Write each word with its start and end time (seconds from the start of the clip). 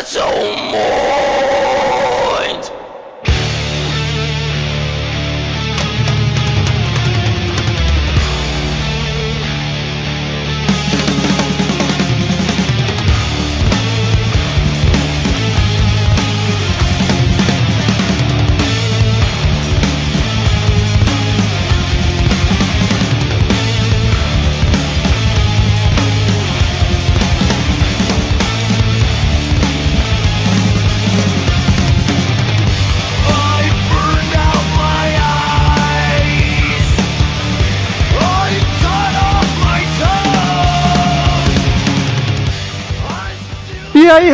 Metal 0.00 0.56
Mind! 0.56 1.29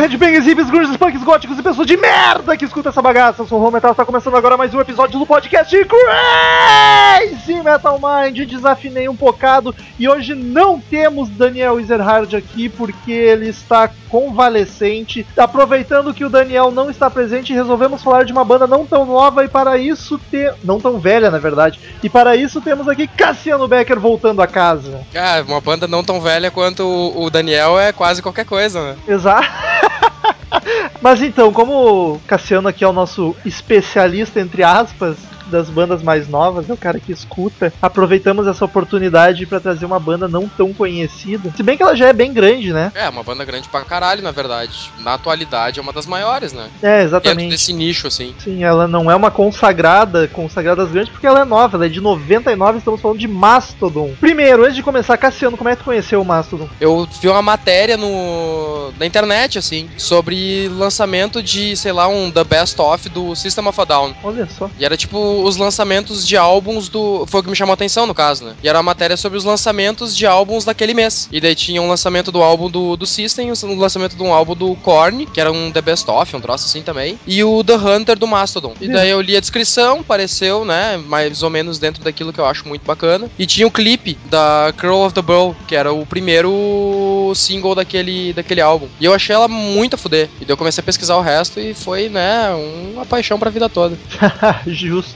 Headbangers, 0.07 0.45
hippies, 0.45 0.69
grunges, 0.69 0.95
punks, 0.95 1.21
góticos 1.21 1.59
e 1.59 1.61
pessoas 1.61 1.85
de 1.85 1.97
merda 1.97 2.55
que 2.55 2.63
escuta 2.63 2.87
essa 2.87 3.01
bagaça. 3.01 3.41
Eu 3.41 3.45
sou 3.45 3.59
o 3.59 3.61
Home 3.61 3.73
Metal, 3.73 3.91
está 3.91 4.05
começando 4.05 4.37
agora 4.37 4.55
mais 4.55 4.73
um 4.73 4.79
episódio 4.79 5.19
do 5.19 5.25
podcast 5.25 5.75
Crazy 5.85 7.61
Metal 7.61 7.99
Mind. 7.99 8.49
Desafinei 8.49 9.09
um 9.09 9.13
bocado 9.13 9.75
e 9.99 10.07
hoje 10.07 10.33
não 10.33 10.79
temos 10.79 11.27
Daniel 11.27 11.77
Ezerhard 11.77 12.33
aqui 12.37 12.69
porque 12.69 13.11
ele 13.11 13.49
está 13.49 13.89
convalescente. 14.07 15.27
Aproveitando 15.35 16.13
que 16.13 16.23
o 16.23 16.29
Daniel 16.29 16.71
não 16.71 16.89
está 16.89 17.09
presente, 17.09 17.51
resolvemos 17.51 18.01
falar 18.01 18.23
de 18.23 18.31
uma 18.31 18.45
banda 18.45 18.65
não 18.65 18.85
tão 18.85 19.05
nova 19.05 19.43
e 19.43 19.49
para 19.49 19.77
isso 19.77 20.17
ter... 20.31 20.53
não 20.63 20.79
tão 20.79 20.99
velha, 20.99 21.29
na 21.29 21.37
verdade. 21.37 21.81
E 22.01 22.09
para 22.09 22.33
isso 22.37 22.61
temos 22.61 22.87
aqui 22.87 23.07
Cassiano 23.07 23.67
Becker 23.67 23.99
voltando 23.99 24.41
a 24.41 24.47
casa. 24.47 25.01
Ah, 25.13 25.43
uma 25.45 25.59
banda 25.59 25.85
não 25.85 26.01
tão 26.01 26.21
velha 26.21 26.49
quanto 26.49 26.87
o 26.87 27.29
Daniel 27.29 27.77
é 27.77 27.91
quase 27.91 28.21
qualquer 28.21 28.45
coisa, 28.45 28.81
né? 28.81 28.95
Exato. 29.05 29.47
Mas 31.01 31.21
então, 31.21 31.51
como 31.51 32.13
o 32.13 32.19
Cassiano 32.19 32.67
aqui 32.67 32.83
é 32.83 32.87
o 32.87 32.93
nosso 32.93 33.35
especialista, 33.45 34.39
entre 34.39 34.63
aspas, 34.63 35.17
das 35.47 35.69
bandas 35.69 36.01
mais 36.01 36.27
novas, 36.27 36.69
é 36.69 36.73
o 36.73 36.77
cara 36.77 36.99
que 36.99 37.11
escuta, 37.11 37.73
aproveitamos 37.81 38.47
essa 38.47 38.65
oportunidade 38.65 39.45
para 39.45 39.59
trazer 39.59 39.85
uma 39.85 39.99
banda 39.99 40.27
não 40.27 40.47
tão 40.47 40.73
conhecida. 40.73 41.51
Se 41.55 41.63
bem 41.63 41.77
que 41.77 41.83
ela 41.83 41.95
já 41.95 42.07
é 42.07 42.13
bem 42.13 42.33
grande, 42.33 42.73
né? 42.73 42.91
É, 42.95 43.07
uma 43.09 43.23
banda 43.23 43.45
grande 43.45 43.67
pra 43.69 43.81
caralho, 43.81 44.21
na 44.21 44.31
verdade. 44.31 44.91
Na 44.99 45.13
atualidade 45.13 45.79
é 45.79 45.81
uma 45.81 45.93
das 45.93 46.05
maiores, 46.05 46.53
né? 46.53 46.69
É, 46.81 46.87
Dentro 46.97 47.05
exatamente. 47.07 47.49
desse 47.51 47.73
nicho, 47.73 48.07
assim. 48.07 48.33
Sim, 48.39 48.63
ela 48.63 48.87
não 48.87 49.09
é 49.09 49.15
uma 49.15 49.31
consagrada, 49.31 50.27
consagradas 50.27 50.91
grandes, 50.91 51.11
porque 51.11 51.27
ela 51.27 51.41
é 51.41 51.45
nova, 51.45 51.77
ela 51.77 51.85
é 51.85 51.89
de 51.89 52.01
99, 52.01 52.77
estamos 52.79 53.01
falando 53.01 53.19
de 53.19 53.27
Mastodon. 53.27 54.13
Primeiro, 54.19 54.63
antes 54.63 54.75
de 54.75 54.83
começar, 54.83 55.17
Cassiano, 55.17 55.57
como 55.57 55.69
é 55.69 55.75
que 55.75 55.81
tu 55.81 55.85
conheceu 55.85 56.21
o 56.21 56.25
Mastodon? 56.25 56.69
Eu 56.79 57.07
vi 57.21 57.27
uma 57.27 57.41
matéria 57.41 57.97
no 57.97 58.91
na 58.97 59.05
internet, 59.05 59.57
assim, 59.57 59.89
sobre 59.97 60.69
lançamento 60.69 61.41
de, 61.41 61.75
sei 61.75 61.91
lá, 61.91 62.07
um 62.07 62.31
The 62.31 62.43
Best 62.43 62.79
Of 62.79 63.09
do 63.09 63.35
System 63.35 63.67
of 63.67 63.81
a 63.81 63.85
Down. 63.85 64.13
Olha 64.23 64.47
só. 64.47 64.69
E 64.79 64.85
era 64.85 64.97
tipo 64.97 65.17
os 65.43 65.57
lançamentos 65.57 66.27
de 66.27 66.37
álbuns 66.37 66.89
do. 66.89 67.25
Foi 67.27 67.41
o 67.41 67.43
que 67.43 67.49
me 67.49 67.55
chamou 67.55 67.73
a 67.73 67.75
atenção, 67.75 68.05
no 68.05 68.13
caso, 68.13 68.43
né? 68.43 68.55
E 68.63 68.69
era 68.69 68.77
uma 68.77 68.83
matéria 68.83 69.17
sobre 69.17 69.37
os 69.37 69.43
lançamentos 69.43 70.15
de 70.15 70.25
álbuns 70.25 70.65
daquele 70.65 70.93
mês. 70.93 71.27
E 71.31 71.39
daí 71.39 71.55
tinha 71.55 71.81
um 71.81 71.89
lançamento 71.89 72.31
do 72.31 72.41
álbum 72.41 72.69
do, 72.69 72.95
do 72.95 73.05
System, 73.05 73.51
um 73.51 73.75
lançamento 73.77 74.15
de 74.15 74.23
um 74.23 74.33
álbum 74.33 74.55
do 74.55 74.75
Korn, 74.77 75.25
que 75.25 75.39
era 75.39 75.51
um 75.51 75.71
The 75.71 75.81
Best 75.81 76.09
Of, 76.09 76.35
um 76.35 76.41
troço 76.41 76.65
assim 76.65 76.81
também. 76.81 77.19
E 77.27 77.43
o 77.43 77.63
The 77.63 77.75
Hunter 77.75 78.17
do 78.17 78.27
Mastodon. 78.27 78.73
E 78.79 78.87
daí 78.87 79.09
eu 79.09 79.21
li 79.21 79.35
a 79.35 79.39
descrição, 79.39 80.03
pareceu, 80.03 80.65
né? 80.65 80.97
Mais 80.97 81.43
ou 81.43 81.49
menos 81.49 81.79
dentro 81.79 82.03
daquilo 82.03 82.33
que 82.33 82.39
eu 82.39 82.45
acho 82.45 82.67
muito 82.67 82.85
bacana. 82.85 83.29
E 83.37 83.45
tinha 83.45 83.67
o 83.67 83.71
clipe 83.71 84.17
da 84.25 84.73
Crow 84.77 85.05
of 85.05 85.13
the 85.13 85.21
Bow, 85.21 85.55
que 85.67 85.75
era 85.75 85.91
o 85.91 86.05
primeiro 86.05 87.31
single 87.35 87.75
daquele, 87.75 88.33
daquele 88.33 88.61
álbum. 88.61 88.87
E 88.99 89.05
eu 89.05 89.13
achei 89.13 89.35
ela 89.35 89.47
muito 89.47 89.95
a 89.95 89.97
fuder. 89.97 90.29
E 90.39 90.45
daí 90.45 90.53
eu 90.53 90.57
comecei 90.57 90.81
a 90.81 90.85
pesquisar 90.85 91.15
o 91.17 91.21
resto 91.21 91.59
e 91.59 91.73
foi, 91.73 92.09
né, 92.09 92.49
uma 92.93 93.05
paixão 93.05 93.39
pra 93.39 93.49
vida 93.49 93.69
toda. 93.69 93.97
Justo. 94.65 95.15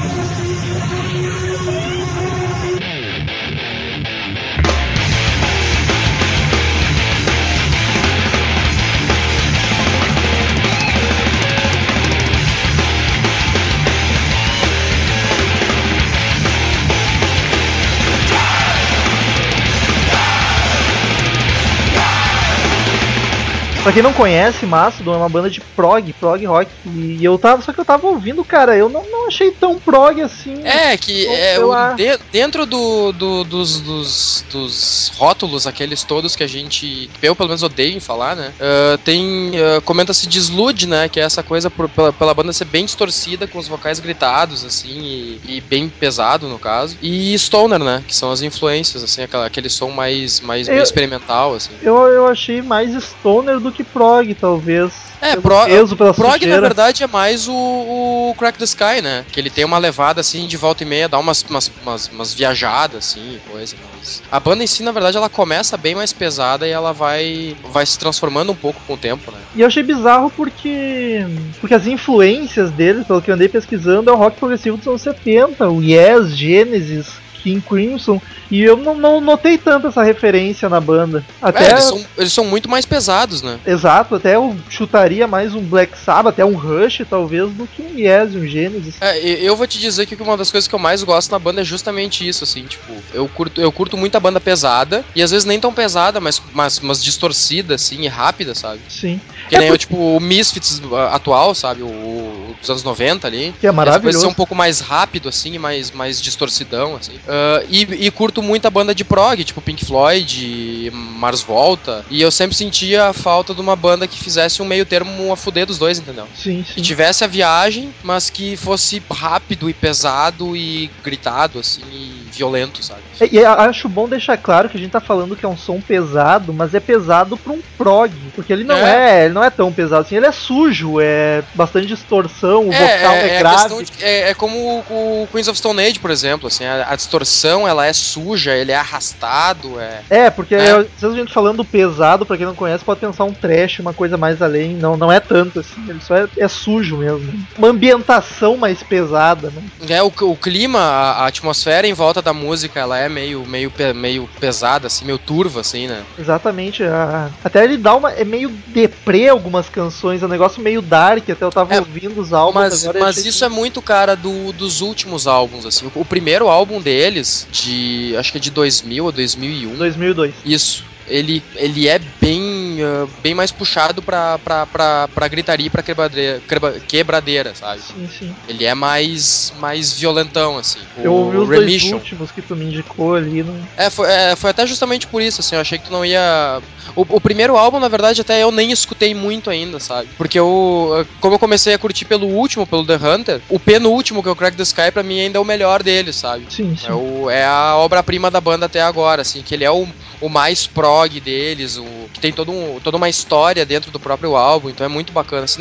Pra 23.91 23.95
quem 23.95 24.03
não 24.03 24.13
conhece, 24.13 24.65
Mastodon 24.65 25.15
é 25.15 25.17
uma 25.17 25.27
banda 25.27 25.49
de 25.49 25.59
prog, 25.59 26.13
prog 26.13 26.45
rock. 26.45 26.71
E 26.95 27.21
eu 27.21 27.37
tava, 27.37 27.61
só 27.61 27.73
que 27.73 27.81
eu 27.81 27.83
tava 27.83 28.07
ouvindo, 28.07 28.41
cara, 28.45 28.77
eu 28.77 28.87
não, 28.87 29.03
não 29.11 29.27
achei 29.27 29.51
tão 29.51 29.77
prog 29.81 30.21
assim. 30.21 30.53
É, 30.63 30.95
que 30.95 31.27
Ou 31.27 31.33
é, 31.35 31.91
o- 31.91 31.95
de- 31.95 32.17
dentro 32.31 32.65
do, 32.65 33.11
do- 33.11 33.43
dos, 33.43 33.81
dos, 33.81 34.45
dos 34.49 35.11
rótulos, 35.17 35.67
aqueles 35.67 36.05
todos 36.05 36.37
que 36.37 36.43
a 36.43 36.47
gente, 36.47 37.09
que 37.19 37.27
eu 37.27 37.35
pelo 37.35 37.49
menos 37.49 37.63
odeio 37.63 37.93
em 37.97 37.99
falar, 37.99 38.33
né? 38.33 38.53
ah, 38.61 38.97
tem, 39.03 39.51
ah, 39.59 39.81
comenta-se 39.81 40.25
de 40.25 40.39
Sludge, 40.39 40.87
né? 40.87 41.09
Que 41.09 41.19
é 41.19 41.23
essa 41.23 41.43
coisa 41.43 41.69
por- 41.69 41.89
pela, 41.89 42.13
pela 42.13 42.33
banda 42.33 42.53
ser 42.53 42.65
bem 42.65 42.85
distorcida, 42.85 43.45
com 43.45 43.59
os 43.59 43.67
vocais 43.67 43.99
gritados, 43.99 44.63
assim, 44.63 45.01
e, 45.43 45.57
e 45.57 45.61
bem 45.61 45.89
pesado, 45.89 46.47
no 46.47 46.57
caso. 46.57 46.97
E 47.01 47.37
Stoner, 47.37 47.79
né? 47.83 48.01
Que 48.07 48.15
são 48.15 48.31
as 48.31 48.41
influências, 48.41 49.03
assim, 49.03 49.21
aquela, 49.21 49.45
aquele 49.47 49.69
som 49.69 49.89
mais, 49.91 50.39
mais 50.39 50.69
Eu- 50.69 50.81
experimental, 50.81 51.55
assim. 51.55 51.73
Eu, 51.81 51.97
eu 52.07 52.27
achei 52.27 52.61
mais 52.61 52.93
stoner 53.03 53.59
do 53.59 53.69
que 53.71 53.80
prog, 53.83 54.33
talvez. 54.35 54.91
É, 55.21 55.31
Pelo 55.31 55.41
pro- 55.43 55.65
peso, 55.65 55.95
pela 55.95 56.13
Prog, 56.13 56.45
na 56.47 56.59
verdade, 56.59 57.03
é 57.03 57.07
mais 57.07 57.47
o, 57.47 57.53
o 57.53 58.35
Crack 58.37 58.57
the 58.57 58.65
Sky, 58.65 59.01
né? 59.03 59.23
Que 59.31 59.39
ele 59.39 59.49
tem 59.51 59.63
uma 59.63 59.77
levada, 59.77 60.19
assim, 60.19 60.47
de 60.47 60.57
volta 60.57 60.83
e 60.83 60.85
meia, 60.85 61.07
dá 61.07 61.19
umas, 61.19 61.43
umas, 61.43 61.71
umas, 61.83 62.07
umas 62.07 62.33
viajadas, 62.33 63.05
assim, 63.05 63.39
coisa. 63.51 63.75
Mas... 63.99 64.23
A 64.31 64.39
banda 64.39 64.63
em 64.63 64.67
si, 64.67 64.81
na 64.81 64.91
verdade, 64.91 65.17
ela 65.17 65.29
começa 65.29 65.77
bem 65.77 65.93
mais 65.93 66.11
pesada 66.11 66.67
e 66.67 66.71
ela 66.71 66.91
vai, 66.91 67.55
vai 67.71 67.85
se 67.85 67.99
transformando 67.99 68.51
um 68.51 68.55
pouco 68.55 68.81
com 68.87 68.93
o 68.95 68.97
tempo, 68.97 69.31
né? 69.31 69.37
E 69.55 69.61
eu 69.61 69.67
achei 69.67 69.83
bizarro 69.83 70.31
porque. 70.35 71.23
Porque 71.59 71.75
as 71.75 71.85
influências 71.85 72.71
deles, 72.71 73.05
pelo 73.05 73.21
que 73.21 73.29
eu 73.29 73.35
andei 73.35 73.47
pesquisando, 73.49 74.09
é 74.09 74.13
o 74.13 74.17
rock 74.17 74.37
progressivo 74.37 74.77
dos 74.77 74.87
anos 74.87 75.01
70, 75.01 75.69
o 75.69 75.83
Yes, 75.83 76.35
Genesis, 76.35 77.07
King 77.41 77.61
Crimson. 77.61 78.21
E 78.49 78.61
eu 78.61 78.77
não, 78.77 78.95
não 78.95 79.21
notei 79.21 79.57
tanto 79.57 79.87
essa 79.87 80.03
referência 80.03 80.69
na 80.69 80.79
banda. 80.79 81.23
Até. 81.41 81.65
É, 81.65 81.71
eles, 81.71 81.83
são, 81.83 82.05
eles 82.17 82.33
são 82.33 82.45
muito 82.45 82.69
mais 82.69 82.85
pesados, 82.85 83.41
né? 83.41 83.59
Exato, 83.65 84.15
até 84.15 84.35
eu 84.35 84.55
chutaria 84.69 85.27
mais 85.27 85.53
um 85.55 85.61
Black 85.61 85.97
Sabbath, 85.97 86.33
até 86.33 86.45
um 86.45 86.55
Rush, 86.55 87.01
talvez, 87.09 87.49
do 87.51 87.67
que 87.67 87.81
um 87.81 87.97
Yes, 87.97 88.35
um 88.35 88.45
Genesis. 88.45 88.95
É, 89.01 89.17
eu 89.19 89.55
vou 89.55 89.67
te 89.67 89.79
dizer 89.79 90.05
que 90.05 90.15
uma 90.21 90.37
das 90.37 90.51
coisas 90.51 90.67
que 90.67 90.75
eu 90.75 90.79
mais 90.79 91.03
gosto 91.03 91.31
na 91.31 91.39
banda 91.39 91.61
é 91.61 91.63
justamente 91.63 92.27
isso, 92.27 92.43
assim, 92.43 92.63
tipo, 92.65 92.93
eu 93.13 93.27
curto, 93.27 93.59
eu 93.61 93.71
curto 93.71 93.97
muito 93.97 94.15
a 94.15 94.19
banda 94.19 94.39
pesada, 94.39 95.03
e 95.15 95.21
às 95.21 95.31
vezes 95.31 95.45
nem 95.45 95.59
tão 95.59 95.73
pesada, 95.73 96.19
mas, 96.19 96.41
mas, 96.53 96.79
mas 96.79 97.03
distorcida, 97.03 97.75
assim, 97.75 98.01
e 98.01 98.07
rápida, 98.07 98.53
sabe? 98.53 98.79
Sim. 98.89 99.19
Que 99.49 99.55
É 99.55 99.59
nem 99.59 99.67
por- 99.69 99.75
o, 99.75 99.77
tipo, 99.77 100.17
o 100.17 100.19
Misfits 100.19 100.79
uh, 100.79 100.95
atual, 101.11 101.53
sabe? 101.55 101.81
O, 101.83 102.55
dos 102.59 102.69
anos 102.69 102.83
90 102.83 103.27
ali. 103.27 103.53
Que 103.59 103.67
é 103.67 103.71
maravilhoso. 103.71 104.19
ser 104.21 104.27
um 104.27 104.33
pouco 104.33 104.53
mais 104.55 104.79
rápido, 104.79 105.29
assim, 105.29 105.53
e 105.55 105.59
mais, 105.59 105.91
mais 105.91 106.21
distorcidão, 106.21 106.95
assim. 106.95 107.19
Ah, 107.33 107.63
e, 107.69 107.81
e 108.07 108.11
curto 108.11 108.41
muito 108.43 108.65
a 108.65 108.69
banda 108.69 108.93
de 108.93 109.05
prog, 109.05 109.41
tipo 109.43 109.61
Pink 109.61 109.85
Floyd, 109.85 110.89
Mars 110.93 111.41
Volta. 111.41 112.05
E 112.09 112.21
eu 112.21 112.29
sempre 112.31 112.55
sentia 112.55 113.05
a 113.07 113.13
falta 113.13 113.53
de 113.53 113.61
uma 113.61 113.75
banda 113.75 114.07
que 114.07 114.19
fizesse 114.21 114.61
um 114.61 114.65
meio 114.65 114.85
termo 114.85 115.31
a 115.31 115.37
fuder 115.37 115.65
dos 115.65 115.77
dois, 115.77 115.97
entendeu? 115.99 116.27
Sim, 116.33 116.61
Que 116.63 116.73
sim. 116.75 116.81
tivesse 116.81 117.23
a 117.23 117.27
viagem, 117.27 117.93
mas 118.03 118.29
que 118.29 118.57
fosse 118.57 119.01
rápido 119.11 119.69
e 119.69 119.73
pesado 119.73 120.55
e 120.55 120.91
gritado, 121.03 121.59
assim, 121.59 121.81
e 121.89 122.29
violento, 122.31 122.83
sabe? 122.83 123.01
E 123.21 123.41
e 123.41 123.45
acho 123.45 123.87
bom 123.87 124.07
deixar 124.09 124.37
claro 124.37 124.67
que 124.69 124.77
a 124.77 124.79
gente 124.79 124.91
tá 124.91 124.99
falando 125.01 125.35
que 125.35 125.45
é 125.45 125.49
um 125.49 125.55
som 125.57 125.79
pesado, 125.79 126.53
mas 126.53 126.73
é 126.73 126.79
pesado 126.79 127.37
pra 127.37 127.53
um 127.53 127.61
prog. 127.77 128.11
Porque 128.35 128.51
ele 128.51 128.63
não 128.63 128.75
é, 128.75 129.25
ele 129.25 129.33
não 129.33 129.43
é 129.43 129.49
tão 129.49 129.71
pesado 129.71 130.01
assim, 130.01 130.17
ele 130.17 130.25
é 130.27 130.31
sujo, 130.31 130.99
é 130.99 131.43
bastante 131.55 131.87
distorção, 131.87 132.67
o 132.67 132.71
vocal 132.71 132.81
é, 133.15 133.37
a 133.37 133.39
grave. 133.39 133.55
questão 133.57 133.83
de- 133.83 134.03
é, 134.03 134.29
é 134.29 134.33
como 134.33 134.83
o, 134.89 135.23
o 135.23 135.27
Queens 135.27 135.47
of 135.47 135.57
Stone 135.57 135.81
Age, 135.81 135.99
por 135.99 136.11
exemplo, 136.11 136.47
assim, 136.47 136.65
a, 136.65 136.91
a 136.91 136.95
distorção, 136.95 137.20
ela 137.67 137.85
é 137.85 137.93
suja, 137.93 138.55
ele 138.55 138.71
é 138.71 138.75
arrastado, 138.75 139.79
é... 139.79 140.03
É, 140.09 140.29
porque 140.29 140.55
É. 140.55 140.71
a 140.71 141.09
gente 141.11 141.33
falando 141.33 141.63
pesado, 141.65 142.25
pra 142.25 142.37
quem 142.37 142.45
não 142.45 142.55
conhece, 142.55 142.83
pode 142.83 142.99
pensar 142.99 143.23
um 143.25 143.33
trash, 143.33 143.79
uma 143.79 143.93
coisa 143.93 144.17
mais 144.17 144.41
além. 144.41 144.75
Não, 144.77 144.95
não 144.97 145.11
é 145.11 145.19
tanto 145.19 145.59
assim, 145.59 145.81
ele 145.89 146.01
só 146.01 146.15
é, 146.15 146.27
é 146.37 146.47
sujo 146.47 146.97
mesmo. 146.97 147.33
Uma 147.57 147.69
ambientação 147.69 148.57
mais 148.57 148.81
pesada, 148.83 149.51
né? 149.51 149.61
É, 149.89 150.01
o, 150.03 150.07
o 150.07 150.37
clima, 150.37 150.79
a, 150.79 151.11
a 151.23 151.27
atmosfera 151.27 151.87
em 151.87 151.93
volta 151.93 152.21
da 152.21 152.33
música, 152.33 152.79
ela 152.79 152.97
é 152.97 153.09
meio, 153.09 153.45
meio, 153.45 153.71
meio 153.95 154.29
pesada, 154.39 154.87
assim, 154.87 155.05
meio 155.05 155.17
turva, 155.19 155.61
assim, 155.61 155.87
né? 155.87 156.03
Exatamente. 156.17 156.83
a- 156.83 157.31
Até 157.43 157.63
ele 157.63 157.77
dá 157.77 157.95
uma. 157.95 158.11
É 158.11 158.23
meio 158.23 158.61
deprê 158.67 159.27
algumas 159.29 159.69
canções, 159.69 160.21
é 160.21 160.25
um 160.25 160.29
negócio 160.29 160.61
meio 160.61 160.81
dark. 160.81 161.29
Até 161.29 161.43
eu 161.45 161.49
tava 161.49 161.73
É, 161.73 161.79
ouvindo 161.79 162.19
os 162.19 162.33
álbuns 162.33 162.55
Mas, 162.63 162.83
agora. 162.83 162.99
mas 162.99 163.17
isso 163.25 163.39
que- 163.39 163.45
é 163.45 163.49
muito, 163.49 163.81
cara, 163.81 164.15
do, 164.15 164.51
dos 164.51 164.81
últimos 164.81 165.27
álbuns, 165.27 165.65
assim. 165.65 165.85
O, 165.95 166.01
o 166.01 166.05
primeiro 166.05 166.47
álbum 166.47 166.79
deles, 167.11 167.47
de. 167.51 168.15
acho 168.17 168.31
que 168.31 168.37
é 168.37 168.41
de 168.41 168.51
2000 168.51 169.05
ou 169.05 169.11
2001. 169.11 169.75
2002. 169.75 170.33
Isso. 170.45 170.83
Ele, 171.07 171.43
ele 171.55 171.87
é 171.87 171.99
bem, 172.21 172.41
ah, 172.81 173.05
bem 173.21 173.33
mais 173.33 173.51
puxado 173.51 174.01
pra, 174.01 174.37
pra, 174.39 174.65
pra, 174.67 175.07
pra 175.07 175.27
gritaria 175.27 175.67
e 175.67 175.69
pra 175.69 175.83
quebradeira, 175.83 176.41
quebra- 176.47 176.79
quebradeira, 176.87 177.53
sabe? 177.55 177.81
Sim, 177.81 178.07
sim. 178.07 178.35
Ele 178.47 178.65
é 178.65 178.73
mais, 178.73 179.51
mais 179.59 179.93
violentão, 179.93 180.57
assim. 180.57 180.79
O 180.95 181.05
Eu 181.05 181.13
ouvi 181.13 181.37
os 181.37 181.47
dois 181.47 181.59
Remission. 181.59 181.97
últimos 181.97 182.31
que 182.31 182.41
tu 182.41 182.55
me 182.55 182.65
indicou 182.65 183.15
ali. 183.15 183.43
Não... 183.43 183.61
É 183.77 183.89
foi, 183.89 184.09
é, 184.11 184.35
foi 184.35 184.49
até 184.49 184.65
justamente 184.67 185.07
por 185.07 185.21
isso, 185.21 185.41
assim, 185.41 185.55
eu 185.55 185.61
achei 185.61 185.77
que 185.77 185.85
tu 185.85 185.91
não 185.91 186.05
ia. 186.05 186.61
O, 186.95 187.01
o 187.01 187.21
primeiro 187.21 187.57
álbum, 187.57 187.79
na 187.79 187.87
verdade, 187.87 188.21
até 188.21 188.41
eu 188.43 188.51
nem 188.51 188.71
escutei 188.71 189.13
muito 189.15 189.49
ainda, 189.49 189.79
sabe? 189.79 190.09
Porque 190.17 190.39
eu. 190.39 191.05
Como 191.19 191.35
eu 191.35 191.39
comecei 191.39 191.73
a 191.73 191.79
curtir 191.79 192.05
pelo 192.05 192.27
último, 192.27 192.67
pelo 192.67 192.85
The 192.85 192.95
Hunter, 192.95 193.41
o 193.49 193.59
penúltimo, 193.59 194.21
que 194.21 194.29
é 194.29 194.31
o 194.31 194.35
Crack 194.35 194.57
the 194.57 194.63
Sky, 194.63 194.91
pra 194.91 195.03
mim 195.03 195.19
ainda 195.19 195.37
é 195.37 195.41
o 195.41 195.45
melhor 195.45 195.83
dele, 195.83 196.11
sabe? 196.13 196.45
Sim, 196.49 196.75
sim. 196.75 196.87
É, 196.87 196.93
o, 196.93 197.29
é 197.29 197.45
a 197.45 197.75
obra-prima 197.77 198.29
da 198.31 198.41
banda 198.41 198.65
até 198.65 198.81
agora, 198.81 199.21
assim, 199.21 199.41
que 199.43 199.53
ele 199.53 199.63
é 199.63 199.71
o, 199.71 199.87
o 200.19 200.29
mais 200.29 200.67
prog 200.67 201.19
deles, 201.19 201.77
o 201.77 202.09
que 202.13 202.19
tem 202.19 202.33
todo 202.33 202.51
um, 202.51 202.70
toda 202.79 202.97
uma 202.97 203.09
história 203.09 203.65
dentro 203.65 203.91
do 203.91 203.99
próprio 203.99 204.35
álbum, 204.35 204.69
então 204.69 204.85
é 204.85 204.89
muito 204.89 205.11
bacana. 205.11 205.45
assim. 205.45 205.60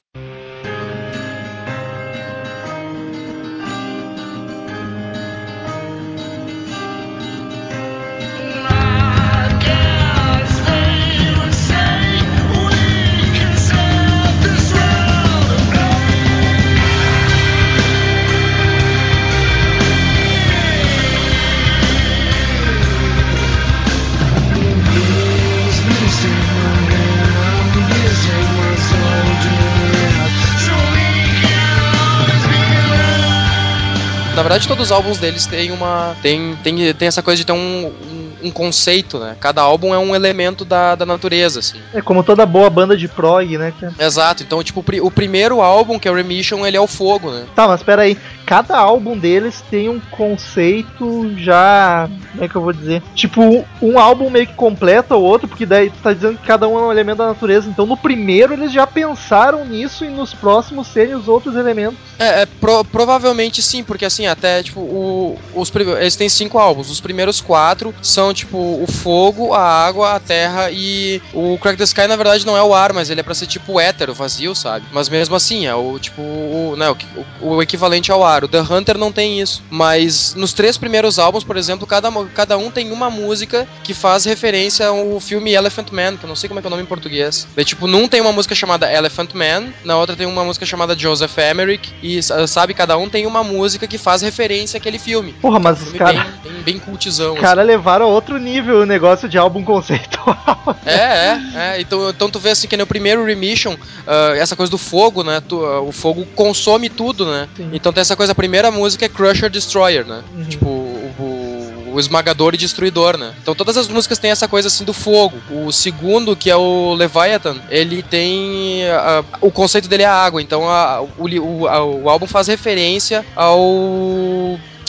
Verdade, 34.50 34.69
todos 34.69 34.87
os 34.87 34.93
álbuns 34.93 35.19
deles 35.19 35.47
têm 35.47 35.70
uma. 35.70 36.17
Tem, 36.23 36.56
tem, 36.62 36.93
tem 36.94 37.08
essa 37.08 37.23
coisa 37.23 37.37
de 37.38 37.44
ter 37.44 37.52
um, 37.52 37.87
um, 37.87 38.32
um 38.44 38.50
conceito, 38.50 39.19
né? 39.19 39.37
Cada 39.41 39.62
álbum 39.62 39.94
é 39.94 39.99
um 39.99 40.14
elemento 40.14 40.64
da, 40.64 40.94
da 40.94 41.06
natureza, 41.06 41.61
assim. 41.61 41.79
É 41.94 42.00
como 42.00 42.23
toda 42.23 42.44
boa 42.47 42.69
banda 42.70 42.97
de 42.97 43.06
prog, 43.08 43.56
né? 43.58 43.73
Exato, 43.99 44.43
então, 44.43 44.62
tipo, 44.62 44.81
o 44.81 44.82
pri- 44.82 45.00
o 45.00 45.11
primeiro 45.11 45.61
álbum, 45.61 45.99
que 45.99 46.08
é 46.08 46.11
o 46.11 46.14
Remission, 46.14 46.67
ele 46.67 46.76
é 46.76 46.81
o 46.81 46.87
fogo, 46.87 47.31
né? 47.31 47.44
Tá, 47.55 47.69
mas 47.69 47.82
pera 47.82 48.02
aí. 48.02 48.17
Cada 48.50 48.76
álbum 48.79 49.17
deles 49.17 49.62
tem 49.70 49.88
um 49.88 50.00
conceito 50.11 51.32
já. 51.38 52.11
Como 52.32 52.44
é 52.44 52.49
que 52.49 52.56
eu 52.56 52.61
vou 52.62 52.73
dizer? 52.73 53.00
Tipo, 53.14 53.43
um, 53.43 53.64
um 53.81 53.97
álbum 53.97 54.29
meio 54.29 54.44
que 54.44 54.55
completa 54.55 55.14
o 55.14 55.23
outro, 55.23 55.47
porque 55.47 55.64
daí 55.64 55.88
tu 55.88 55.99
tá 56.02 56.12
dizendo 56.12 56.37
que 56.37 56.44
cada 56.49 56.67
um 56.67 56.76
é 56.76 56.82
um 56.82 56.91
elemento 56.91 57.19
da 57.19 57.29
natureza. 57.29 57.69
Então 57.70 57.87
no 57.87 57.97
primeiro 57.97 58.52
eles 58.52 58.73
já 58.73 58.88
pensaram 58.88 59.64
nisso 59.64 60.05
e 60.05 60.08
nos 60.08 60.35
próximos 60.35 60.88
serem 60.88 61.14
os 61.14 61.29
outros 61.29 61.55
elementos. 61.55 61.97
É, 62.19 62.43
é, 62.43 62.47
pro- 62.47 62.85
provavelmente 62.85 63.62
sim, 63.62 63.85
porque 63.85 64.05
assim, 64.05 64.26
até, 64.26 64.64
tipo, 64.64 64.81
o, 64.81 65.38
os, 65.55 65.73
eles 66.00 66.17
têm 66.17 66.29
cinco 66.29 66.58
álbuns. 66.58 66.91
Os 66.91 67.00
primeiros 67.00 67.41
quatro 67.41 67.94
são, 68.02 68.35
tipo, 68.35 68.58
o 68.58 68.87
fogo, 68.91 69.55
a 69.55 69.62
água, 69.62 70.17
a 70.17 70.19
terra 70.20 70.70
e 70.73 71.23
o 71.32 71.56
Crack 71.58 71.79
the 71.79 71.85
Sky, 71.85 72.08
na 72.08 72.17
verdade, 72.17 72.44
não 72.44 72.56
é 72.56 72.62
o 72.64 72.75
ar, 72.75 72.93
mas 72.93 73.11
ele 73.11 73.20
é 73.20 73.23
pra 73.23 73.32
ser, 73.35 73.47
tipo, 73.47 73.79
hétero, 73.79 74.12
vazio, 74.12 74.56
sabe? 74.56 74.87
Mas 74.93 75.08
mesmo 75.08 75.37
assim, 75.37 75.67
é 75.67 75.75
o, 75.76 76.00
tipo, 76.00 76.20
o, 76.20 76.75
né, 76.76 76.91
o, 76.91 76.97
o- 77.41 77.55
o 77.55 77.62
equivalente 77.62 78.11
ao 78.11 78.25
ar. 78.25 78.40
O 78.45 78.49
The 78.49 78.61
Hunter 78.61 78.97
não 78.99 79.13
tem 79.13 79.41
isso. 79.41 79.63
Mas 79.71 80.35
nos 80.35 80.53
três 80.53 80.77
primeiros 80.77 81.19
álbuns, 81.19 81.45
por 81.45 81.57
exemplo, 81.57 81.87
cada, 81.87 82.11
cada 82.35 82.57
um 82.59 82.71
tem 82.71 82.91
uma 82.93 83.11
música 83.11 83.67
que 83.85 83.95
faz 83.95 84.25
referência 84.25 84.87
ao 84.87 85.21
filme 85.21 85.53
Elephant 85.53 85.91
Man, 85.93 86.17
que 86.17 86.25
eu 86.25 86.29
não 86.29 86.37
sei 86.37 86.49
como 86.49 86.59
é 86.59 86.63
que 86.63 86.67
é 86.67 86.69
o 86.69 86.71
nome 86.71 86.83
em 86.83 86.87
português. 86.87 87.47
Daí, 87.55 87.65
tipo, 87.65 87.87
num 87.87 88.09
tem 88.09 88.21
uma 88.21 88.33
música 88.33 88.55
chamada 88.55 88.91
Elephant 88.93 89.35
Man, 89.35 89.73
na 89.85 89.97
outra 89.97 90.17
tem 90.17 90.27
uma 90.27 90.45
música 90.45 90.65
chamada 90.67 90.97
Joseph 90.99 91.37
Emmerich, 91.39 91.93
e 92.03 92.21
sabe, 92.47 92.75
cada 92.75 92.97
um 92.97 93.09
tem 93.09 93.27
uma 93.27 93.43
música 93.45 93.87
que 93.87 93.99
faz 93.99 94.23
referência 94.23 94.79
àquele 94.79 94.99
filme. 94.99 95.33
Porra, 95.35 95.59
mas 95.59 95.79
Um 95.81 95.85
os 95.85 95.91
filme 95.91 95.99
caras 95.99 96.23
bem, 96.43 96.53
bem, 96.53 96.63
bem 96.63 96.79
cultizão. 96.79 97.35
cara 97.37 97.63
assim. 97.63 97.71
levaram 97.71 98.07
a 98.07 98.09
outro 98.09 98.39
nível 98.39 98.81
o 98.81 98.87
negócio 98.87 99.29
de 99.29 99.39
álbum 99.39 99.63
conceitual. 99.65 100.77
É, 100.85 100.93
é, 100.95 101.41
é. 101.57 101.81
Então, 101.81 102.09
então 102.11 102.31
tu 102.31 102.39
vê 102.39 102.51
assim 102.51 102.69
que 102.69 102.77
no 102.77 102.87
primeiro 102.87 103.25
Remission, 103.25 103.77
ah, 104.07 104.33
essa 104.37 104.57
coisa 104.57 104.71
do 104.71 104.79
fogo, 104.79 105.23
né? 105.23 105.41
tu- 105.41 105.65
ah, 105.65 105.81
o 105.81 105.93
fogo 105.93 106.27
consome 106.35 106.89
tudo, 106.89 107.27
né? 107.27 107.49
Sim. 107.57 107.71
Então 107.73 107.93
tem 107.93 108.01
essa 108.01 108.17
coisa, 108.17 108.30
a 108.31 108.35
primeira 108.35 108.71
música 108.71 109.05
é 109.05 109.09
Crusher 109.09 109.50
Destroyer, 109.50 110.06
né? 110.06 110.23
Uhum. 110.35 110.44
Tipo, 110.44 110.67
o, 110.69 111.15
o- 111.19 111.71
o 111.93 111.99
esmagador 111.99 112.55
e 112.55 112.56
destruidor, 112.56 113.17
né? 113.19 113.35
Então 113.43 113.53
todas 113.53 113.77
as 113.77 113.88
músicas 113.88 114.17
têm 114.17 114.31
essa 114.31 114.47
coisa 114.47 114.69
assim 114.69 114.85
do 114.85 114.93
fogo. 114.93 115.37
O 115.50 115.73
segundo, 115.73 116.37
que 116.37 116.49
é 116.49 116.55
o 116.55 116.94
Leviathan, 116.94 117.56
ele 117.69 118.00
tem. 118.00 118.88
ah, 118.91 119.25
o 119.41 119.50
conceito 119.50 119.88
dele 119.88 120.05
é 120.05 120.06
a 120.06 120.15
água. 120.15 120.41
Então 120.41 120.69
a- 120.71 121.03
o, 121.19 121.67
a- 121.67 121.85
o 121.85 122.09
álbum 122.09 122.27
faz 122.29 122.47
referência 122.47 123.27
ao. 123.35 123.59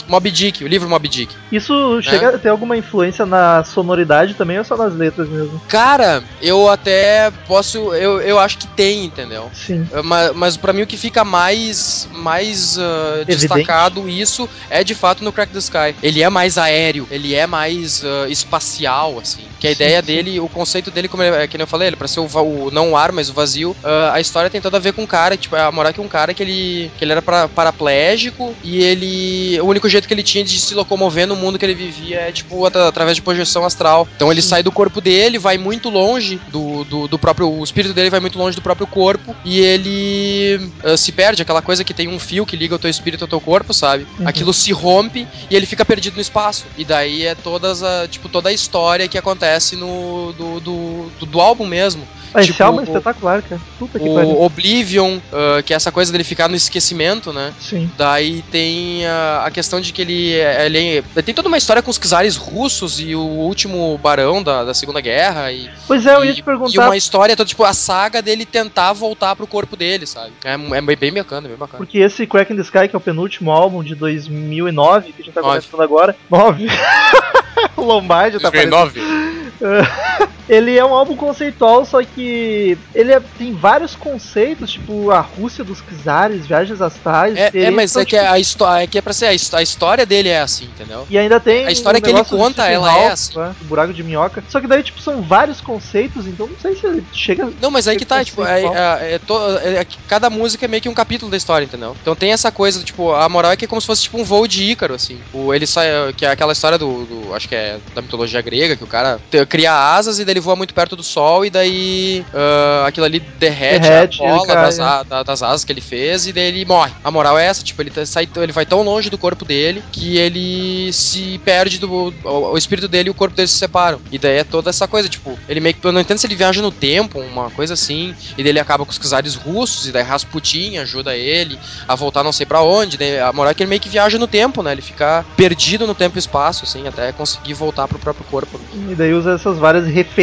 Mob 0.08 0.30
Dick, 0.30 0.64
o 0.64 0.68
livro 0.68 0.88
Mob 0.88 1.08
Dick. 1.08 1.34
Isso 1.50 2.00
chega 2.02 2.30
a 2.30 2.38
ter 2.38 2.48
alguma 2.48 2.76
influência 2.76 3.24
na 3.26 3.62
sonoridade 3.64 4.34
também 4.34 4.58
ou 4.58 4.64
só 4.64 4.76
nas 4.76 4.94
letras 4.94 5.28
mesmo? 5.28 5.60
Cara, 5.68 6.22
eu 6.40 6.68
até 6.68 7.30
posso. 7.46 7.92
Eu, 7.94 8.20
eu 8.20 8.38
acho 8.38 8.58
que 8.58 8.66
tem, 8.68 9.04
entendeu? 9.04 9.50
Sim. 9.52 9.86
Mas, 10.04 10.32
mas 10.34 10.56
para 10.56 10.72
mim 10.72 10.82
o 10.82 10.86
que 10.86 10.96
fica 10.96 11.24
mais, 11.24 12.08
mais 12.12 12.76
Evidente. 12.78 13.26
destacado 13.26 14.08
isso 14.08 14.48
é 14.70 14.82
de 14.84 14.94
fato 14.94 15.22
no 15.24 15.32
Crack 15.32 15.52
the 15.52 15.58
Sky. 15.58 15.94
Ele 16.02 16.22
é 16.22 16.28
mais 16.28 16.58
aéreo, 16.58 17.06
ele 17.10 17.34
é 17.34 17.46
mais 17.46 18.02
ah, 18.04 18.28
espacial, 18.28 19.18
assim. 19.18 19.42
Que 19.58 19.66
a 19.68 19.70
Sim, 19.70 19.76
ideia 19.76 20.00
sim. 20.00 20.06
dele, 20.06 20.40
o 20.40 20.48
conceito 20.48 20.90
dele, 20.90 21.08
como 21.08 21.22
ele, 21.22 21.36
é, 21.36 21.46
que 21.46 21.60
eu 21.60 21.66
falei, 21.66 21.88
ele 21.88 21.96
pra 21.96 22.08
ser 22.08 22.20
o, 22.20 22.26
o- 22.26 22.70
não 22.70 22.92
o 22.92 22.96
ar, 22.96 23.12
mas 23.12 23.28
o 23.30 23.32
vazio. 23.34 23.76
ah, 23.84 24.12
a 24.14 24.20
história 24.20 24.50
tem 24.50 24.60
toda 24.60 24.76
a 24.76 24.80
ver 24.80 24.92
com 24.92 25.02
um 25.02 25.06
cara, 25.06 25.36
tipo, 25.36 25.54
a 25.56 25.70
morar 25.70 25.92
que 25.92 26.00
um 26.00 26.08
cara 26.08 26.34
que 26.34 26.42
ele, 26.42 26.90
que 26.98 27.04
ele 27.04 27.12
era 27.12 27.22
para, 27.22 27.48
paraplégico 27.48 28.54
e 28.62 28.82
ele. 28.82 29.60
O 29.60 29.66
único 29.66 29.88
jeito 29.92 30.08
que 30.08 30.14
ele 30.14 30.22
tinha 30.22 30.42
de 30.44 30.58
se 30.58 30.74
locomover 30.74 31.26
no 31.26 31.36
mundo 31.36 31.58
que 31.58 31.64
ele 31.64 31.74
vivia 31.74 32.20
é, 32.20 32.32
tipo, 32.32 32.64
atra- 32.66 32.88
através 32.88 33.16
de 33.16 33.22
projeção 33.22 33.64
astral. 33.64 34.08
Então 34.16 34.30
ele 34.32 34.42
Sim. 34.42 34.48
sai 34.48 34.62
do 34.62 34.72
corpo 34.72 35.00
dele, 35.00 35.38
vai 35.38 35.56
muito 35.58 35.88
longe 35.88 36.40
do, 36.48 36.84
do, 36.84 37.08
do 37.08 37.18
próprio. 37.18 37.48
O 37.50 37.62
espírito 37.64 37.94
dele 37.94 38.10
vai 38.10 38.20
muito 38.20 38.38
longe 38.38 38.56
do 38.56 38.62
próprio 38.62 38.86
corpo 38.86 39.34
e 39.44 39.60
ele 39.60 40.70
ah, 40.84 40.96
se 40.96 41.12
perde, 41.12 41.42
aquela 41.42 41.62
coisa 41.62 41.84
que 41.84 41.94
tem 41.94 42.08
um 42.08 42.18
fio 42.18 42.44
que 42.46 42.56
liga 42.56 42.74
o 42.74 42.78
teu 42.78 42.90
espírito 42.90 43.22
ao 43.22 43.28
teu 43.28 43.40
corpo, 43.40 43.72
sabe? 43.72 44.06
Uhum. 44.18 44.26
Aquilo 44.28 44.52
se 44.52 44.72
rompe 44.72 45.26
e 45.50 45.54
ele 45.56 45.66
fica 45.66 45.84
perdido 45.84 46.14
no 46.14 46.20
espaço. 46.22 46.64
E 46.76 46.84
daí 46.84 47.26
é 47.26 47.34
todas 47.34 47.82
a, 47.82 48.06
tipo, 48.08 48.28
toda 48.28 48.48
a 48.48 48.52
história 48.52 49.06
que 49.08 49.18
acontece 49.18 49.76
no 49.76 50.32
do, 50.32 50.60
do, 50.60 51.10
do, 51.20 51.26
do 51.26 51.40
álbum 51.40 51.66
mesmo. 51.66 52.06
Ah, 52.34 52.40
esse 52.40 52.50
Tipo, 52.52 52.62
álbum 52.64 52.80
é 52.80 52.84
espetacular, 52.84 53.42
cara. 53.42 53.60
Puta 53.78 53.98
que 53.98 54.08
pariu. 54.08 54.30
O 54.30 54.42
Oblivion, 54.44 55.18
ah, 55.30 55.62
que 55.62 55.74
é 55.74 55.76
essa 55.76 55.92
coisa 55.92 56.10
dele 56.10 56.24
ficar 56.24 56.48
no 56.48 56.56
esquecimento, 56.56 57.30
né? 57.30 57.52
Sim. 57.60 57.90
Daí 57.98 58.40
tem 58.50 59.04
a, 59.06 59.42
a 59.44 59.50
questão 59.50 59.81
de 59.82 59.92
que 59.92 60.02
ele, 60.02 60.34
é- 60.34 60.66
ele 60.66 61.04
é- 61.16 61.22
tem 61.22 61.34
toda 61.34 61.48
uma 61.48 61.58
história 61.58 61.82
com 61.82 61.90
os 61.90 61.98
czares 61.98 62.36
russos 62.36 63.00
e 63.00 63.14
o 63.14 63.20
último 63.20 63.98
barão 63.98 64.42
da, 64.42 64.64
da 64.64 64.74
Segunda 64.74 65.00
Guerra 65.00 65.52
e, 65.52 65.68
Pois 65.86 66.06
é, 66.06 66.14
eu 66.14 66.24
ia 66.24 66.30
e, 66.30 66.34
te 66.34 66.40
e 66.40 66.42
perguntar, 66.42 66.86
uma 66.86 66.96
história 66.96 67.36
toda, 67.36 67.48
tipo, 67.48 67.64
a 67.64 67.72
saga 67.74 68.22
dele 68.22 68.44
tentar 68.46 68.92
voltar 68.92 69.34
pro 69.36 69.46
corpo 69.46 69.76
dele, 69.76 70.06
sabe? 70.06 70.32
É, 70.44 70.54
é 70.54 70.80
bem- 70.80 70.96
bem 70.96 71.12
bacana, 71.12 71.48
bem 71.48 71.56
bacana. 71.56 71.78
porque 71.78 71.98
esse 71.98 72.26
Crack 72.26 72.52
in 72.52 72.56
the 72.56 72.62
Sky, 72.62 72.88
que 72.88 72.96
é 72.96 72.98
o 72.98 73.00
penúltimo 73.00 73.50
álbum 73.50 73.82
de 73.82 73.94
2009, 73.94 75.12
que 75.12 75.22
a 75.22 75.24
gente 75.24 75.34
tá 75.34 75.40
começando 75.40 75.80
agora. 75.82 76.16
9. 76.30 76.66
o 77.76 77.82
Lombardi 77.82 78.38
tá 78.40 78.48
aparecendo. 78.48 80.31
Ele 80.52 80.76
é 80.76 80.84
um 80.84 80.92
álbum 80.94 81.16
conceitual, 81.16 81.82
só 81.86 82.02
que 82.04 82.76
ele 82.94 83.10
é- 83.10 83.20
tem 83.38 83.54
vários 83.54 83.96
conceitos, 83.96 84.70
tipo 84.72 85.10
a 85.10 85.20
Rússia 85.20 85.64
dos 85.64 85.82
Czares, 86.04 86.46
viagens 86.46 86.78
astrais. 86.82 87.38
É, 87.38 87.50
é, 87.54 87.70
mas 87.70 87.96
é 87.96 88.04
que 88.04 88.16
a 88.16 88.38
história 88.38 88.84
é 88.84 88.86
que 88.86 88.98
é 88.98 89.00
pra 89.00 89.14
ser 89.14 89.26
a, 89.26 89.58
a 89.58 89.62
história 89.62 90.04
dele 90.04 90.28
é 90.28 90.42
assim, 90.42 90.66
entendeu? 90.66 91.06
E 91.08 91.16
ainda 91.16 91.40
tem. 91.40 91.66
A 91.66 91.72
história 91.72 91.98
um 91.98 92.02
que 92.02 92.10
ele 92.10 92.22
conta, 92.24 92.68
ela 92.68 92.94
é 92.98 93.08
assim. 93.08 93.38
né, 93.38 93.54
O 93.62 93.64
buraco 93.64 93.94
de 93.94 94.02
minhoca. 94.02 94.44
Só 94.46 94.60
que 94.60 94.66
daí, 94.68 94.82
tipo, 94.82 95.00
são 95.00 95.22
vários 95.22 95.62
conceitos, 95.62 96.26
então 96.26 96.46
não 96.46 96.58
sei 96.58 96.74
se 96.74 96.86
ele 96.86 97.06
chega. 97.10 97.50
Não, 97.58 97.70
mas 97.70 97.88
aí 97.88 97.96
que 97.96 98.04
tá, 98.04 98.22
tipo, 98.22 98.44
é, 98.44 98.62
é- 98.62 99.14
é 99.14 99.18
to- 99.18 99.58
é- 99.58 99.86
cada 100.06 100.28
música 100.28 100.66
é 100.66 100.68
meio 100.68 100.82
que 100.82 100.88
um 100.88 100.94
capítulo 100.94 101.30
da 101.30 101.36
história, 101.38 101.64
entendeu? 101.64 101.96
Então 101.98 102.14
tem 102.14 102.30
essa 102.32 102.52
coisa, 102.52 102.84
tipo, 102.84 103.10
a 103.12 103.26
moral 103.28 103.52
é 103.52 103.56
que 103.56 103.64
é 103.64 103.68
como 103.68 103.80
se 103.80 103.86
fosse 103.86 104.02
tipo 104.02 104.18
um 104.18 104.24
voo 104.24 104.46
de 104.46 104.64
Ícaro, 104.64 104.92
assim. 104.94 105.18
O, 105.32 105.54
ele 105.54 105.66
sai, 105.66 106.12
que 106.14 106.26
é 106.26 106.30
aquela 106.30 106.52
história 106.52 106.76
do, 106.76 107.06
do- 107.06 107.34
acho 107.34 107.48
que 107.48 107.54
é 107.54 107.78
da 107.94 108.02
mitologia 108.02 108.42
grega, 108.42 108.76
que 108.76 108.84
o 108.84 108.88
cara 108.88 109.18
cria 109.48 109.72
asas 109.72 110.18
e 110.18 110.24
daí 110.26 110.34
ele 110.34 110.41
voa 110.42 110.56
muito 110.56 110.74
perto 110.74 110.94
do 110.96 111.02
sol 111.02 111.44
e 111.46 111.50
daí 111.50 112.24
ah, 112.34 112.84
aquilo 112.86 113.06
ali 113.06 113.20
derrete, 113.20 113.80
Derrete, 113.88 114.22
a 114.22 114.28
bola 114.28 114.46
cai, 114.46 114.56
das, 114.56 114.78
é. 114.78 114.82
a- 114.82 115.02
da- 115.02 115.22
das 115.22 115.42
asas 115.42 115.64
que 115.64 115.72
ele 115.72 115.80
fez 115.80 116.26
e 116.26 116.32
daí 116.32 116.44
ele 116.48 116.64
morre. 116.64 116.92
A 117.02 117.10
moral 117.10 117.38
é 117.38 117.46
essa, 117.46 117.62
tipo, 117.62 117.80
ele, 117.82 117.90
tá- 117.90 118.04
sai, 118.04 118.28
ele 118.36 118.52
vai 118.52 118.66
tão 118.66 118.82
longe 118.82 119.08
do 119.08 119.16
corpo 119.18 119.44
dele 119.44 119.82
que 119.92 120.16
ele 120.18 120.92
se 120.92 121.40
perde 121.44 121.78
do. 121.78 122.12
O, 122.24 122.52
o 122.52 122.58
espírito 122.58 122.88
dele 122.88 123.08
e 123.08 123.10
o 123.10 123.14
corpo 123.14 123.34
dele 123.36 123.48
se 123.48 123.54
separam. 123.56 124.00
E 124.10 124.18
daí 124.18 124.38
é 124.38 124.44
toda 124.44 124.70
essa 124.70 124.86
coisa, 124.88 125.08
tipo, 125.08 125.38
ele 125.48 125.60
meio 125.60 125.74
que. 125.74 125.84
Eu 125.86 125.92
não 125.92 126.00
entendo 126.00 126.18
se 126.18 126.26
ele 126.26 126.34
viaja 126.34 126.60
no 126.60 126.70
tempo, 126.70 127.18
uma 127.20 127.50
coisa 127.50 127.74
assim, 127.74 128.14
e 128.36 128.42
daí 128.42 128.50
ele 128.50 128.60
acaba 128.60 128.84
com 128.84 128.90
os 128.90 128.98
czares 128.98 129.34
russos, 129.34 129.86
e 129.88 129.92
daí 129.92 130.02
Rasputin 130.02 130.76
ajuda 130.78 131.16
ele 131.16 131.58
a 131.86 131.94
voltar 131.94 132.22
não 132.22 132.32
sei 132.32 132.46
pra 132.46 132.62
onde. 132.62 132.96
Daí 132.96 133.18
a 133.20 133.32
moral 133.32 133.50
é 133.50 133.54
que 133.54 133.62
ele 133.62 133.68
meio 133.70 133.80
que 133.80 133.88
viaja 133.88 134.18
no 134.18 134.26
tempo, 134.26 134.62
né? 134.62 134.72
Ele 134.72 134.82
fica 134.82 135.24
perdido 135.36 135.86
no 135.86 135.94
tempo 135.94 136.16
e 136.16 136.18
espaço, 136.18 136.64
assim, 136.64 136.86
até 136.88 137.12
conseguir 137.12 137.54
voltar 137.54 137.86
pro 137.88 137.98
próprio 137.98 138.24
corpo. 138.30 138.60
E 138.90 138.94
daí 138.94 139.12
usa 139.12 139.32
essas 139.32 139.58
várias 139.58 139.86
referências 139.86 140.21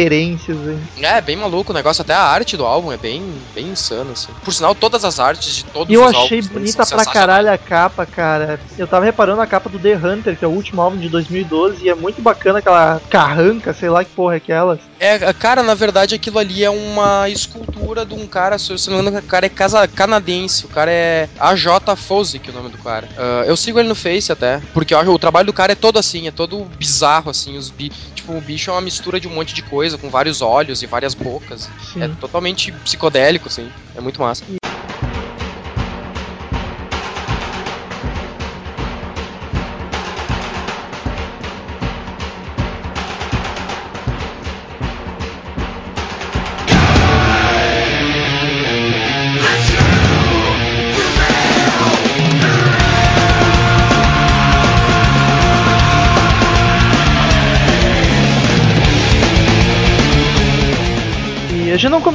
aí. 0.68 1.04
É, 1.04 1.20
bem 1.20 1.36
maluco 1.36 1.72
o 1.72 1.74
negócio, 1.74 2.02
até 2.02 2.14
a 2.14 2.22
arte 2.22 2.56
do 2.56 2.64
álbum 2.64 2.92
é 2.92 2.96
bem, 2.96 3.22
bem 3.54 3.68
insano, 3.68 4.12
assim. 4.12 4.32
Por 4.44 4.52
sinal, 4.52 4.74
todas 4.74 5.04
as 5.04 5.18
artes 5.20 5.54
de 5.54 5.64
todos 5.64 5.90
E 5.90 5.94
eu 5.94 6.04
os 6.04 6.10
achei 6.10 6.38
álbuns 6.38 6.52
bonita 6.52 6.86
pra 6.86 7.04
caralho 7.04 7.52
a 7.52 7.58
capa, 7.58 8.06
cara. 8.06 8.60
Eu 8.78 8.86
tava 8.86 9.04
reparando 9.04 9.40
a 9.40 9.46
capa 9.46 9.68
do 9.68 9.78
The 9.78 9.96
Hunter, 9.96 10.36
que 10.36 10.44
é 10.44 10.48
o 10.48 10.52
último 10.52 10.80
álbum 10.80 10.98
de 10.98 11.08
2012, 11.08 11.84
e 11.84 11.88
é 11.88 11.94
muito 11.94 12.22
bacana 12.22 12.58
aquela 12.58 13.00
carranca, 13.10 13.72
sei 13.72 13.88
lá 13.88 14.04
que 14.04 14.10
porra 14.10 14.34
é 14.34 14.36
aquela. 14.36 14.78
É, 14.98 15.32
cara, 15.32 15.62
na 15.62 15.74
verdade 15.74 16.14
aquilo 16.14 16.38
ali 16.38 16.62
é 16.62 16.70
uma 16.70 17.28
escultura 17.28 18.04
de 18.04 18.14
um 18.14 18.26
cara, 18.26 18.58
se 18.58 18.72
eu 18.72 18.76
não 18.88 19.02
me 19.02 19.08
engano, 19.08 19.24
o 19.24 19.28
cara 19.28 19.46
é 19.46 19.48
casa, 19.48 19.86
canadense, 19.88 20.66
o 20.66 20.68
cara 20.68 20.90
é 20.90 21.28
AJ 21.38 21.66
Fozik, 21.96 22.50
o 22.50 22.52
nome 22.52 22.68
do 22.68 22.78
cara. 22.78 23.08
Ah, 23.16 23.44
eu 23.46 23.56
sigo 23.56 23.78
ele 23.78 23.88
no 23.88 23.94
Face 23.94 24.30
até, 24.30 24.60
porque 24.72 24.94
eu 24.94 24.98
acho, 24.98 25.10
o 25.10 25.18
trabalho 25.18 25.46
do 25.46 25.52
cara 25.52 25.72
é 25.72 25.74
todo 25.74 25.98
assim, 25.98 26.26
é 26.26 26.30
todo 26.30 26.64
bizarro, 26.78 27.30
assim, 27.30 27.56
os 27.56 27.70
bi 27.70 27.90
tipo, 28.14 28.32
o 28.32 28.40
bicho 28.40 28.70
é 28.70 28.74
uma 28.74 28.80
mistura 28.80 29.18
de 29.18 29.26
um 29.26 29.34
monte 29.34 29.54
de 29.54 29.62
coisa, 29.62 29.89
com 29.98 30.10
vários 30.10 30.40
olhos 30.42 30.82
e 30.82 30.86
várias 30.86 31.14
bocas. 31.14 31.70
Sim. 31.92 32.02
É 32.02 32.08
totalmente 32.08 32.72
psicodélico, 32.72 33.48
assim, 33.48 33.70
é 33.96 34.00
muito 34.00 34.20
massa. 34.20 34.44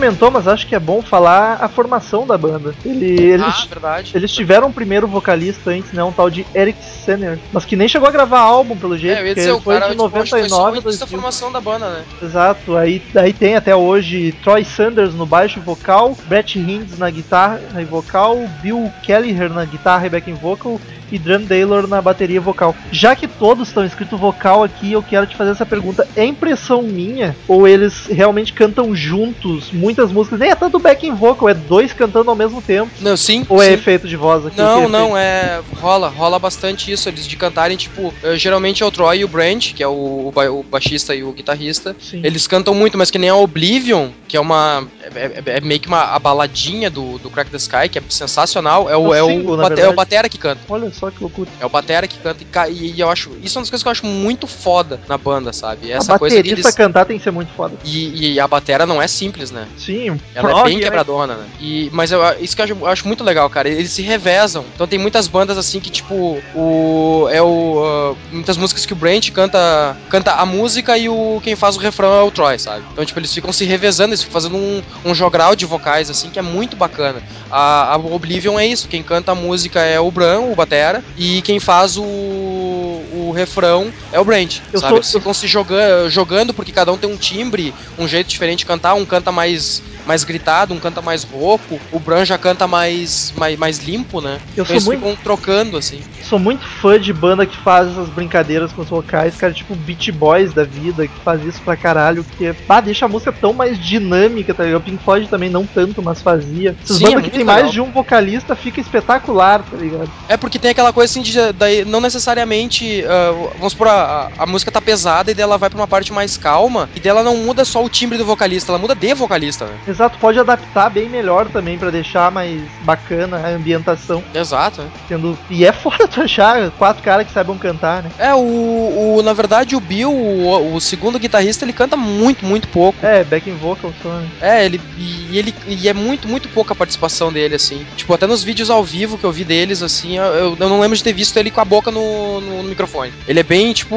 Comentou, 0.05 0.31
mas 0.31 0.47
acho 0.47 0.67
que 0.67 0.75
é 0.75 0.79
bom 0.79 1.01
falar 1.01 1.57
a 1.61 1.67
formação 1.67 2.25
da 2.25 2.37
banda. 2.37 2.73
Ele, 2.85 3.05
eles, 3.21 3.45
Ah, 3.45 3.65
verdade. 3.69 4.11
eles 4.15 4.31
tiveram 4.31 4.67
um 4.67 4.71
primeiro 4.71 5.07
vocalista 5.07 5.71
antes, 5.71 5.91
né? 5.91 6.03
Um 6.03 6.11
tal 6.11 6.29
de 6.29 6.45
Eric 6.53 6.77
Senner, 6.83 7.39
mas 7.51 7.65
que 7.65 7.75
nem 7.75 7.87
chegou 7.87 8.07
a 8.07 8.11
gravar 8.11 8.39
álbum, 8.39 8.75
pelo 8.77 8.97
jeito, 8.97 9.17
É, 9.17 9.21
eu 9.21 9.27
ia 9.27 9.35
dizer, 9.35 9.51
o 9.51 9.59
foi 9.61 9.75
cara 9.79 9.85
de 9.87 9.91
tipo, 9.91 10.05
acho 10.05 10.13
que 10.23 10.29
foi 10.29 10.49
só 10.49 10.55
99 10.57 10.77
o 10.77 10.79
a 10.79 10.81
início 10.81 10.99
da 10.99 11.05
2000. 11.05 11.07
formação 11.19 11.51
da 11.51 11.61
banda, 11.61 11.89
né? 11.89 12.03
Exato, 12.21 12.75
aí, 12.77 13.01
aí 13.15 13.33
tem 13.33 13.55
até 13.55 13.75
hoje 13.75 14.33
Troy 14.43 14.63
Sanders 14.63 15.13
no 15.13 15.25
baixo 15.25 15.59
e 15.59 15.61
vocal, 15.61 16.17
Brett 16.27 16.57
Hinds 16.59 16.97
na 16.97 17.09
guitarra 17.09 17.59
e 17.79 17.83
vocal, 17.85 18.37
Bill 18.61 18.91
Kelliher 19.03 19.49
na 19.51 19.65
guitarra 19.65 20.05
e 20.05 20.09
backing 20.09 20.33
vocal 20.33 20.79
e 21.11 21.19
Drum 21.19 21.45
Taylor 21.45 21.87
na 21.87 22.01
bateria 22.01 22.41
vocal. 22.41 22.75
Já 22.91 23.15
que 23.15 23.27
todos 23.27 23.67
estão 23.67 23.85
escrito 23.85 24.17
vocal 24.17 24.63
aqui, 24.63 24.91
eu 24.91 25.03
quero 25.03 25.27
te 25.27 25.35
fazer 25.35 25.51
essa 25.51 25.65
pergunta: 25.65 26.07
é 26.15 26.25
impressão 26.25 26.81
minha 26.81 27.35
ou 27.47 27.67
eles 27.67 28.07
realmente 28.07 28.51
cantam 28.53 28.95
juntos 28.95 29.71
muitas 29.95 30.11
músicas? 30.11 30.39
Nem 30.39 30.49
é 30.49 30.55
tanto 30.55 30.77
backing 30.79 31.13
vocal, 31.15 31.47
é 31.49 31.53
dois 31.53 31.93
cantando 31.93 32.29
ao 32.29 32.35
mesmo 32.35 32.61
tempo. 32.61 32.91
Não, 32.99 33.15
sim. 33.15 33.45
Ou 33.47 33.61
é 33.61 33.67
sim. 33.67 33.73
efeito 33.73 34.07
de 34.07 34.15
voz 34.17 34.45
aqui? 34.45 34.57
Não, 34.57 34.85
que 34.85 34.91
não, 34.91 35.17
é. 35.17 35.61
Rola, 35.79 36.09
rola 36.09 36.37
bastante 36.37 36.91
isso. 36.91 37.07
Eles 37.07 37.25
de 37.25 37.35
cantarem, 37.37 37.77
tipo, 37.77 38.13
eh, 38.23 38.35
geralmente 38.37 38.83
é 38.83 38.85
o 38.85 38.91
Troy 38.91 39.19
e 39.19 39.23
o 39.25 39.27
Brent, 39.27 39.73
que 39.73 39.81
é 39.81 39.87
o, 39.87 40.27
o, 40.27 40.31
ba- 40.33 40.49
o 40.51 40.63
baixista 40.63 41.15
e 41.15 41.23
o 41.23 41.31
guitarrista. 41.31 41.95
Sim. 41.99 42.21
Eles 42.23 42.45
cantam 42.47 42.73
muito, 42.73 42.97
mas 42.97 43.09
que 43.09 43.17
nem 43.17 43.29
a 43.29 43.35
Oblivion, 43.35 44.09
que 44.27 44.35
é 44.35 44.39
uma. 44.39 44.85
É, 45.15 45.25
é- 45.45 45.57
é 45.57 45.61
meio 45.61 45.79
que 45.79 45.87
uma 45.87 46.03
a 46.03 46.19
baladinha 46.19 46.89
do, 46.89 47.17
do 47.19 47.29
Crack 47.29 47.49
the 47.49 47.57
Sky, 47.57 47.87
que 47.89 47.97
é 47.99 48.03
sensacional. 48.09 48.89
É 48.89 48.97
o, 48.97 49.07
O 49.09 49.13
é 49.13 49.23
o, 49.23 49.27
single, 49.27 49.57
na 49.57 49.63
bate- 49.69 49.81
é 49.81 49.87
o 49.89 49.93
Batera 49.93 50.27
que 50.29 50.37
canta. 50.37 50.61
Olha 50.67 50.91
só 50.91 51.09
que 51.09 51.21
loucura. 51.21 51.49
É 51.59 51.65
o 51.65 51.69
Batera 51.69 52.07
que 52.07 52.17
canta. 52.19 52.43
E, 52.69 52.93
e, 52.95 52.99
eu 52.99 53.09
acho. 53.09 53.31
Isso 53.41 53.57
é 53.57 53.59
uma 53.59 53.63
das 53.63 53.69
coisas 53.69 53.83
que 53.83 53.87
eu 53.87 53.91
acho 53.91 54.05
muito 54.05 54.47
foda 54.47 54.99
na 55.07 55.17
banda, 55.17 55.53
sabe? 55.53 55.91
Essa 55.91 56.15
a 56.15 56.19
coisa 56.19 56.35
que 56.35 56.41
baterista 56.41 56.67
eles. 56.69 56.75
cantar 56.75 57.05
tem 57.05 57.17
que 57.17 57.23
ser 57.23 57.31
muito 57.31 57.51
foda. 57.53 57.75
E, 57.83 58.33
e 58.33 58.39
a 58.39 58.47
batera 58.47 58.85
não 58.85 59.01
é 59.01 59.07
simples, 59.07 59.51
né? 59.51 59.67
Sim, 59.85 60.19
Ela 60.33 60.49
é 60.49 60.53
prog, 60.53 60.65
bem 60.65 60.77
né? 60.77 60.83
quebradona, 60.83 61.35
né? 61.35 61.45
E, 61.59 61.89
mas 61.93 62.11
eu, 62.11 62.19
isso 62.39 62.55
que 62.55 62.61
eu 62.61 62.87
acho, 62.87 63.07
muito 63.07 63.23
legal, 63.23 63.47
cara. 63.49 63.69
Eles 63.69 63.91
se 63.91 64.01
revezam. 64.01 64.65
Então 64.73 64.87
tem 64.87 64.97
muitas 64.97 65.27
bandas 65.27 65.57
assim 65.57 65.79
que, 65.79 65.89
tipo, 65.89 66.41
o. 66.55 67.27
É 67.31 67.41
o. 67.41 67.83
ah, 67.85 68.15
muitas 68.31 68.57
músicas 68.57 68.85
que 68.85 68.93
o 68.93 68.95
Brent 68.95 69.31
canta. 69.31 69.95
Canta 70.09 70.33
a 70.33 70.45
música 70.45 70.97
e 70.97 71.07
o 71.07 71.39
quem 71.43 71.55
faz 71.55 71.75
o 71.75 71.79
refrão 71.79 72.13
é 72.13 72.23
o 72.23 72.31
Troy, 72.31 72.57
sabe? 72.57 72.83
Então, 72.91 73.05
tipo, 73.05 73.19
eles 73.19 73.33
ficam 73.33 73.53
se 73.53 73.65
revezando, 73.65 74.09
eles 74.09 74.21
ficam 74.21 74.33
fazendo 74.33 74.55
um, 74.57 74.81
um 75.03 75.13
jogral 75.13 75.55
de 75.55 75.65
vocais, 75.65 76.09
assim, 76.09 76.29
que 76.29 76.39
é 76.39 76.41
muito 76.41 76.75
bacana. 76.75 77.21
A, 77.51 77.93
a 77.93 77.97
Oblivion 77.97 78.59
é 78.59 78.65
isso. 78.65 78.87
Quem 78.87 79.03
canta 79.03 79.33
a 79.33 79.35
música 79.35 79.81
é 79.81 79.99
o 79.99 80.09
Bran, 80.09 80.39
o 80.41 80.55
Batera, 80.55 81.03
e 81.15 81.41
quem 81.43 81.59
faz 81.59 81.97
o. 81.97 82.94
o 83.13 83.31
refrão 83.31 83.91
é 84.11 84.19
o 84.19 84.25
Brent, 84.25 84.59
Eu 84.71 84.79
sabe? 84.79 84.95
Eles 84.95 85.11
ficam 85.11 85.33
se 85.33 85.47
jogando, 85.47 86.09
jogando 86.09 86.53
porque 86.53 86.71
cada 86.71 86.91
um 86.91 86.97
tem 86.97 87.09
um 87.09 87.17
timbre, 87.17 87.73
um 87.97 88.07
jeito 88.07 88.27
diferente 88.27 88.59
de 88.59 88.65
cantar. 88.65 88.93
Um 88.95 89.05
canta 89.05 89.31
mais, 89.31 89.81
mais 90.05 90.23
gritado, 90.23 90.73
um 90.73 90.79
canta 90.79 91.01
mais 91.01 91.23
rouco. 91.23 91.79
O 91.91 91.99
Bran 91.99 92.25
já 92.25 92.37
canta 92.37 92.67
mais, 92.67 93.33
mais, 93.37 93.57
mais 93.57 93.79
limpo, 93.79 94.21
né? 94.21 94.39
Eu 94.55 94.63
então 94.63 94.65
sou 94.65 94.73
eles 94.75 94.85
muito- 94.85 94.99
ficam 94.99 95.15
trocando, 95.15 95.77
assim. 95.77 96.01
Sou 96.23 96.39
muito 96.39 96.63
fã 96.65 96.99
de 96.99 97.13
banda 97.13 97.45
que 97.45 97.55
faz 97.57 97.89
essas 97.91 98.09
brincadeiras 98.09 98.71
com 98.73 98.81
os 98.81 98.89
vocais, 98.89 99.35
cara, 99.35 99.53
tipo 99.53 99.75
Beat 99.75 100.11
Boys 100.11 100.53
da 100.53 100.63
vida, 100.63 101.07
que 101.07 101.19
faz 101.23 101.43
isso 101.45 101.61
pra 101.61 101.75
caralho, 101.77 102.23
que 102.37 102.53
ah, 102.67 102.81
deixa 102.81 103.05
a 103.05 103.07
música 103.07 103.31
tão 103.31 103.53
mais 103.53 103.79
dinâmica, 103.79 104.53
tá 104.53 104.63
ligado? 104.63 104.81
O 104.81 104.83
Pink 104.83 105.03
Floyd 105.03 105.27
também 105.27 105.49
não 105.49 105.65
tanto, 105.65 106.01
mas 106.01 106.21
fazia. 106.21 106.75
Essas 106.83 106.97
Sim, 106.97 107.05
bandas 107.05 107.19
é 107.19 107.23
que 107.23 107.29
tem 107.29 107.39
legal. 107.39 107.55
mais 107.55 107.71
de 107.71 107.79
um 107.81 107.91
vocalista 107.91 108.55
fica 108.55 108.79
espetacular, 108.81 109.63
tá 109.63 109.77
ligado? 109.77 110.09
É 110.27 110.35
porque 110.37 110.57
tem 110.59 110.71
aquela 110.71 110.91
coisa 110.93 111.11
assim 111.11 111.21
de 111.21 111.51
daí, 111.53 111.85
não 111.85 112.01
necessariamente. 112.01 113.03
ah, 113.07 113.31
vamos 113.57 113.73
supor, 113.73 113.87
a, 113.87 114.29
a 114.37 114.45
música 114.45 114.71
tá 114.71 114.81
pesada 114.81 115.31
e 115.31 115.33
daí 115.33 115.43
ela 115.43 115.57
vai 115.57 115.69
pra 115.69 115.79
uma 115.79 115.87
parte 115.87 116.11
mais 116.11 116.37
calma, 116.37 116.89
e 116.95 116.99
daí 116.99 117.09
ela 117.09 117.23
não 117.23 117.37
muda 117.37 117.63
só 117.65 117.83
o 117.83 117.89
timbre 117.89 118.17
do 118.17 118.25
vocalista, 118.25 118.71
ela 118.71 118.79
muda 118.79 118.95
de 118.95 119.13
vocalista, 119.13 119.65
né? 119.65 119.73
Exato, 119.95 120.19
pode 120.19 120.37
adaptar 120.37 120.89
bem 120.89 121.07
melhor 121.07 121.47
também 121.47 121.77
pra 121.77 121.89
deixar 121.89 122.29
mais 122.29 122.61
bacana 122.81 123.37
a 123.37 123.49
ambientação. 123.51 124.21
Exato, 124.33 124.81
né? 124.81 124.89
Tendo... 125.07 125.37
E 125.49 125.65
é 125.65 125.71
foda 125.73 126.05
tu 126.05 126.21
achar 126.21 126.69
quatro 126.71 127.01
caras 127.01 127.25
que 127.25 127.31
saibam 127.31 127.57
cantar, 127.57 128.03
né? 128.03 128.11
É, 128.19 128.33
o, 128.33 129.17
o. 129.17 129.21
Na 129.23 129.31
verdade, 129.31 129.75
o 129.75 129.79
Bill, 129.79 130.11
o, 130.11 130.75
o 130.75 130.81
segundo 130.81 131.17
guitarrista, 131.17 131.63
ele 131.63 131.71
canta 131.71 131.95
muito, 131.95 132.45
muito 132.45 132.67
pouco. 132.67 133.05
É, 133.05 133.23
backing 133.23 133.55
vocal 133.55 133.93
só, 134.03 134.09
né? 134.09 134.27
É, 134.41 134.65
ele 134.65 134.81
e 134.97 135.37
ele 135.37 135.55
e 135.65 135.87
é 135.87 135.93
muito, 135.93 136.27
muito 136.27 136.49
pouca 136.49 136.73
a 136.73 136.75
participação 136.75 137.31
dele, 137.31 137.55
assim. 137.55 137.85
Tipo, 137.95 138.13
até 138.13 138.27
nos 138.27 138.43
vídeos 138.43 138.69
ao 138.69 138.83
vivo 138.83 139.17
que 139.17 139.23
eu 139.23 139.31
vi 139.31 139.45
deles, 139.45 139.81
assim, 139.81 140.17
eu, 140.17 140.57
eu 140.59 140.69
não 140.69 140.79
lembro 140.79 140.97
de 140.97 141.03
ter 141.03 141.13
visto 141.13 141.37
ele 141.37 141.51
com 141.51 141.61
a 141.61 141.65
boca 141.65 141.89
no, 141.89 142.41
no, 142.41 142.63
no 142.63 142.69
microfone. 142.69 143.13
Ele 143.27 143.39
é 143.39 143.43
bem, 143.43 143.71
tipo. 143.71 143.95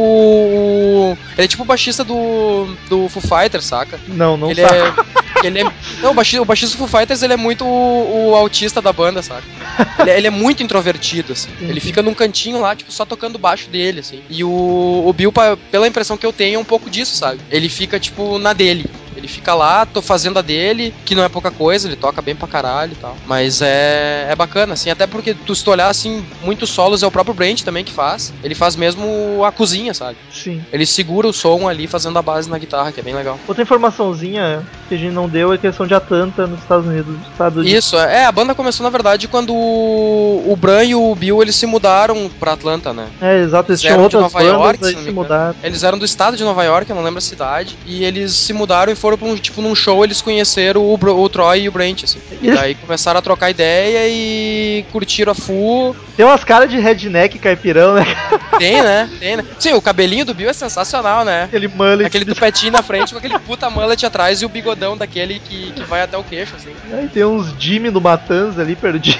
Ele 1.37 1.45
é 1.45 1.49
tipo 1.49 1.63
o 1.63 1.67
baixista 1.67 2.05
do, 2.05 2.69
do 2.89 3.09
Foo 3.09 3.23
Fighters, 3.23 3.65
saca? 3.65 3.99
Não, 4.07 4.37
não 4.37 4.51
ele 4.51 4.63
sabe. 4.63 4.77
é. 4.77 5.19
Ele 5.45 5.61
é. 5.61 5.65
Não, 6.03 6.11
o 6.13 6.15
baixista, 6.15 6.43
o 6.43 6.45
do 6.45 6.77
Foo 6.77 6.87
Fighters 6.89 7.23
ele 7.23 7.33
é 7.33 7.37
muito 7.37 7.65
o, 7.65 8.31
o 8.31 8.35
autista 8.35 8.81
da 8.83 8.93
banda, 8.93 9.23
saca? 9.23 9.45
Ele, 10.01 10.11
é- 10.11 10.19
ele 10.19 10.27
é 10.27 10.31
muito 10.31 10.63
introvertido, 10.63 11.33
assim. 11.33 11.49
Ele 11.61 11.81
fica 11.81 12.03
num 12.03 12.15
cantinho 12.15 12.61
lá, 12.61 12.75
tipo, 12.75 12.91
só 12.93 13.05
tocando 13.05 13.39
baixo 13.39 13.69
dele, 13.71 14.01
assim. 14.01 14.23
E 14.29 14.43
o, 14.45 15.05
o 15.07 15.13
Bill, 15.13 15.33
pela 15.71 15.87
impressão 15.89 16.17
que 16.17 16.27
eu 16.27 16.33
tenho, 16.33 16.57
é 16.57 16.59
um 16.59 16.65
pouco 16.65 16.89
disso, 16.91 17.17
sabe? 17.17 17.41
Ele 17.51 17.69
fica, 17.69 17.99
tipo, 18.01 18.39
na 18.39 18.53
dele. 18.53 18.87
Ele 19.19 19.29
fica 19.29 19.55
lá, 19.55 19.85
tô 19.85 20.01
fazendo 20.01 20.39
a 20.39 20.43
dele, 20.43 20.95
que 21.05 21.15
não 21.15 21.25
é 21.25 21.29
pouca 21.29 21.51
coisa, 21.51 21.89
ele 21.89 21.97
toca 21.97 22.23
bem 22.23 22.35
pra 22.35 22.49
caralho 22.49 22.93
e 22.93 22.97
tal. 22.97 23.17
Mas 23.27 23.61
é, 23.61 24.29
é 24.31 24.37
bacana, 24.37 24.75
assim, 24.75 24.91
até 24.91 25.07
porque 25.07 25.35
tu, 25.35 25.55
se 25.55 25.65
tu 25.65 25.71
olhar, 25.71 25.89
assim, 25.89 26.25
muitos 26.43 26.71
solos 26.71 27.03
é 27.03 27.07
o 27.07 27.11
próprio 27.11 27.35
Brent 27.35 27.63
também 27.63 27.85
que 27.85 27.93
faz. 27.93 28.33
Ele 28.43 28.55
faz 28.55 28.77
mesmo 28.77 29.45
a 29.45 29.51
cozinha, 29.51 29.93
sabe? 29.93 30.17
Sim. 30.33 30.63
Ele 30.73 30.87
segura 30.87 31.27
o 31.27 31.33
som 31.33 31.69
ali 31.69 31.87
fazendo 31.87 32.19
a 32.19 32.23
base 32.23 32.49
na 32.49 32.59
guitarra, 32.59 32.93
que 32.93 33.01
é 33.01 33.03
bem 33.03 33.15
legal. 33.15 33.39
Outra 33.47 33.63
informaçãozinha 33.63 34.63
que 34.89 34.95
a 34.95 34.99
gente 34.99 35.13
não 35.13 35.29
deu 35.29 35.53
é 35.53 35.59
questão 35.59 35.87
de 35.87 35.95
Atlanta 35.95 36.47
nos 36.47 36.61
Estados 36.61 36.87
Unidos. 36.87 37.17
Estado 37.31 37.63
de... 37.63 37.75
Isso, 37.75 37.97
é, 37.99 38.25
a 38.25 38.33
banda 38.33 38.55
começou 38.55 38.85
na 38.85 38.91
verdade 38.91 39.27
quando 39.29 39.53
o, 39.55 40.57
Bran 40.59 40.85
e 40.85 40.95
o 40.95 41.15
Bill 41.15 41.43
eles 41.43 41.57
se 41.57 41.67
mudaram 41.67 42.31
pra 42.39 42.53
Atlanta, 42.53 42.93
né? 42.93 43.09
É, 43.21 43.41
exato, 43.41 43.73
eles 43.73 43.81
Eles 43.81 43.81
tinham 43.81 43.95
eram 43.95 44.09
de 44.09 44.17
outras 44.17 44.33
Nova 44.33 44.45
bandas, 44.45 44.83
York, 44.83 44.99
se 44.99 45.05
se 45.05 45.11
mudaram. 45.11 45.55
Eles 45.63 45.83
eram 45.83 45.99
do 45.99 46.05
estado 46.05 46.37
de 46.37 46.45
Nova 46.45 46.65
York, 46.65 46.89
eu 46.89 46.97
não 46.97 47.03
lembro 47.03 47.19
a 47.19 47.23
cidade, 47.23 47.77
e 47.87 48.05
eles 48.05 48.33
se 48.33 48.53
mudaram 48.53 48.93
e 48.93 48.97
foram 48.97 49.08
pra 49.17 49.27
um, 49.29 49.37
tipo, 49.37 49.63
num 49.63 49.75
show, 49.75 50.05
eles 50.05 50.21
conheceram 50.21 50.85
o, 50.85 50.97
Bro- 50.97 51.19
o 51.19 51.29
Troy 51.29 51.63
e 51.63 51.69
o 51.69 51.73
Brent, 51.73 52.05
assim. 52.05 52.19
E 52.43 52.51
daí 52.51 52.75
começaram 52.77 53.19
a 53.19 53.23
trocar 53.23 53.51
ideia 53.51 54.09
e 54.09 54.85
curtiram 54.93 55.33
a 55.33 55.35
Fu. 55.35 55.95
Tem 56.17 56.27
umas 56.27 56.43
caras 56.45 56.69
de 56.71 56.79
redneck 56.79 57.39
caipirão, 57.39 57.95
né? 57.95 58.05
Tem, 58.59 58.83
né? 58.83 59.09
Tem, 59.19 59.37
né? 59.37 59.45
Sim, 59.59 59.73
o 59.75 59.81
cabelinho 59.81 60.25
do 60.25 60.35
Bill 60.35 60.51
é 60.51 60.53
sensacional, 60.53 61.25
né? 61.25 61.45
Aquele 61.45 61.69
mullet. 61.69 62.07
Aquele 62.07 62.25
tupetinho 62.25 62.73
na 62.73 62.83
frente 62.83 63.13
com 63.13 63.19
aquele 63.19 63.39
puta 63.39 63.71
mullet 63.71 64.05
atrás 64.05 64.43
e 64.43 64.45
o 64.45 64.49
bigodão 64.49 64.97
daquele 64.97 65.39
que, 65.39 65.73
que 65.73 65.83
vai 65.85 66.03
até 66.03 66.19
o 66.19 66.25
queixo, 66.25 66.55
assim. 66.57 66.73
Aí 66.93 67.09
tem 67.09 67.25
uns 67.25 67.55
Jimmy 67.59 67.91
do 67.91 68.01
Matanza 68.01 68.61
ali 68.63 68.75
perdido. 68.75 69.19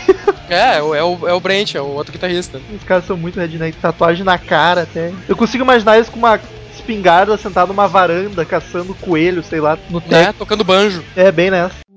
É, 0.51 0.79
é 0.79 0.83
o, 0.83 0.95
é 0.95 1.05
o, 1.05 1.29
é 1.29 1.33
o 1.35 1.41
Brent, 1.41 1.75
é 1.75 1.81
o 1.81 1.87
outro 1.87 2.13
guitarrista. 2.13 2.61
Os 2.75 2.83
caras 2.83 3.05
são 3.07 3.17
muito 3.17 3.39
redneck, 3.39 3.77
tatuagem 3.79 4.25
na 4.25 4.39
cara 4.39 4.83
até. 4.83 5.13
Eu 5.29 5.37
consigo 5.37 5.63
imaginar 5.63 5.97
eles 5.97 6.09
com 6.09 6.19
uma 6.19 6.41
espingarda 6.89 7.37
sentado 7.37 7.69
numa 7.69 7.87
varanda, 7.87 8.45
caçando 8.45 8.95
coelho, 8.95 9.43
sei 9.43 9.61
lá, 9.61 9.79
no 9.91 10.01
teto. 10.01 10.27
Né? 10.27 10.33
Tocando 10.33 10.65
banjo. 10.65 11.05
É, 11.15 11.31
bem 11.31 11.51
nessa. 11.51 11.88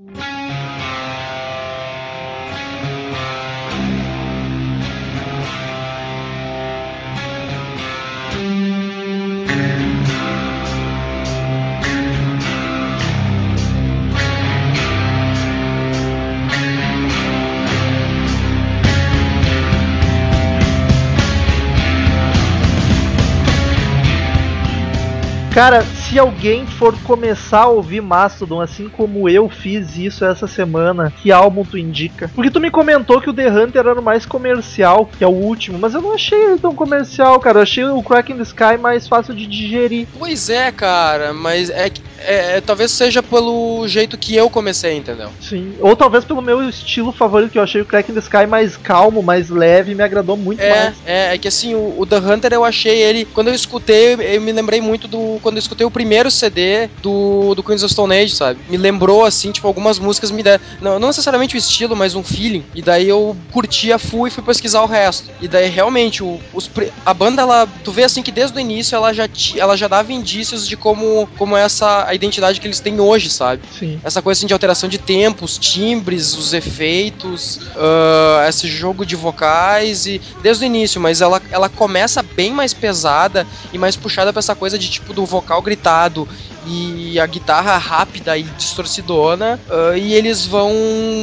Cara, 25.54 25.84
se 26.12 26.20
alguém 26.20 26.66
for 26.66 26.94
começar 27.04 27.62
a 27.62 27.68
ouvir 27.70 28.02
Mastodon 28.02 28.60
assim 28.60 28.90
como 28.90 29.30
eu 29.30 29.50
fiz 29.50 29.96
isso 29.96 30.26
essa 30.26 30.46
semana, 30.46 31.10
que 31.22 31.32
álbum 31.32 31.64
tu 31.64 31.78
indica? 31.78 32.30
Porque 32.36 32.52
tu 32.52 32.60
me 32.60 32.70
comentou 32.70 33.22
que 33.22 33.30
o 33.30 33.34
The 33.34 33.50
Hunter 33.50 33.88
era 33.88 34.00
o 34.00 34.04
mais 34.04 34.26
comercial, 34.26 35.06
que 35.06 35.24
é 35.24 35.28
o 35.28 35.32
último, 35.32 35.80
mas 35.80 35.94
eu 35.94 36.02
não 36.02 36.14
achei 36.14 36.38
ele 36.38 36.58
tão 36.60 36.76
comercial, 36.76 37.40
cara. 37.40 37.60
Eu 37.60 37.64
achei 37.64 37.86
o 37.86 38.04
Crack 38.04 38.30
in 38.34 38.36
the 38.36 38.44
Sky 38.44 38.78
mais 38.78 39.08
fácil 39.08 39.34
de 39.34 39.48
digerir. 39.48 40.10
Pois 40.20 40.50
é, 40.50 40.70
cara, 40.70 41.34
mas 41.34 41.70
é, 41.70 41.90
que- 41.90 42.02
é, 42.20 42.58
é- 42.58 42.62
talvez 42.62 42.92
seja 42.92 43.24
pelo 43.24 43.88
jeito 43.88 44.18
que 44.18 44.36
eu 44.36 44.50
comecei, 44.50 44.98
entendeu? 44.98 45.30
Sim. 45.40 45.76
Ou 45.80 45.96
talvez 45.96 46.26
pelo 46.26 46.42
meu 46.42 46.68
estilo 46.68 47.14
favorito, 47.14 47.52
que 47.54 47.58
eu 47.58 47.64
achei 47.64 47.82
o 47.82 47.86
Crack 47.86 48.12
in 48.12 48.16
the 48.16 48.20
Sky 48.20 48.46
mais 48.46 48.76
calmo, 48.76 49.24
mais 49.24 49.50
leve, 49.50 49.96
me 49.96 50.04
agradou 50.04 50.36
muito 50.36 50.60
É, 50.60 50.70
mais. 50.70 51.02
é, 51.06 51.34
é 51.36 51.38
que 51.38 51.48
assim, 51.48 51.74
o, 51.74 52.02
o 52.02 52.06
The 52.06 52.18
Hunter 52.18 52.52
eu 52.54 52.66
achei 52.66 53.02
ele. 53.02 53.24
Quando 53.26 53.48
eu 53.48 53.54
escutei, 53.54 54.14
eu, 54.16 54.22
eu 54.22 54.42
me 54.42 54.52
lembrei 54.52 54.82
muito 54.82 55.08
do. 55.08 55.40
Quando 55.42 55.56
eu 55.56 55.60
escutei 55.60 55.86
o 55.88 55.92
primeiro 56.02 56.32
CD 56.32 56.90
do, 57.04 57.54
do 57.54 57.62
Queens 57.62 57.84
of 57.84 57.94
Stone 57.94 58.12
Age, 58.12 58.36
sabe? 58.36 58.60
Me 58.68 58.76
lembrou, 58.76 59.24
assim, 59.24 59.52
tipo, 59.52 59.68
algumas 59.68 60.00
músicas 60.00 60.32
me 60.32 60.42
deram. 60.42 60.64
Não, 60.82 60.98
não 60.98 61.10
necessariamente 61.10 61.56
o 61.56 61.60
estilo, 61.60 61.96
mas 61.96 62.16
um 62.16 62.24
feeling. 62.24 62.66
E 62.74 62.82
daí 62.82 63.08
eu 63.08 63.38
curti 63.52 63.94
a 63.94 64.00
Fu 64.00 64.26
e 64.26 64.32
fui 64.32 64.44
pesquisar 64.44 64.82
o 64.82 64.88
resto. 64.88 65.30
E 65.40 65.48
daí 65.48 65.70
realmente, 65.70 66.24
o, 66.24 66.40
os, 66.54 66.70
a 67.06 67.14
banda, 67.14 67.44
ela. 67.44 67.68
Tu 67.84 67.92
vê 67.92 68.04
assim 68.04 68.24
que 68.24 68.32
desde 68.32 68.58
o 68.58 68.60
início 68.60 68.96
ela 68.96 69.14
já, 69.14 69.30
ela 69.56 69.78
já 69.78 69.88
dava 69.88 70.12
indícios 70.12 70.68
de 70.68 70.76
como, 70.76 71.30
como 71.38 71.56
é 71.56 71.62
essa 71.62 72.08
a 72.08 72.16
identidade 72.16 72.60
que 72.60 72.66
eles 72.66 72.80
têm 72.80 73.00
hoje, 73.00 73.30
sabe? 73.30 73.62
Sim. 73.78 74.00
essa 74.04 74.24
coisa 74.24 74.40
assim, 74.40 74.48
de 74.48 74.54
alteração 74.54 74.90
de 74.90 74.98
tempos, 74.98 75.60
timbres, 75.60 76.36
os 76.36 76.52
efeitos, 76.52 77.60
ah, 77.76 78.48
esse 78.50 78.68
jogo 78.68 79.06
de 79.06 79.16
vocais 79.16 80.08
e 80.08 80.20
desde 80.42 80.64
o 80.64 80.66
início, 80.66 81.00
mas 81.00 81.22
ela, 81.22 81.40
ela 81.52 81.70
começa 81.70 82.24
bem 82.24 82.52
mais 82.52 82.74
pesada 82.74 83.46
e 83.72 83.78
mais 83.78 83.96
puxada 83.96 84.34
pra 84.34 84.40
essa 84.40 84.56
coisa 84.56 84.80
de 84.80 84.90
tipo 84.90 85.14
do 85.14 85.26
vocal 85.26 85.62
gritado 85.92 86.28
e 86.72 87.20
a 87.20 87.26
guitarra 87.26 87.78
rápida 87.78 88.38
e 88.38 88.44
distorcidona 88.44 89.60
ah, 89.70 89.98
e 89.98 90.14
eles 90.14 90.46
vão 90.46 90.72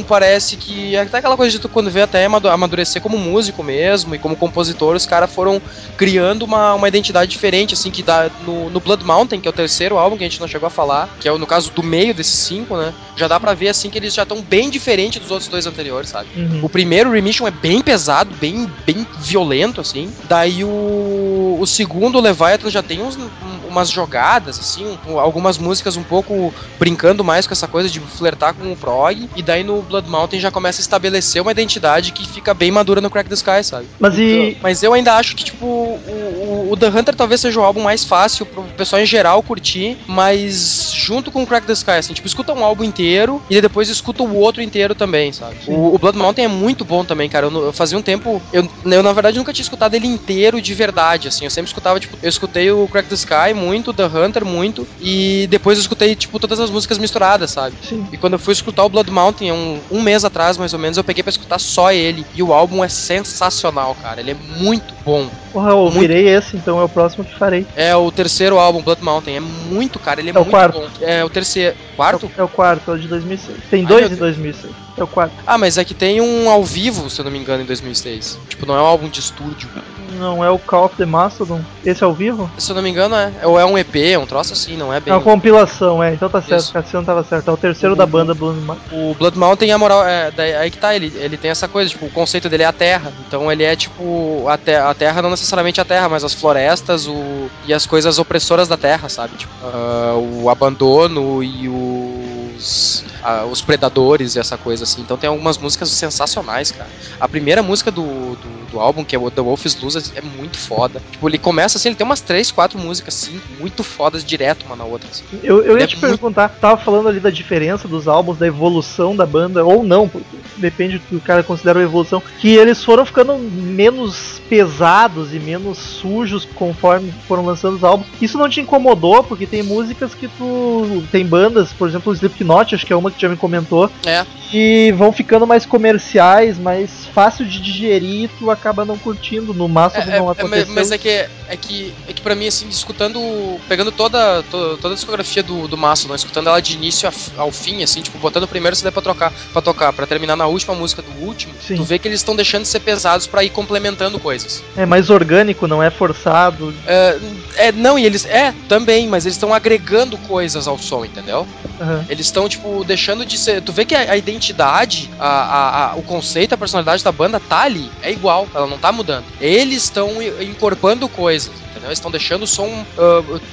parece 0.07 0.55
que 0.57 0.95
até 0.97 1.17
aquela 1.17 1.35
coisa 1.37 1.51
de 1.51 1.59
tu 1.59 1.67
quando 1.69 1.89
vê 1.91 2.01
até 2.01 2.25
amadu- 2.25 2.49
amadurecer 2.49 3.01
como 3.01 3.17
músico 3.17 3.63
mesmo 3.63 4.13
e 4.15 4.19
como 4.19 4.35
compositor 4.35 4.95
os 4.95 5.05
caras 5.05 5.31
foram 5.33 5.61
criando 5.97 6.43
uma, 6.43 6.73
uma 6.75 6.87
identidade 6.87 7.29
diferente 7.31 7.73
assim 7.73 7.91
que 7.91 8.03
dá 8.03 8.29
no, 8.45 8.69
no 8.69 8.79
Blood 8.79 9.03
Mountain 9.03 9.39
que 9.41 9.47
é 9.47 9.51
o 9.51 9.53
terceiro 9.53 9.97
álbum 9.97 10.17
que 10.17 10.23
a 10.23 10.29
gente 10.29 10.39
não 10.39 10.47
chegou 10.47 10.67
a 10.67 10.71
falar 10.71 11.09
que 11.19 11.27
é 11.27 11.37
no 11.37 11.47
caso 11.47 11.71
do 11.71 11.81
meio 11.83 12.13
desses 12.13 12.39
cinco 12.39 12.77
né 12.77 12.93
já 13.15 13.27
dá 13.27 13.39
pra 13.39 13.53
ver 13.53 13.69
assim 13.69 13.89
que 13.89 13.97
eles 13.97 14.13
já 14.13 14.23
estão 14.23 14.41
bem 14.41 14.69
diferentes 14.69 15.19
dos 15.21 15.31
outros 15.31 15.49
dois 15.49 15.65
anteriores 15.65 16.09
sabe 16.09 16.29
Uhum. 16.35 16.59
o 16.63 16.69
primeiro, 16.69 17.11
Remission, 17.11 17.47
é 17.47 17.51
bem 17.51 17.81
pesado, 17.81 18.35
bem, 18.39 18.69
bem 18.85 19.05
violento, 19.17 19.81
assim. 19.81 20.13
Daí 20.25 20.63
o, 20.63 21.57
o 21.59 21.65
segundo, 21.65 22.17
o 22.17 22.21
Leviathan, 22.21 22.69
já 22.69 22.83
tem 22.83 23.01
uns, 23.01 23.15
um- 23.17 23.29
umas 23.67 23.89
jogadas, 23.89 24.59
assim, 24.59 24.85
um- 25.05 25.17
algumas 25.39 25.57
músicas 25.57 25.95
um 25.95 26.03
pouco 26.03 26.53
brincando 26.77 27.23
mais 27.23 27.47
com 27.47 27.53
essa 27.53 27.67
coisa 27.67 27.89
de 27.89 27.99
flertar 27.99 28.53
com 28.53 28.71
o 28.71 28.75
prog. 28.75 29.29
E 29.35 29.41
daí 29.41 29.63
no 29.63 29.81
Blood 29.81 30.09
Mountain 30.09 30.39
já 30.39 30.51
começa 30.51 30.81
a 30.81 30.83
estabelecer 30.83 31.41
uma 31.41 31.51
identidade 31.51 32.11
que 32.11 32.27
fica 32.27 32.53
bem 32.53 32.69
madura 32.69 32.99
no 32.99 33.09
Crack 33.09 33.29
the 33.29 33.35
Sky, 33.35 33.63
sabe? 33.63 33.87
Mas 33.99 34.17
e. 34.19 34.57
Mas 34.61 34.83
eu 34.83 34.93
ainda 34.93 35.15
acho 35.15 35.35
que, 35.35 35.43
tipo, 35.43 35.65
o, 35.65 36.28
o, 36.69 36.77
The 36.77 36.87
Hunter 36.87 37.15
talvez 37.15 37.41
seja 37.41 37.59
o 37.59 37.63
álbum 37.63 37.81
mais 37.81 38.03
fácil 38.03 38.45
pro 38.45 38.63
pessoal 38.77 39.01
em 39.01 39.05
geral 39.05 39.41
curtir, 39.43 39.97
mas 40.07 40.91
junto 40.95 41.31
com 41.31 41.43
o 41.43 41.47
Crack 41.47 41.65
the 41.65 41.73
Sky, 41.73 41.91
assim, 41.91 42.13
tipo, 42.13 42.27
escuta 42.27 42.53
um 42.53 42.63
álbum 42.63 42.83
inteiro 42.83 43.41
e 43.49 43.59
depois 43.61 43.89
escuta 43.89 44.23
o 44.23 44.35
outro 44.35 44.61
inteiro 44.61 44.95
também, 44.95 45.31
sabe? 45.31 45.55
O, 45.67 45.95
o 45.95 45.97
Blood 45.97 46.17
Mountain 46.17 46.45
é 46.45 46.47
muito 46.47 46.83
bom 46.85 47.03
também, 47.03 47.29
cara. 47.29 47.47
Eu, 47.47 47.65
eu 47.65 47.73
fazia 47.73 47.97
um 47.97 48.01
tempo. 48.01 48.41
Eu, 48.51 48.67
eu, 48.85 49.03
na 49.03 49.13
verdade, 49.13 49.37
nunca 49.37 49.53
tinha 49.53 49.63
escutado 49.63 49.93
ele 49.93 50.07
inteiro 50.07 50.61
de 50.61 50.73
verdade, 50.73 51.27
assim. 51.27 51.45
Eu 51.45 51.51
sempre 51.51 51.69
escutava, 51.69 51.99
tipo, 51.99 52.17
eu 52.21 52.29
escutei 52.29 52.71
o 52.71 52.87
Crack 52.87 53.09
the 53.09 53.15
Sky 53.15 53.53
muito, 53.55 53.93
The 53.93 54.05
Hunter 54.05 54.45
muito, 54.45 54.87
e 54.99 55.47
depois 55.49 55.77
eu 55.77 55.81
escutei, 55.81 56.15
tipo, 56.15 56.39
todas 56.39 56.59
as 56.59 56.69
músicas 56.69 56.97
misturadas, 56.97 57.51
sabe? 57.51 57.75
Sim. 57.87 58.07
E 58.11 58.17
quando 58.17 58.33
eu 58.33 58.39
fui 58.39 58.53
escutar 58.53 58.83
o 58.83 58.89
Blood 58.89 59.11
Mountain, 59.11 59.51
um, 59.51 59.79
um 59.91 60.01
mês 60.01 60.23
atrás, 60.23 60.57
mais 60.57 60.73
ou 60.73 60.79
menos, 60.79 60.97
eu 60.97 61.03
peguei 61.03 61.23
pra 61.23 61.29
escutar 61.29 61.59
só 61.59 61.91
ele. 61.91 62.25
E 62.35 62.43
o 62.43 62.53
álbum 62.53 62.83
é 62.83 62.89
sensacional, 62.89 63.95
cara. 64.01 64.19
Ele 64.19 64.31
é 64.31 64.35
muito 64.57 64.93
bom. 65.03 65.27
Porra, 65.51 65.71
eu 65.71 65.79
ouvirei 65.79 66.27
esse, 66.27 66.57
então 66.61 66.79
é 66.79 66.83
o 66.83 66.89
próximo 66.89 67.23
que 67.23 67.35
farei. 67.37 67.65
É 67.75 67.95
o 67.95 68.11
terceiro 68.11 68.59
álbum, 68.59 68.81
Blood 68.81 69.03
Mountain. 69.03 69.35
É 69.37 69.39
muito, 69.39 69.97
cara. 69.99 70.19
Ele 70.19 70.29
é, 70.29 70.33
É 70.33 70.33
o 70.35 70.41
muito 70.41 70.49
quarto. 70.51 70.79
bom. 70.79 70.87
É 71.01 71.23
o 71.25 71.29
terceiro. 71.29 71.75
Quarto? 71.95 72.31
É 72.37 72.43
o 72.43 72.47
quarto, 72.47 72.91
é 72.91 72.93
o 72.93 72.97
de 72.99 73.07
2006. 73.07 73.57
Tem 73.69 73.81
Ai, 73.81 73.87
dois 73.87 74.07
Deus. 74.07 74.19
2006. 74.19 74.73
É 74.97 75.03
o 75.03 75.07
quarto. 75.07 75.33
Ah, 75.47 75.57
mas 75.57 75.77
é 75.77 75.83
que 75.85 75.93
tem 75.93 76.19
um 76.21 76.49
ao 76.49 76.63
vivo, 76.63 77.09
se 77.09 77.19
eu 77.19 77.25
não 77.25 77.31
me 77.31 77.39
engano, 77.39 77.63
em 77.63 77.65
2006. 77.65 78.37
Tipo, 78.49 78.65
não 78.65 78.75
é 78.75 78.81
um 78.81 78.85
álbum 78.85 79.07
de 79.09 79.19
estúdio. 79.19 79.69
Não 80.11 80.43
é 80.43 80.49
o 80.49 80.57
Call 80.59 80.85
of 80.85 80.95
the 80.97 81.05
Mastodon? 81.05 81.63
Esse 81.83 82.03
é 82.03 82.05
ao 82.07 82.13
vivo? 82.13 82.49
Se 82.57 82.71
eu 82.71 82.75
não 82.75 82.81
me 82.83 82.89
engano, 82.89 83.15
é. 83.15 83.31
Ou 83.45 83.59
é 83.59 83.65
um 83.65 83.77
EP, 83.77 83.95
é 84.13 84.17
um 84.19 84.25
troço 84.25 84.53
assim, 84.53 84.75
não 84.77 84.93
é 84.93 84.99
bem. 84.99 85.11
É 85.13 85.15
uma 85.15 85.21
compilação, 85.23 86.01
é. 86.03 86.13
Então 86.13 86.29
tá 86.29 86.41
certo, 86.41 86.61
Isso. 86.61 86.73
Cassiano 86.73 87.05
tava 87.05 87.23
certo. 87.23 87.49
É 87.49 87.53
o 87.53 87.57
terceiro 87.57 87.95
da 87.95 88.05
banda 88.05 88.33
Blood 88.33 88.59
Ma- 88.65 88.77
O 88.91 89.13
Blood 89.15 89.37
Mountain, 89.37 89.71
a 89.71 89.77
moral, 89.77 90.05
é, 90.05 90.31
daí- 90.31 90.55
aí 90.55 90.71
que 90.71 90.77
tá, 90.77 90.95
ele, 90.95 91.11
ele 91.15 91.37
tem 91.37 91.51
essa 91.51 91.67
coisa, 91.67 91.89
tipo, 91.89 92.05
o 92.05 92.11
conceito 92.11 92.49
dele 92.49 92.63
é 92.63 92.65
a 92.67 92.73
terra. 92.73 93.11
Então 93.27 93.51
ele 93.51 93.63
é 93.63 93.75
tipo, 93.75 94.47
a, 94.47 94.57
te- 94.57 94.75
a 94.75 94.93
terra 94.93 95.21
não 95.21 95.29
necessariamente 95.29 95.79
a 95.79 95.85
terra, 95.85 96.09
mas 96.09 96.23
as 96.23 96.33
florestas 96.33 97.07
o, 97.07 97.49
e 97.65 97.73
as 97.73 97.85
coisas 97.85 98.19
opressoras 98.19 98.67
da 98.67 98.77
terra, 98.77 99.07
sabe? 99.09 99.35
Tipo, 99.37 99.53
ah, 99.63 100.15
o 100.17 100.49
abandono 100.49 101.41
e 101.43 101.67
os, 101.69 103.03
ah, 103.23 103.45
os 103.45 103.61
predadores 103.61 104.35
e 104.35 104.39
essa 104.39 104.57
coisa 104.57 104.83
assim. 104.83 105.01
Então 105.01 105.17
tem 105.17 105.29
algumas 105.29 105.57
músicas 105.57 105.89
sensacionais, 105.89 106.71
cara. 106.71 106.89
A 107.19 107.27
primeira 107.27 107.61
música 107.63 107.91
do, 107.91 108.01
do, 108.35 108.71
do 108.71 108.79
álbum, 108.79 109.03
que 109.03 109.15
é 109.15 109.19
o 109.19 109.29
The 109.31 109.41
Wolf's 109.41 109.79
Lose, 109.81 110.11
é 110.15 110.21
muito 110.21 110.57
foda. 110.57 111.01
Tipo, 111.11 111.27
ele 111.29 111.37
começa 111.37 111.77
assim, 111.77 111.89
ele 111.89 111.95
tem 111.95 112.05
umas 112.05 112.21
três, 112.21 112.51
quatro 112.51 112.77
músicas, 112.79 113.13
cinco, 113.13 113.45
muito 113.59 113.83
fodas 113.83 114.23
direto 114.23 114.65
uma 114.65 114.75
na 114.75 114.83
outra. 114.83 115.09
assim. 115.09 115.23
Eu, 115.43 115.63
eu 115.63 115.77
ia 115.77 115.83
É 115.83 115.87
te 115.87 115.95
muito- 115.97 116.07
perguntar, 116.09 116.49
tava 116.49 116.77
falando 116.81 117.09
ali 117.09 117.19
da 117.19 117.29
diferença 117.29 117.87
dos 117.87 118.07
álbuns, 118.07 118.37
da 118.37 118.47
evolução 118.47 119.15
da 119.15 119.25
banda, 119.25 119.63
ou 119.63 119.83
não, 119.83 120.07
porque 120.07 120.25
depende 120.57 120.97
do 120.99 121.05
que 121.05 121.15
o 121.15 121.21
cara 121.21 121.43
considera 121.43 121.79
uma 121.79 121.85
evolução, 121.85 122.21
que 122.39 122.49
eles 122.55 122.83
foram 122.83 123.05
ficando 123.05 123.37
menos 123.37 124.41
pesados 124.49 125.33
e 125.33 125.39
menos 125.39 125.77
sujos 125.77 126.45
conforme 126.55 127.13
foram 127.27 127.45
lançando 127.45 127.75
os 127.75 127.83
álbuns. 127.83 128.07
Isso 128.21 128.37
não 128.37 128.49
te 128.49 128.61
incomodou, 128.61 129.23
porque 129.23 129.45
tem 129.45 129.63
músicas 129.63 130.13
que 130.13 130.27
tu. 130.27 131.03
Tem 131.11 131.25
bandas, 131.25 131.71
por 131.71 131.87
exemplo, 131.87 132.11
o 132.11 132.15
Slipknot, 132.15 132.75
acho 132.75 132.85
que 132.85 132.93
é 132.93 132.95
uma 132.95 133.08
que 133.15 133.21
já 133.21 133.29
me 133.29 133.37
comentou, 133.37 133.89
É, 134.05 134.25
que 134.49 134.91
vão 134.97 135.11
ficando 135.11 135.45
mais 135.45 135.65
comerciais, 135.65 136.57
mais 136.57 137.05
fácil 137.13 137.45
de 137.45 137.59
digerir 137.61 138.23
e 138.23 138.27
tu 138.27 138.49
acaba 138.49 138.83
não 138.85 138.97
curtindo. 138.97 139.53
No 139.53 139.67
máximo 139.67 140.03
É, 140.03 140.19
não 140.19 140.27
é, 140.27 140.29
é, 140.29 140.31
aconteceu. 140.31 140.73
mas 140.73 140.91
é 140.91 140.97
que, 140.97 141.09
é 141.09 141.57
que 141.57 141.93
é 142.07 142.13
que 142.13 142.21
pra 142.21 142.35
mim, 142.35 142.47
assim, 142.47 142.67
escutando. 142.67 143.19
Pegando 143.67 143.91
toda, 143.91 144.41
to- 144.43 144.77
toda 144.77 144.93
a 144.93 144.95
discografia 144.95 145.43
do, 145.43 145.67
do 145.67 145.77
Mastodon, 145.77 146.15
escutando 146.15 146.47
ela 146.47 146.59
de 146.61 146.73
início 146.73 147.09
ao 147.37 147.51
fim, 147.51 147.83
assim, 147.83 148.01
tipo, 148.01 148.17
botando 148.17 148.43
o 148.43 148.47
primeiro 148.47 148.75
CD 148.75 148.91
pra, 148.91 149.01
trocar, 149.01 149.31
pra 149.53 149.61
tocar, 149.61 149.93
pra 149.93 150.07
terminar 150.07 150.35
na 150.35 150.47
última 150.47 150.73
música 150.75 151.01
do 151.01 151.11
último, 151.25 151.53
Sim. 151.65 151.75
tu 151.75 151.83
vê 151.83 151.99
que 151.99 152.07
eles 152.07 152.19
estão 152.19 152.35
deixando 152.35 152.63
de 152.63 152.69
ser 152.69 152.79
pesados 152.79 153.27
pra 153.27 153.43
ir 153.43 153.49
complementando 153.49 154.19
coisas. 154.19 154.63
É 154.75 154.85
mais 154.85 155.09
orgânico, 155.09 155.67
não 155.67 155.81
é 155.83 155.89
forçado. 155.89 156.73
É, 156.85 157.19
é, 157.57 157.71
não, 157.71 157.97
e 157.99 158.05
eles. 158.05 158.25
É, 158.25 158.53
também, 158.67 159.07
mas 159.07 159.25
eles 159.25 159.35
estão 159.35 159.53
agregando 159.53 160.17
coisas 160.19 160.67
ao 160.67 160.77
som, 160.77 161.05
entendeu? 161.05 161.47
Aham. 161.79 162.05
Eles 162.09 162.25
estão, 162.25 162.47
tipo, 162.49 162.83
deixando 162.83 162.98
deixando 162.99 163.25
de 163.25 163.37
ser. 163.37 163.61
Tu 163.61 163.71
vê 163.71 163.85
que 163.85 163.95
a, 163.95 164.11
a 164.11 164.17
identidade, 164.17 165.09
a, 165.17 165.91
a- 165.91 165.95
o 165.95 166.03
conceito, 166.03 166.53
a 166.53 166.57
personalidade 166.57 167.01
da 167.03 167.11
banda 167.11 167.39
tá 167.39 167.61
ali. 167.61 167.89
É 168.03 168.11
igual, 168.11 168.47
ela 168.53 168.67
não 168.67 168.77
tá 168.77 168.91
mudando. 168.91 169.23
Eles 169.39 169.83
estão 169.83 170.21
incorporando 170.21 171.07
coisas, 171.07 171.53
entendeu? 171.71 171.87
Eles 171.89 171.97
estão 171.97 172.11
deixando 172.11 172.43
o 172.43 172.47
som. 172.47 172.85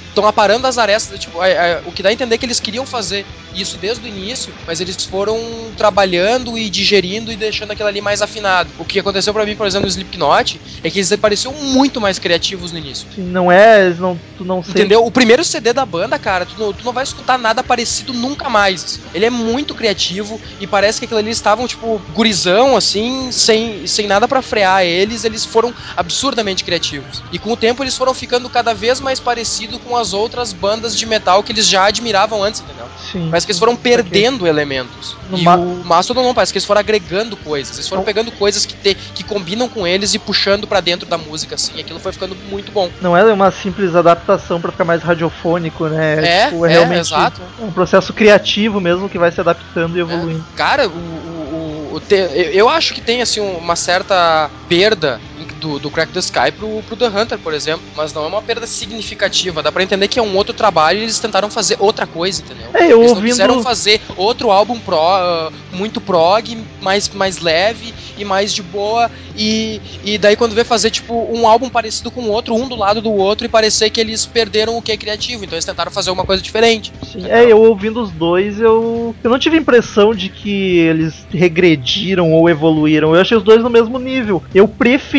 Estão 0.09 0.27
aparando 0.27 0.67
as 0.67 0.79
arestas. 0.79 1.19
Tipo, 1.21 1.41
a- 1.41 1.47
a- 1.47 1.81
o 1.87 1.93
que 1.93 2.03
dá 2.03 2.09
a 2.09 2.13
entender 2.13 2.39
que 2.39 2.45
eles 2.47 2.59
queriam 2.59 2.85
fazer 2.85 3.25
isso 3.55 3.79
desde 3.79 4.05
o 4.05 4.09
início, 4.09 4.53
mas 4.67 4.81
eles 4.81 5.03
foram 5.05 5.39
trabalhando 5.77 6.59
e 6.59 6.69
digerindo 6.69 7.33
e 7.33 7.37
deixando 7.37 7.71
aquilo 7.71 7.89
ali 7.89 8.01
mais 8.03 8.21
afinado. 8.21 8.69
O 8.79 8.85
que 8.85 8.99
aconteceu 8.99 9.33
pra 9.33 9.47
mim, 9.47 9.55
por 9.57 9.67
exemplo, 9.67 9.87
no 9.87 9.91
Slipknot, 9.91 10.61
é 10.83 10.91
que 10.91 10.99
eles 10.99 11.15
pareciam 11.17 11.55
muito 11.55 12.01
mais 12.01 12.19
criativos 12.19 12.73
no 12.73 12.79
início. 12.79 13.07
Não 13.17 13.51
é. 13.51 13.91
Não, 13.95 14.19
tu 14.37 14.45
não 14.45 14.63
sente. 14.63 14.79
Entendeu? 14.79 15.07
O 15.07 15.11
primeiro 15.11 15.43
CD 15.45 15.73
da 15.73 15.87
banda, 15.87 16.19
cara, 16.19 16.45
tu 16.45 16.59
não, 16.59 16.73
tu 16.73 16.85
não 16.85 16.93
vai 16.93 17.05
escutar 17.05 17.39
nada 17.39 17.63
parecido 17.63 18.13
nunca 18.13 18.49
mais. 18.51 18.85
assim. 18.85 19.01
Ele 19.15 19.25
é 19.27 19.31
muito 19.37 19.75
criativo 19.75 20.41
e 20.59 20.67
parece 20.67 20.99
que 20.99 21.05
aquilo 21.05 21.21
ali 21.21 21.31
estavam, 21.31 21.67
tipo, 21.67 22.01
gurizão, 22.15 22.77
assim, 22.77 23.31
sem, 23.31 23.87
sem 23.87 24.07
nada 24.07 24.27
pra 24.27 24.43
frear 24.43 24.83
eles. 24.85 25.25
Eles 25.25 25.45
foram 25.45 25.73
absurdamente 25.97 26.65
criativos. 26.65 27.23
E 27.31 27.39
com 27.39 27.53
o 27.53 27.57
tempo 27.57 27.83
eles 27.83 27.97
foram 27.97 28.15
ficando 28.15 28.49
cada 28.49 28.75
vez 28.75 29.01
mais 29.01 29.21
parecidos 29.21 29.81
com 29.83 29.97
as 29.97 30.13
outras 30.13 30.53
bandas 30.53 30.97
de 30.97 31.07
metal 31.07 31.43
que 31.43 31.53
eles 31.53 31.67
já 31.67 31.85
admiravam 31.87 32.43
antes, 32.43 32.61
entendeu? 32.61 32.87
Sim. 33.13 33.29
Parece 33.31 33.47
que 33.47 33.53
eles 33.53 33.59
foram 33.61 33.77
perdendo 33.77 34.47
elementos. 34.47 35.17
No 35.31 35.39
e 35.39 35.43
ma- 35.43 35.57
o 35.57 35.85
Mastodon 35.85 36.23
não, 36.23 36.35
parece 36.35 36.53
que 36.53 36.59
eles 36.59 36.67
foram 36.67 36.81
agregando 36.81 37.37
coisas. 37.37 37.77
Eles 37.77 37.89
foram 37.89 38.01
Não. 38.03 38.07
pegando 38.07 38.31
coisas 38.33 38.65
que, 38.65 38.75
te, 38.75 38.95
que 38.95 39.25
combinam 39.25 39.69
com 39.69 39.87
eles 39.87 40.15
e 40.15 40.19
puxando 40.19 40.67
pra 40.67 40.81
dentro 40.81 41.07
da 41.07 41.19
música, 41.19 41.55
assim. 41.55 41.73
E 41.77 41.81
aquilo 41.81 41.99
foi 41.99 42.13
ficando 42.13 42.37
muito 42.51 42.71
bom. 42.73 42.91
Não 43.01 43.17
é 43.17 43.25
uma 43.33 43.51
simples 43.51 43.95
adaptação 43.95 44.61
pra 44.61 44.71
ficar 44.73 44.85
mais 44.85 45.03
radiofônico, 45.03 45.89
né? 45.89 46.25
É, 46.25 46.45
tipo, 46.47 46.65
é, 46.65 46.69
realmente 46.71 47.01
exato. 47.01 47.43
é 47.61 47.65
um 47.65 47.71
processo 47.73 48.13
criativo 48.13 48.81
mesmo 48.81 49.09
que 49.09 49.19
vai 49.19 49.26
se 49.31 49.41
adaptando 49.41 49.97
e 49.97 50.01
evoluindo. 50.01 50.45
Cara, 50.55 50.89
o, 50.89 50.93
o, 50.93 51.95
o- 51.95 52.01
te- 52.01 52.15
eu 52.53 52.69
acho 52.69 52.95
que 52.95 53.01
tem 53.01 53.23
assim 53.23 53.41
uma 53.41 53.77
certa 53.77 54.51
perda 54.69 55.21
do, 55.61 55.79
do 55.79 55.91
Crack 55.91 56.13
the 56.13 56.21
Sky 56.21 56.53
pro, 56.57 56.83
pro 56.83 56.97
The 56.97 57.09
Hunter, 57.09 57.39
por 57.39 57.53
exemplo, 57.53 57.85
mas 57.97 58.13
não 58.13 58.25
é 58.25 58.27
uma 58.27 58.43
perda 58.43 58.67
significativa. 58.67 59.63
Dá 59.63 59.71
pra 59.73 59.83
entender 59.83 60.09
que 60.09 60.19
é 60.19 60.23
um 60.23 60.37
outro 60.37 60.55
trabalho 60.55 60.99
e 60.99 61.03
eles 61.03 61.19
tentaram 61.19 61.51
fazer 61.51 61.77
outra 61.79 62.07
coisa, 62.07 62.43
entendeu? 62.43 62.71
É, 62.75 62.85
eu 62.85 62.99
eles 62.99 63.11
não 63.11 63.17
ouvindo. 63.17 63.31
quiseram 63.31 63.63
fazer 63.63 64.01
outro 64.17 64.51
álbum 64.51 64.79
pro, 64.79 64.97
ah, 64.97 65.53
muito 65.73 66.01
prog, 66.01 66.57
mais, 66.81 67.09
mais 67.11 67.39
leve 67.39 67.95
e 68.17 68.25
mais 68.25 68.53
de 68.53 68.63
boa. 68.63 69.11
E, 69.37 69.81
e 70.05 70.19
daí 70.19 70.37
quando 70.37 70.55
vê 70.55 70.65
fazer 70.65 70.91
tipo 70.91 71.15
um 71.31 71.47
álbum 71.47 71.69
parecido 71.69 72.11
com 72.11 72.23
o 72.23 72.31
outro, 72.31 72.55
um 72.55 72.69
do 72.69 72.77
lado 72.77 73.01
do 73.01 73.13
outro, 73.13 73.47
e 73.47 73.49
parecer 73.49 73.91
que 73.91 74.01
eles 74.01 74.25
perderam 74.25 74.77
o 74.77 74.83
que 74.83 74.93
é 74.93 74.97
criativo. 74.97 75.45
Então 75.45 75.57
eles 75.57 75.65
tentaram 75.65 75.91
fazer 75.91 76.11
alguma 76.11 76.27
coisa 76.27 76.43
diferente. 76.43 76.93
Sim, 77.05 77.27
é, 77.29 77.51
eu 77.51 77.61
ouvindo 77.61 78.01
os 78.01 78.11
dois, 78.11 78.61
eu, 78.61 79.15
eu 79.23 79.31
não 79.31 79.39
tive 79.39 79.57
a 79.57 79.61
impressão 79.61 80.15
de 80.15 80.29
que 80.29 80.79
eles 80.79 81.27
regrediram 81.31 82.33
ou 82.33 82.49
evoluíram. 82.49 83.15
Eu 83.15 83.21
achei 83.21 83.37
os 83.37 83.43
dois 83.43 83.63
no 83.63 83.71
mesmo 83.71 83.99
nível. 83.99 84.43
Eu 84.55 84.67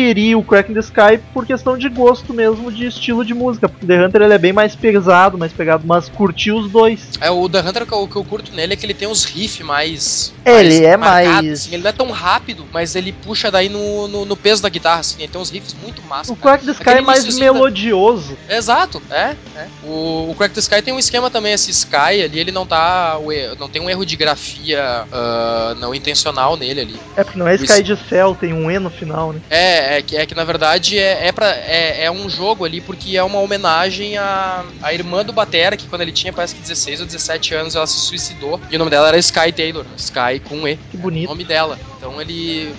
preferi 0.08 0.34
o 0.34 0.42
Crack 0.42 0.70
in 0.70 0.74
the 0.74 0.80
Sky 0.80 1.18
por 1.32 1.46
questão 1.46 1.76
de 1.76 1.88
gosto 1.88 2.32
mesmo, 2.32 2.72
de 2.72 2.86
estilo 2.86 3.24
de 3.24 3.34
música. 3.34 3.68
Porque 3.68 3.86
The 3.86 4.06
Hunter 4.06 4.22
ele 4.22 4.34
é 4.34 4.38
bem 4.38 4.52
mais 4.52 4.74
pesado, 4.74 5.36
mais 5.38 5.52
pegado, 5.52 5.84
mas 5.86 6.08
curti 6.08 6.50
os 6.50 6.70
dois. 6.70 7.10
É, 7.20 7.30
o 7.30 7.48
The 7.48 7.60
Hunter, 7.60 7.82
o 7.82 7.86
que 7.86 7.92
eu- 7.92 8.02
o 8.02 8.08
que 8.08 8.16
eu 8.16 8.24
curto 8.24 8.54
nele 8.54 8.72
é 8.72 8.76
que 8.76 8.86
ele 8.86 8.94
tem 8.94 9.08
os 9.08 9.24
riffs 9.24 9.64
mais. 9.64 10.32
É, 10.44 10.60
ele 10.60 10.84
é 10.84 10.96
marcados, 10.96 11.32
mais- 11.34 11.52
assim. 11.60 11.74
Ele 11.74 11.82
não 11.82 11.90
é 11.90 11.92
tão 11.92 12.10
rápido, 12.10 12.66
mas 12.72 12.94
ele 12.94 13.12
puxa 13.12 13.50
daí 13.50 13.68
no, 13.68 14.08
no, 14.08 14.24
no 14.24 14.36
peso 14.36 14.62
da 14.62 14.68
guitarra, 14.68 15.00
assim. 15.00 15.16
Ele 15.18 15.28
tem 15.28 15.40
uns 15.40 15.50
riffs 15.50 15.74
muito 15.82 16.02
massa. 16.02 16.32
O 16.32 16.36
cara. 16.36 16.58
Crack 16.58 16.64
the 16.66 16.72
Sky 16.72 16.98
é 16.98 17.00
mais 17.00 17.20
iniciozinho 17.24 17.52
da- 17.52 17.58
melodioso. 17.58 18.36
Exato, 18.48 19.02
é. 19.10 19.34
é. 19.56 19.66
O, 19.84 20.30
o 20.30 20.34
Crack 20.36 20.54
the 20.54 20.60
Sky 20.60 20.80
tem 20.82 20.94
um 20.94 20.98
esquema 20.98 21.30
também, 21.30 21.52
esse 21.52 21.70
Sky 21.70 22.22
ali, 22.24 22.38
ele 22.38 22.52
não 22.52 22.66
tá. 22.66 23.18
Não 23.58 23.68
tem 23.68 23.82
um 23.82 23.90
erro 23.90 24.04
de 24.06 24.16
grafia 24.16 25.04
ah, 25.12 25.74
não 25.78 25.94
intencional 25.94 26.56
nele 26.56 26.80
ali. 26.80 26.96
É 27.16 27.24
porque 27.24 27.38
não 27.38 27.46
é. 27.46 27.54
Sky 27.56 27.82
de 27.82 27.96
Cell, 28.08 28.34
tem 28.34 28.52
um 28.52 28.70
E 28.70 28.78
no 28.78 28.90
final, 28.90 29.32
né? 29.32 29.40
É, 29.50 29.97
é 29.98 30.02
que, 30.02 30.16
é 30.16 30.26
que 30.26 30.34
na 30.34 30.44
verdade 30.44 30.98
é, 30.98 31.26
é, 31.26 31.32
pra, 31.32 31.48
é, 31.48 32.04
é 32.04 32.10
um 32.10 32.28
jogo 32.28 32.64
ali 32.64 32.80
porque 32.80 33.16
é 33.16 33.22
uma 33.22 33.40
homenagem 33.40 34.16
à, 34.16 34.64
à 34.82 34.94
irmã 34.94 35.24
do 35.24 35.32
Batera, 35.32 35.76
que 35.76 35.86
quando 35.86 36.02
ele 36.02 36.12
tinha 36.12 36.32
parece 36.32 36.54
que 36.54 36.60
16 36.60 37.00
ou 37.00 37.06
17 37.06 37.54
anos 37.54 37.74
ela 37.74 37.86
se 37.86 37.98
suicidou. 38.00 38.60
E 38.70 38.76
o 38.76 38.78
nome 38.78 38.90
dela 38.90 39.08
era 39.08 39.18
Sky 39.18 39.52
Taylor, 39.52 39.84
Sky 39.96 40.40
com 40.44 40.66
E. 40.66 40.76
Que 40.76 40.96
o 40.96 41.00
bonito. 41.00 41.28
nome 41.28 41.44
dela. 41.44 41.78
Então 41.96 42.20
ele. 42.20 42.72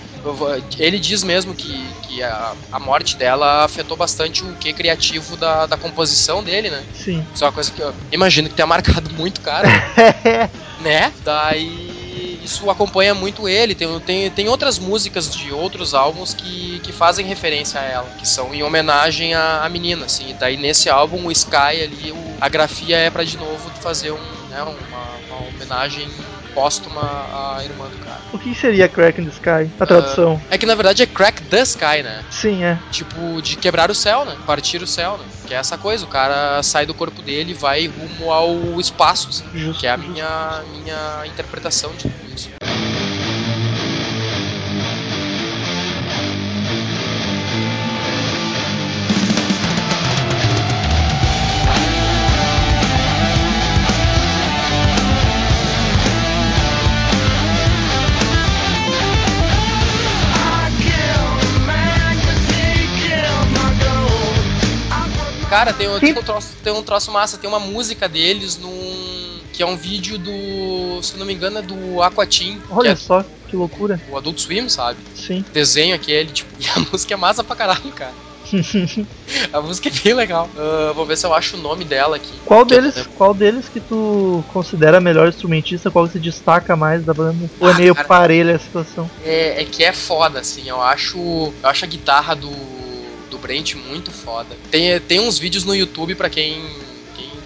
Ele 0.77 0.99
diz 0.99 1.23
mesmo 1.23 1.55
que, 1.55 1.88
que 2.03 2.21
a, 2.21 2.53
a 2.73 2.79
morte 2.79 3.15
dela 3.15 3.63
afetou 3.63 3.95
bastante 3.95 4.43
o 4.43 4.53
que 4.55 4.73
criativo 4.73 5.38
da, 5.38 5.65
da 5.65 5.77
composição 5.77 6.43
dele, 6.43 6.69
né? 6.69 6.84
Sim. 6.93 7.25
Isso 7.34 7.45
é 7.45 7.47
uma 7.47 7.53
coisa 7.53 7.71
que 7.71 7.82
eu 7.82 7.93
imagino 8.12 8.49
que 8.49 8.55
tenha 8.55 8.67
marcado 8.67 9.10
muito, 9.12 9.39
cara, 9.39 9.69
né? 10.82 11.13
Daí 11.23 11.88
isso 12.49 12.69
acompanha 12.69 13.13
muito 13.13 13.47
ele. 13.47 13.75
Tem, 13.75 14.01
tem, 14.01 14.31
tem 14.31 14.49
outras 14.49 14.77
músicas 14.79 15.29
de 15.29 15.51
outros 15.51 15.93
álbuns 15.93 16.33
que, 16.33 16.79
que 16.81 16.91
fazem 16.91 17.25
referência 17.25 17.79
a 17.79 17.83
ela, 17.83 18.13
que 18.17 18.25
são 18.27 18.53
em 18.53 18.63
homenagem 18.63 19.33
à, 19.33 19.63
à 19.63 19.69
menina, 19.69 20.05
assim. 20.05 20.29
E 20.29 20.33
daí 20.33 20.57
nesse 20.57 20.89
álbum, 20.89 21.25
o 21.27 21.31
Sky 21.31 21.81
ali, 21.83 22.12
o- 22.12 22.38
a 22.39 22.49
grafia 22.49 22.97
é 22.97 23.09
pra 23.09 23.23
de 23.23 23.38
novo 23.38 23.71
fazer 23.81 24.12
um, 24.12 24.45
né, 24.47 24.63
uma, 24.63 25.17
uma 25.17 25.41
homenagem 25.43 26.38
póstuma 26.53 27.01
à 27.01 27.63
irmã 27.63 27.85
do 27.88 27.97
cara. 28.03 28.19
o 28.33 28.38
que 28.38 28.53
seria 28.55 28.88
Crack 28.88 29.21
in 29.21 29.25
the 29.25 29.31
Sky? 29.31 29.71
A 29.79 29.85
tradução. 29.85 30.41
É 30.49 30.57
que 30.57 30.65
na 30.65 30.75
verdade 30.75 31.03
é 31.03 31.05
Crack 31.05 31.41
the 31.43 31.62
Sky, 31.62 32.03
né? 32.03 32.23
Sim, 32.29 32.63
é. 32.63 32.77
Tipo, 32.91 33.41
de 33.41 33.55
quebrar 33.55 33.89
o 33.89 33.95
céu, 33.95 34.25
né? 34.25 34.35
Partir 34.45 34.81
o 34.81 34.88
céu, 34.88 35.17
né? 35.17 35.25
Que 35.47 35.53
é 35.53 35.57
essa 35.57 35.77
coisa, 35.77 36.05
o 36.05 36.07
cara 36.07 36.62
sai 36.63 36.85
do 36.85 36.93
corpo 36.93 37.21
dele 37.21 37.51
e 37.51 37.53
vai 37.55 37.88
rumo 37.88 38.31
ao 38.31 38.79
espaço, 38.79 39.29
assim, 39.29 39.45
Justo. 39.53 39.79
que 39.79 39.88
é 39.88 39.91
a 39.91 39.97
justo. 39.97 40.12
minha, 40.12 40.62
minha 40.83 41.23
interpretação 41.25 41.91
de 41.91 42.03
tudo 42.03 42.33
isso. 42.35 42.49
Cara, 65.59 65.73
tem, 65.73 65.89
um- 65.89 65.99
tem 65.99 66.13
um 66.13 66.23
troço, 66.23 66.55
tem 66.63 66.71
um 66.71 66.81
troço 66.81 67.11
massa, 67.11 67.37
tem 67.37 67.49
uma 67.49 67.59
música 67.59 68.07
deles 68.07 68.57
num. 68.57 69.41
que 69.51 69.61
é 69.61 69.65
um 69.65 69.75
vídeo 69.75 70.17
do. 70.17 71.01
se 71.03 71.17
não 71.17 71.25
me 71.25 71.33
engano, 71.33 71.57
é 71.57 71.61
do 71.61 72.01
Aquatim, 72.01 72.59
que 72.59 72.63
Olha 72.73 72.89
é 72.91 72.95
só, 72.95 73.25
que 73.45 73.57
loucura. 73.57 73.99
o 74.09 74.15
Adult 74.17 74.39
Swim, 74.39 74.69
sabe? 74.69 74.99
Sim. 75.13 75.43
Desenho 75.51 75.93
aquele, 75.93 76.31
tipo, 76.31 76.49
e 76.57 76.65
a 76.69 76.79
música 76.89 77.13
é 77.13 77.17
massa 77.17 77.43
pra 77.43 77.57
caralho, 77.57 77.91
cara. 77.91 78.13
A 79.53 79.61
música 79.61 79.89
é 79.89 79.91
bem 79.91 80.13
legal. 80.13 80.49
Ah, 80.57 80.91
vou 80.95 81.05
ver 81.05 81.17
se 81.17 81.25
eu 81.25 81.33
acho 81.33 81.57
o 81.57 81.59
nome 81.61 81.83
dela 81.83 82.15
aqui. 82.15 82.33
Qual 82.45 82.65
Que 82.65 82.73
deles, 82.75 82.95
lembro. 82.95 83.11
qual 83.11 83.33
deles 83.33 83.67
que 83.69 83.79
tu 83.81 84.43
considera 84.53 84.99
melhor 85.01 85.27
instrumentista? 85.27 85.91
Qual 85.91 86.05
que 86.05 86.13
se 86.13 86.19
destaca 86.19 86.75
mais 86.75 87.03
da 87.05 87.13
banda? 87.13 87.49
Ou 87.59 87.69
é 87.69 87.73
Ah, 87.73 87.75
meio 87.77 87.93
cara. 87.93 88.07
parelha 88.07 88.55
a 88.55 88.59
situação? 88.59 89.11
É, 89.23 89.61
é 89.61 89.65
que 89.65 89.83
é 89.83 89.91
foda, 89.93 90.39
assim. 90.39 90.67
Eu 90.67 90.81
acho. 90.81 91.17
Eu 91.61 91.69
acho 91.69 91.85
a 91.85 91.87
guitarra 91.87 92.33
do, 92.35 92.49
do 93.29 93.37
Brent 93.37 93.75
muito 93.75 94.11
foda. 94.11 94.55
Tem, 94.69 94.99
tem 94.99 95.19
uns 95.19 95.37
vídeos 95.37 95.63
no 95.63 95.75
YouTube 95.75 96.15
pra 96.15 96.29
quem. 96.29 96.61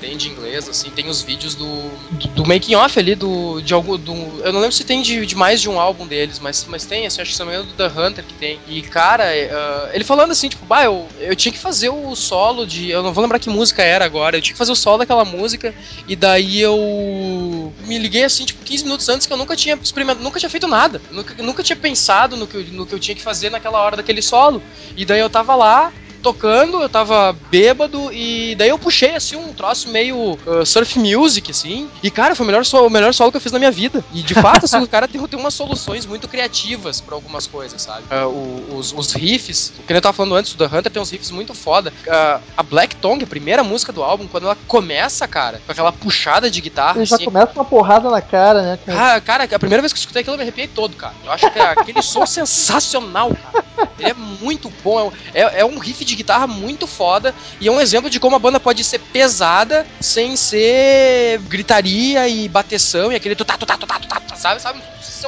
Quem 0.04 0.14
entende 0.14 0.30
inglês, 0.30 0.68
assim, 0.68 0.90
tem 0.90 1.08
os 1.08 1.22
vídeos 1.22 1.56
do, 1.56 1.66
do, 2.12 2.28
do 2.28 2.46
making 2.46 2.76
off 2.76 3.00
ali 3.00 3.16
do 3.16 3.62
de 3.62 3.74
algum 3.74 3.98
do, 3.98 4.14
eu 4.44 4.52
não 4.52 4.60
lembro 4.60 4.76
se 4.76 4.84
tem 4.84 5.02
de, 5.02 5.26
de 5.26 5.36
mais 5.36 5.62
de 5.62 5.70
um 5.70 5.80
álbum 5.80 6.06
deles, 6.06 6.40
mas, 6.40 6.66
mas 6.68 6.86
tem, 6.86 7.06
assim, 7.06 7.22
acho 7.22 7.36
que 7.36 7.44
me 7.44 7.50
engano 7.50 7.66
do 7.66 7.74
The 7.74 7.88
Hunter 7.88 8.24
que 8.24 8.34
tem. 8.34 8.60
E 8.68 8.82
cara, 8.82 9.24
é, 9.24 9.50
ah, 9.52 9.90
ele 9.94 10.04
falando 10.04 10.32
assim, 10.32 10.50
tipo, 10.50 10.66
bah, 10.66 10.84
eu, 10.84 11.08
eu 11.20 11.36
tinha 11.36 11.52
que 11.52 11.58
fazer 11.58 11.90
o 11.90 12.16
solo 12.16 12.66
de, 12.66 12.90
eu 12.90 13.02
não 13.02 13.14
vou 13.14 13.22
lembrar 13.22 13.40
que 13.40 13.50
música 13.50 13.82
era 13.82 14.04
agora, 14.04 14.38
eu 14.38 14.42
tinha 14.42 14.54
que 14.54 14.58
fazer 14.58 14.72
o 14.72 14.76
solo 14.76 15.00
daquela 15.00 15.24
música 15.24 15.74
e 16.08 16.16
daí 16.16 16.60
eu 16.60 17.74
me 17.86 17.98
liguei 17.98 18.24
assim, 18.24 18.46
tipo, 18.46 18.64
15 18.64 18.84
minutos 18.84 19.10
antes 19.10 19.26
que 19.26 19.34
eu 19.34 19.38
nunca 19.38 19.56
tinha 19.56 19.78
experimentado, 19.82 20.24
nunca 20.24 20.40
tinha 20.40 20.50
feito 20.50 20.68
nada. 20.68 21.02
Nunca, 21.12 21.42
nunca 21.42 21.64
tinha 21.64 21.76
pensado 21.76 22.36
no 22.36 22.48
que, 22.48 22.58
no 22.58 22.86
que 22.86 22.94
eu 22.94 23.00
tinha 23.00 23.16
que 23.16 23.22
fazer 23.22 23.50
naquela 23.50 23.82
hora 23.82 23.96
daquele 23.96 24.22
solo. 24.22 24.62
E 24.96 25.06
daí 25.06 25.20
eu 25.20 25.30
tava 25.30 25.56
lá, 25.56 25.92
tocando, 26.24 26.82
eu 26.82 26.90
tava 26.90 27.36
bêbado 27.52 28.12
e 28.12 28.56
daí 28.56 28.70
eu 28.70 28.80
puxei 28.80 29.16
assim 29.16 29.36
um 29.36 29.54
troço 29.54 29.90
meio 29.90 30.40
uh, 30.48 30.66
surf 30.66 30.98
music, 30.98 31.52
assim. 31.52 31.88
E 32.02 32.10
cara, 32.10 32.36
foi 32.36 32.44
o 32.46 32.48
melhor, 32.48 32.66
solo, 32.66 32.88
o 32.88 32.90
melhor 32.90 33.14
solo 33.14 33.30
que 33.30 33.38
eu 33.38 33.42
fiz 33.42 33.52
na 33.52 33.60
minha 33.60 33.70
vida. 33.70 34.04
E 34.12 34.24
de 34.24 34.34
fato, 34.34 34.66
assim, 34.66 34.80
o 34.82 34.88
cara 34.88 35.08
tem, 35.08 35.22
tem 35.28 35.40
umas 35.40 35.54
soluções 35.54 36.06
muito 36.06 36.28
criativas 36.28 37.00
pra 37.00 37.14
algumas 37.14 37.46
coisas, 37.46 37.82
sabe? 37.82 38.04
Uh, 38.10 38.76
os, 38.76 38.92
os 38.94 39.14
riffs, 39.14 39.74
o 39.78 39.84
que 39.84 39.94
eu 39.94 40.02
tava 40.02 40.14
falando 40.14 40.36
antes, 40.36 40.54
o 40.54 40.58
The 40.58 40.66
Hunter 40.66 40.92
tem 40.92 41.02
uns 41.02 41.12
riffs 41.12 41.30
muito 41.30 41.54
foda. 41.54 41.94
Uh, 42.08 42.42
a 42.58 42.64
Black 42.64 42.96
Tongue, 42.96 43.26
a 43.26 43.28
primeira 43.28 43.64
música 43.64 43.94
do 43.94 44.02
álbum, 44.02 44.28
quando 44.28 44.46
ela 44.46 44.58
começa, 44.68 45.28
cara, 45.28 45.62
com 45.66 45.72
aquela 45.72 45.92
puxada 45.92 46.50
de 46.50 46.62
guitarra, 46.62 46.98
Ele 46.98 47.06
já 47.06 47.18
assim, 47.18 47.26
começa 47.26 47.48
com 47.48 47.60
uma 47.60 47.66
porrada 47.66 48.10
na 48.10 48.22
cara, 48.22 48.62
né? 48.62 48.80
Cara, 48.86 49.22
cara, 49.22 49.44
a 49.44 49.60
primeira 49.60 49.82
vez 49.82 49.94
que 49.94 49.98
eu 49.98 50.02
escutei 50.02 50.22
aquilo 50.22 50.34
eu 50.34 50.38
me 50.38 50.44
arrepiei 50.44 50.68
todo, 50.68 50.96
cara. 50.96 51.14
Eu 51.24 51.32
acho 51.32 51.52
que 51.52 51.60
aquele 51.60 52.02
som 52.02 52.26
sensacional, 52.26 53.30
cara. 53.30 53.64
Ele 54.00 54.10
é 54.10 54.14
muito 54.14 54.72
bom, 54.84 55.12
é 55.34 55.44
é, 55.44 55.60
é 55.60 55.66
um 55.66 55.78
riff 55.78 56.06
de 56.06 56.13
guitarra 56.16 56.48
muito 56.48 56.88
foda 56.88 57.34
e 57.60 57.68
é 57.68 57.72
um 57.72 57.82
exemplo 57.82 58.10
de 58.10 58.20
como 58.20 58.36
a 58.36 58.40
banda 58.40 58.60
pode 58.60 58.84
ser 58.84 59.00
pesada 59.00 59.86
sem 60.00 60.36
ser 60.36 61.40
gritaria 61.48 62.28
e 62.28 62.48
bateção 62.48 63.12
e 63.12 63.16
aquele 63.16 63.36
tu 63.36 63.46
tá, 63.46 63.58
tu 63.58 63.66
tá, 63.66 63.78
tu 63.78 63.88
tá, 63.88 63.98
sabe? 64.36 64.62
sabe? 64.62 64.82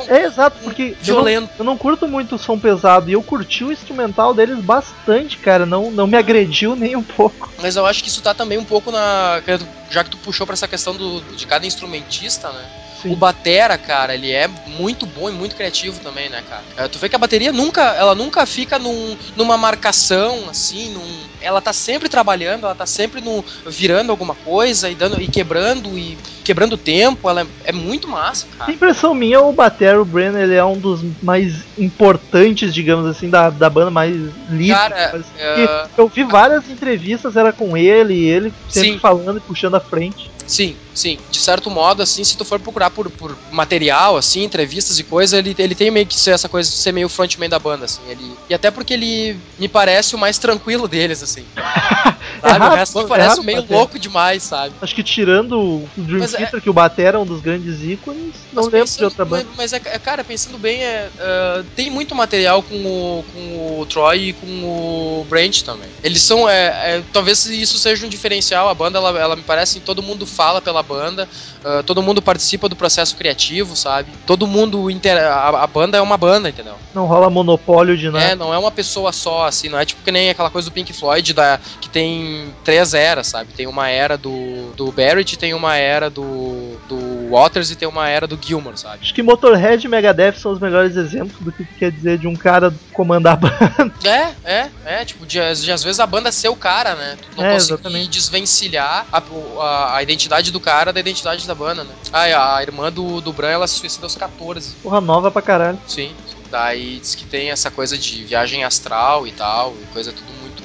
É 0.07 0.25
exato, 0.25 0.59
porque 0.61 0.83
eu 0.83 0.89
não, 0.89 1.23
Violento. 1.23 1.49
eu 1.57 1.65
não 1.65 1.77
curto 1.77 2.07
muito 2.07 2.35
o 2.35 2.39
som 2.39 2.59
pesado 2.59 3.09
e 3.09 3.13
eu 3.13 3.23
curti 3.23 3.63
o 3.63 3.71
instrumental 3.71 4.33
deles 4.33 4.59
bastante, 4.59 5.37
cara. 5.37 5.65
Não, 5.65 5.89
não 5.89 6.07
me 6.07 6.17
agrediu 6.17 6.75
nem 6.75 6.95
um 6.95 7.03
pouco. 7.03 7.53
Mas 7.57 7.75
eu 7.75 7.85
acho 7.85 8.03
que 8.03 8.09
isso 8.09 8.21
tá 8.21 8.33
também 8.33 8.57
um 8.57 8.65
pouco 8.65 8.91
na. 8.91 9.41
Já 9.89 10.03
que 10.03 10.09
tu 10.09 10.17
puxou 10.17 10.45
pra 10.45 10.53
essa 10.53 10.67
questão 10.67 10.95
do, 10.95 11.21
de 11.21 11.45
cada 11.45 11.65
instrumentista, 11.65 12.51
né? 12.51 12.65
Sim. 13.01 13.11
O 13.11 13.15
Batera, 13.15 13.77
cara, 13.77 14.15
ele 14.15 14.31
é 14.31 14.47
muito 14.65 15.05
bom 15.05 15.29
e 15.29 15.31
muito 15.31 15.55
criativo 15.55 15.99
também, 15.99 16.27
né, 16.29 16.43
cara? 16.49 16.63
É, 16.75 16.87
tu 16.87 16.97
vê 16.97 17.07
que 17.07 17.15
a 17.15 17.19
bateria 17.19 17.51
nunca, 17.51 17.81
ela 17.81 18.15
nunca 18.15 18.45
fica 18.45 18.79
num, 18.79 19.15
numa 19.35 19.57
marcação, 19.57 20.49
assim, 20.49 20.91
num, 20.91 21.05
ela 21.39 21.61
tá 21.61 21.71
sempre 21.71 22.09
trabalhando, 22.09 22.65
ela 22.65 22.73
tá 22.73 22.85
sempre 22.85 23.21
no, 23.21 23.45
virando 23.67 24.11
alguma 24.11 24.33
coisa 24.33 24.89
e 24.89 24.95
dando 24.95 25.21
e 25.21 25.27
quebrando 25.27 25.97
e 25.97 26.17
quebrando 26.43 26.77
tempo, 26.77 27.27
ela 27.27 27.41
é, 27.41 27.47
é 27.65 27.71
muito 27.71 28.07
massa, 28.07 28.47
A 28.53 28.57
cara. 28.57 28.71
impressão 28.71 29.15
minha, 29.15 29.41
o 29.41 29.51
Batero 29.51 30.01
o 30.01 30.05
Brenner, 30.05 30.43
ele 30.43 30.53
é 30.53 30.63
um 30.63 30.77
dos 30.77 31.03
mais 31.21 31.63
importantes, 31.77 32.73
digamos 32.73 33.07
assim, 33.07 33.29
da, 33.29 33.49
da 33.49 33.69
banda 33.69 33.89
mais 33.89 34.15
livre. 34.49 34.75
Cara, 34.75 35.23
é, 35.37 35.87
Eu 35.97 36.07
vi 36.07 36.23
várias 36.23 36.69
entrevistas, 36.69 37.35
era 37.35 37.51
com 37.51 37.75
ele, 37.75 38.13
e 38.13 38.25
ele 38.25 38.53
sempre 38.69 38.93
Sim. 38.93 38.99
falando 38.99 39.37
e 39.37 39.41
puxando 39.41 39.74
a 39.75 39.81
frente. 39.81 40.34
Sim, 40.47 40.77
sim. 40.93 41.17
De 41.29 41.39
certo 41.39 41.69
modo, 41.69 42.01
assim, 42.03 42.23
se 42.23 42.37
tu 42.37 42.45
for 42.45 42.59
procurar 42.59 42.89
por, 42.91 43.09
por 43.11 43.37
material, 43.51 44.15
assim, 44.17 44.43
entrevistas 44.43 44.99
e 44.99 45.03
coisa, 45.03 45.37
ele, 45.37 45.55
ele 45.57 45.75
tem 45.75 45.89
meio 45.91 46.05
que 46.05 46.15
ser 46.15 46.31
essa 46.31 46.47
coisa 46.47 46.69
de 46.69 46.75
ser 46.75 46.91
meio 46.91 47.09
frontman 47.09 47.49
da 47.49 47.57
banda, 47.59 47.85
assim. 47.85 48.01
Ele, 48.09 48.35
e 48.49 48.53
até 48.53 48.69
porque 48.69 48.93
ele 48.93 49.39
me 49.57 49.67
parece 49.67 50.15
o 50.15 50.19
mais 50.19 50.37
tranquilo 50.37 50.87
deles, 50.87 51.23
assim. 51.23 51.45
Sabe? 52.41 52.65
o 52.65 52.69
resto 52.69 52.97
me 52.99 53.03
é 53.05 53.07
parece 53.07 53.41
meio 53.43 53.65
louco 53.69 53.97
demais, 53.97 54.43
sabe? 54.43 54.75
Acho 54.81 54.93
que 54.93 55.03
tirando 55.03 55.53
o 55.53 56.03
Dream 56.03 56.19
Mas 56.19 56.33
é- 56.33 56.37
Theater, 56.37 56.61
que 56.61 56.69
o 56.69 56.73
Batera 56.73 57.17
é 57.17 57.19
um 57.19 57.25
dos 57.25 57.41
grandes 57.41 57.81
ícones, 57.81 58.35
não 58.51 58.63
Mas 58.63 58.65
lembro 58.65 58.85
de 58.85 58.91
pensando- 58.91 59.05
outra 59.05 59.25
banda. 59.25 59.49
Mas, 59.57 59.73
é, 59.73 59.77
é, 59.77 59.99
cara, 59.99 60.23
pensando 60.23 60.57
bem, 60.59 60.83
é, 60.83 61.11
é, 61.17 61.63
tem 61.75 61.89
muito 61.89 62.13
material 62.13 62.61
com 62.61 62.75
o, 62.85 63.23
com 63.23 63.79
o 63.79 63.85
Troy 63.85 64.29
e 64.29 64.33
com 64.33 64.63
o 64.65 65.25
Brent 65.25 65.63
também. 65.63 65.89
Eles 66.03 66.21
são, 66.23 66.47
é, 66.49 66.97
é, 66.97 67.01
talvez 67.11 67.45
isso 67.45 67.79
seja 67.79 68.05
um 68.05 68.09
diferencial. 68.09 68.67
A 68.69 68.73
banda, 68.75 68.97
ela, 68.99 69.17
ela 69.19 69.35
me 69.35 69.43
parece, 69.43 69.79
todo 69.81 70.03
mundo 70.03 70.25
fala 70.35 70.61
pela 70.61 70.83
banda, 70.83 71.27
ah, 71.63 71.81
todo 71.83 72.03
mundo 72.03 72.21
participa 72.21 72.69
do 72.69 72.75
processo 72.75 73.15
criativo, 73.15 73.75
sabe? 73.75 74.09
Todo 74.27 74.45
mundo, 74.45 74.91
inter, 74.91 75.17
a, 75.17 75.63
a 75.63 75.67
banda 75.67 75.97
é 75.97 76.01
uma 76.01 76.17
banda, 76.17 76.49
entendeu? 76.49 76.75
Não 76.93 77.05
rola 77.05 77.29
monopólio 77.29 77.97
de 77.97 78.09
nada. 78.09 78.23
É, 78.23 78.35
não 78.35 78.53
é 78.53 78.57
uma 78.57 78.71
pessoa 78.71 79.11
só, 79.11 79.47
assim, 79.47 79.69
não 79.69 79.79
é 79.79 79.85
tipo 79.85 80.03
que 80.03 80.11
nem 80.11 80.29
aquela 80.29 80.51
coisa 80.51 80.69
do 80.69 80.73
Pink 80.73 80.93
Floyd 80.93 81.33
da, 81.33 81.59
que 81.81 81.89
tem 81.89 82.53
três 82.63 82.93
eras, 82.93 83.27
sabe? 83.27 83.53
Tem 83.53 83.65
uma 83.65 83.89
era 83.89 84.17
do, 84.17 84.73
do 84.75 84.91
Barrett, 84.91 85.37
tem 85.37 85.53
uma 85.53 85.75
era 85.75 86.09
do, 86.09 86.77
do 86.87 87.29
Waters 87.31 87.71
e 87.71 87.75
tem 87.75 87.87
uma 87.87 88.07
era 88.07 88.27
do 88.27 88.37
Gilmour, 88.39 88.77
sabe? 88.77 88.99
Acho 89.01 89.13
que 89.13 89.23
Motorhead 89.23 89.85
e 89.85 89.89
Megadeth 89.89 90.35
são 90.35 90.51
os 90.51 90.59
melhores 90.59 90.95
exemplos 90.95 91.39
do 91.39 91.51
que 91.51 91.65
quer 91.65 91.91
dizer 91.91 92.19
de 92.19 92.27
um 92.27 92.35
cara 92.35 92.71
comandar 92.95 93.33
a 93.33 93.35
banda. 93.35 93.95
É, 94.05 94.33
é, 94.43 94.69
é, 94.85 95.05
tipo, 95.05 95.25
de, 95.25 95.39
de 95.39 95.71
às 95.71 95.83
vezes 95.83 95.99
a 95.99 96.05
banda 96.05 96.31
ser 96.31 96.49
o 96.49 96.55
cara, 96.55 96.95
né? 96.95 97.17
Tu 97.21 97.37
não 97.37 97.45
É, 97.45 97.53
conseguir 97.53 98.07
desvencilhar 98.07 99.05
a, 99.11 99.21
a, 99.59 99.95
a 99.97 100.03
identidade 100.03 100.51
do 100.51 100.59
cara 100.59 100.93
da 100.93 100.99
identidade 100.99 101.45
da 101.47 101.55
banda, 101.55 101.83
né? 101.83 101.91
Ah, 102.13 102.57
a, 102.57 102.61
irmã 102.61 102.91
do, 102.91 103.19
do 103.19 103.33
Bran, 103.33 103.49
ela 103.49 103.67
se 103.67 103.75
suicida 103.75 104.05
aos 104.05 104.15
14. 104.15 104.75
Porra 104.81 105.01
nova 105.01 105.29
pra 105.31 105.41
caralho. 105.41 105.79
Sim. 105.87 106.13
Daí 106.49 106.99
diz 106.99 107.15
que 107.15 107.25
tem 107.25 107.49
essa 107.49 107.69
coisa 107.69 107.97
de 107.97 108.23
viagem 108.23 108.63
astral 108.63 109.27
e 109.27 109.31
tal, 109.31 109.75
e 109.81 109.85
coisa 109.93 110.11
tudo 110.11 110.31
muito. 110.41 110.63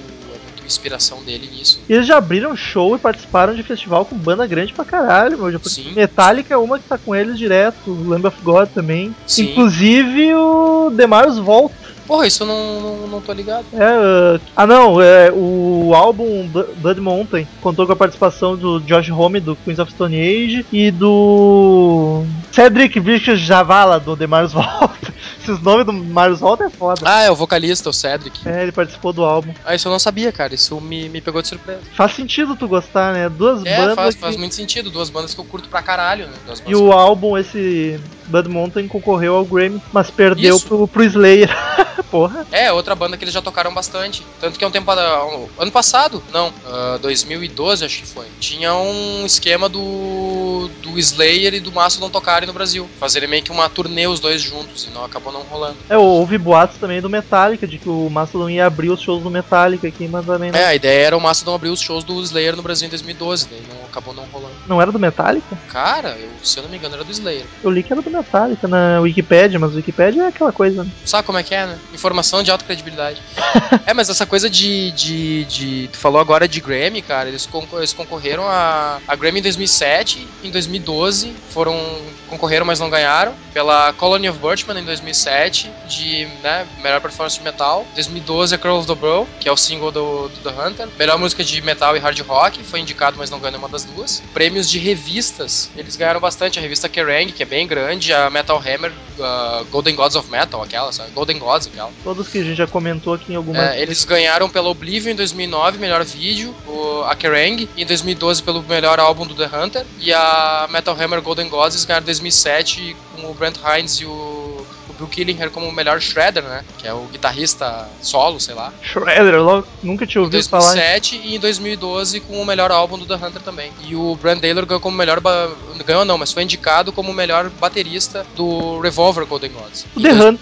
É 0.63 0.67
inspiração 0.67 1.21
dele 1.25 1.51
nisso. 1.53 1.81
Eles 1.89 2.07
já 2.07 2.19
abriram 2.19 2.55
show 2.55 2.95
e 2.95 2.99
participaram 2.99 3.55
de 3.55 3.63
festival 3.65 4.05
com 4.05 4.17
banda 4.17 4.47
grande 4.47 4.73
pra 4.73 4.85
caralho, 4.85 5.37
meu. 5.37 5.51
Já 5.51 5.59
Sim. 5.65 5.93
Metallica 5.93 6.55
é 6.55 6.57
uma 6.57 6.79
que 6.79 6.87
tá 6.89 6.97
com 6.97 7.15
eles 7.15 7.37
direto, 7.37 7.91
o 7.91 8.09
Lamb 8.09 8.27
of 8.27 8.41
God 8.43 8.69
também. 8.69 9.15
Sim. 9.27 9.51
Inclusive 9.51 10.33
o 10.35 10.91
Demaris 10.91 11.39
volta. 11.39 11.80
Porra, 12.11 12.27
isso 12.27 12.43
eu 12.43 12.47
não, 12.49 12.81
não, 12.81 13.07
não 13.07 13.21
tô 13.21 13.33
ligado. 13.33 13.65
É, 13.73 14.37
uh, 14.37 14.41
ah 14.57 14.67
não, 14.67 15.01
é, 15.01 15.31
o 15.33 15.93
álbum 15.95 16.49
Bl- 16.49 16.73
Blood 16.79 17.01
Mountain 17.01 17.47
contou 17.63 17.87
com 17.87 17.93
a 17.93 17.97
participação 17.97 18.57
do 18.57 18.81
Josh 18.81 19.11
Homme 19.11 19.39
do 19.39 19.55
Queens 19.55 19.79
of 19.79 19.93
Stone 19.93 20.17
Age 20.21 20.67
e 20.73 20.91
do 20.91 22.25
Cedric 22.51 22.99
Richard 22.99 23.41
Javala 23.41 24.01
do 24.01 24.17
Demaris 24.17 24.53
Volta. 24.53 24.91
Esses 25.41 25.61
nomes 25.63 25.87
do 25.87 25.93
Marius 25.93 26.41
Volta 26.41 26.65
é 26.65 26.71
foda. 26.71 27.01
Ah, 27.05 27.23
é 27.23 27.31
o 27.31 27.37
vocalista, 27.37 27.89
o 27.89 27.93
Cedric. 27.93 28.47
É, 28.47 28.63
ele 28.65 28.73
participou 28.73 29.13
do 29.13 29.25
álbum. 29.25 29.53
Ah, 29.65 29.75
isso 29.77 29.87
eu 29.87 29.93
não 29.93 29.99
sabia, 29.99 30.33
cara. 30.33 30.53
Isso 30.55 30.81
me, 30.81 31.09
me 31.09 31.21
pegou 31.21 31.41
de 31.41 31.47
surpresa. 31.49 31.81
Faz 31.97 32.13
sentido 32.13 32.57
tu 32.57 32.67
gostar, 32.67 33.13
né? 33.15 33.29
Duas 33.29 33.65
É, 33.65 33.77
bandas 33.77 33.95
faz, 33.95 34.15
que- 34.17 34.21
faz 34.21 34.37
muito 34.37 34.55
sentido. 34.55 34.91
Duas 34.91 35.09
bandas 35.11 35.33
que 35.33 35.41
eu 35.41 35.45
curto 35.45 35.69
pra 35.69 35.81
caralho, 35.81 36.27
né? 36.27 36.33
E 36.67 36.75
o 36.75 36.93
álbum, 36.93 37.39
esse 37.39 37.99
Blood 38.27 38.49
Mountain, 38.49 38.89
concorreu 38.89 39.37
ao 39.37 39.45
Grammy, 39.45 39.81
mas 39.93 40.11
perdeu 40.11 40.57
Isso. 40.57 40.67
pro, 40.67 40.89
pro 40.89 41.05
Slayer. 41.05 41.51
Porra. 42.11 42.47
É, 42.51 42.73
outra 42.73 42.95
banda 42.95 43.17
que 43.17 43.25
eles 43.25 43.35
já 43.35 43.41
tocaram 43.43 43.73
bastante. 43.73 44.25
Tanto 44.41 44.59
que 44.59 44.65
é 44.65 44.69
um 44.69 44.71
tempo. 44.71 44.91
um- 44.91 45.49
ano 45.59 45.71
passado, 45.71 46.23
não, 46.33 46.53
ah, 46.67 46.99
2012 47.01 47.85
acho 47.85 48.01
que 48.01 48.07
foi. 48.07 48.27
Tinha 48.41 48.75
um 48.75 49.25
esquema 49.25 49.69
do. 49.69 50.69
do 50.83 50.99
Slayer 50.99 51.55
e 51.55 51.61
do 51.61 51.73
Mastodon 51.73 52.11
tocarem 52.11 52.47
no 52.47 52.53
Brasil. 52.53 52.89
Fazerem 52.99 53.29
meio 53.29 53.43
que 53.43 53.53
uma 53.53 53.69
turnê 53.69 54.07
os 54.07 54.21
dois 54.21 54.41
juntos 54.43 54.85
e 54.87 54.91
não 54.91 55.05
acabou 55.05 55.33
não 55.33 55.43
rolando. 55.43 55.77
É, 55.89 55.97
houve 55.97 56.37
boatos 56.39 56.79
também 56.79 57.01
do 57.01 57.09
Metallica, 57.09 57.67
de 57.67 57.79
que 57.79 57.89
o 57.89 58.09
Mastodon 58.11 58.51
ia 58.51 58.67
abrir 58.67 58.91
os 58.91 59.01
shows 59.01 59.23
do 59.23 59.31
Metallica 59.31 59.87
aqui, 59.89 60.09
mas 60.09 60.27
também 60.27 60.51
não. 60.51 60.59
É, 60.59 60.67
a 60.67 60.75
ideia 60.75 61.07
era 61.07 61.17
o 61.17 61.21
Mastodon 61.21 61.55
abrir 61.55 61.71
os 61.71 61.81
shows 61.81 62.05
do 62.05 62.21
Slayer 62.23 62.57
no 62.57 62.63
Brasil 62.63 62.87
em 62.87 62.91
2012, 62.91 63.49
daí 63.49 63.63
não 63.69 63.85
acabou 63.85 64.13
não 64.15 64.25
rolando. 64.25 64.55
Não 64.67 64.81
era 64.81 64.91
do 64.91 64.99
Metallica? 64.99 65.57
Cara, 65.69 66.17
eu, 66.19 66.31
se 66.43 66.59
eu 66.59 66.63
não 66.65 66.71
me 66.71 66.77
engano, 66.77 66.95
era 66.95 67.05
do 67.05 67.11
Slayer. 67.13 67.45
Eu 67.63 67.71
li 67.71 67.83
que 67.83 67.93
era 67.93 68.03
do 68.03 68.11
Metallica 68.11 68.67
na 68.67 69.01
Wikipedia, 69.01 69.59
mas 69.59 69.75
Wikipedia 69.75 70.25
é 70.25 70.29
aquela 70.29 70.53
coisa, 70.53 70.85
né? 70.85 70.91
Sabe 71.05 71.27
como 71.27 71.39
é 71.39 71.43
que 71.43 71.55
é, 71.55 71.67
né? 71.67 71.79
Informação 72.01 72.43
de 72.43 72.51
alta 72.51 72.65
credibilidade. 72.65 73.21
é, 73.85 73.93
mas 73.93 74.09
essa 74.09 74.25
coisa 74.25 74.49
de, 74.49 74.91
de, 74.93 75.45
de. 75.45 75.89
Tu 75.93 75.99
falou 75.99 76.19
agora 76.19 76.49
de 76.49 76.59
Grammy, 76.59 77.03
cara. 77.03 77.29
Eles, 77.29 77.45
concor- 77.45 77.79
eles 77.81 77.93
concorreram 77.93 78.49
a, 78.49 78.99
a 79.07 79.15
Grammy 79.15 79.41
em 79.41 79.43
2007, 79.43 80.27
em 80.43 80.51
2012 80.51 81.35
foram. 81.51 81.79
concorreram, 82.27 82.65
mas 82.65 82.81
não 82.81 82.89
ganharam. 82.89 83.35
Pela 83.53 83.93
Colony 83.93 84.31
of 84.31 84.39
Birchman 84.39 84.81
em 84.81 84.85
2007, 84.85 85.71
de 85.87 86.27
né, 86.43 86.67
melhor 86.83 87.03
performance 87.03 87.37
de 87.37 87.45
metal. 87.45 87.87
2012 87.95 88.55
a 88.55 88.59
Curl 88.59 88.79
of 88.79 88.87
the 88.87 88.95
Bro, 88.95 89.29
que 89.39 89.49
é 89.49 89.53
o 89.53 89.57
single 89.57 89.91
do, 89.93 90.29
do 90.29 90.41
The 90.41 90.51
Hunter. 90.51 90.89
Melhor 90.99 91.19
música 91.19 91.45
de 91.45 91.61
metal 91.61 91.95
e 91.97 91.99
hard 91.99 92.19
rock, 92.21 92.63
foi 92.65 92.81
indicado, 92.81 93.17
mas 93.19 93.29
não 93.29 93.39
ganhou 93.39 93.53
nenhuma 93.53 93.69
das 93.69 93.85
duas. 93.85 94.23
Prêmios 94.33 94.71
de 94.71 94.79
revistas, 94.79 95.71
eles 95.77 95.97
ganharam 95.97 96.21
bastante. 96.21 96.59
A 96.59 96.63
revista 96.63 96.89
Kerrang, 96.89 97.31
que 97.33 97.43
é 97.43 97.47
bem 97.47 97.67
grande, 97.67 98.13
a 98.15 98.31
Metal 98.31 98.57
Hammer, 98.59 98.93
a 99.21 99.65
Golden 99.71 99.95
Gods 99.97 100.17
of 100.17 100.31
Metal, 100.31 100.63
aquela, 100.63 100.93
sabe? 100.93 101.11
Golden 101.11 101.39
Gods, 101.39 101.67
aquela. 101.67 101.90
Todos 102.05 102.29
que 102.29 102.39
a 102.39 102.45
gente 102.45 102.57
já 102.57 102.67
comentou 102.67 103.15
aqui 103.15 103.33
em 103.33 103.37
algumas. 103.37 103.61
É, 103.71 103.81
eles 103.83 104.05
ganharam 104.05 104.49
pela 104.49 104.69
Oblivion 104.69 105.13
em 105.13 105.17
2009, 105.17 105.79
melhor 105.79 106.05
vídeo, 106.05 106.55
o, 106.67 107.03
a 107.05 107.15
Kerrang, 107.15 107.69
e 107.77 107.83
em 107.83 107.87
2012 107.87 108.43
pelo 108.43 108.63
melhor 108.63 108.99
álbum 109.01 109.27
do 109.27 109.35
The 109.35 109.47
Hunter, 109.55 109.85
e 109.99 110.13
a 110.13 110.69
Metal 110.71 110.97
Hammer 110.99 111.21
Golden 111.21 111.49
Gods 111.49 111.85
ganharam 111.85 112.05
em 112.05 112.07
2007 112.07 112.97
com 113.17 113.31
o 113.31 113.35
Brent 113.35 113.57
Hines 113.59 113.95
e 114.01 114.05
o, 114.07 114.67
Bill 115.01 115.09
Killinger 115.09 115.51
como 115.51 115.67
o 115.67 115.73
melhor 115.73 115.99
Shredder, 115.99 116.43
né? 116.43 116.63
Que 116.77 116.87
é 116.87 116.93
o 116.93 117.07
guitarrista 117.11 117.89
solo, 118.03 118.39
sei 118.39 118.55
lá. 118.55 118.71
Shredder, 118.83 119.43
logo, 119.43 119.67
nunca 119.83 120.07
tinha 120.07 120.21
Em 120.21 120.25
ouvido 120.27 120.43
falar. 120.47 120.75
2007 120.75 121.21
e 121.25 121.37
em 121.37 121.41
2012 121.41 122.21
com 122.21 122.41
o 122.41 122.45
melhor 122.45 122.71
álbum 122.71 122.99
do 122.99 123.07
The 123.07 123.15
Hunter 123.15 123.41
também. 123.41 123.73
E 123.83 123.97
o 123.97 124.15
Brand 124.17 124.39
Taylor 124.41 124.67
ganhou 124.67 124.79
como 124.81 124.95
melhor. 124.95 125.19
ba- 125.21 125.49
Ganhou 125.87 126.05
não, 126.05 126.19
mas 126.19 126.33
foi 126.33 126.43
indicado 126.43 126.93
como 126.93 127.11
o 127.11 127.15
melhor 127.15 127.49
baterista 127.49 128.27
do 128.37 128.79
Revolver 128.81 129.25
Golden 129.25 129.51
Gods. 129.53 129.87
O 129.97 130.01
em 130.01 130.03
The 130.03 130.13
Hunter. 130.13 130.41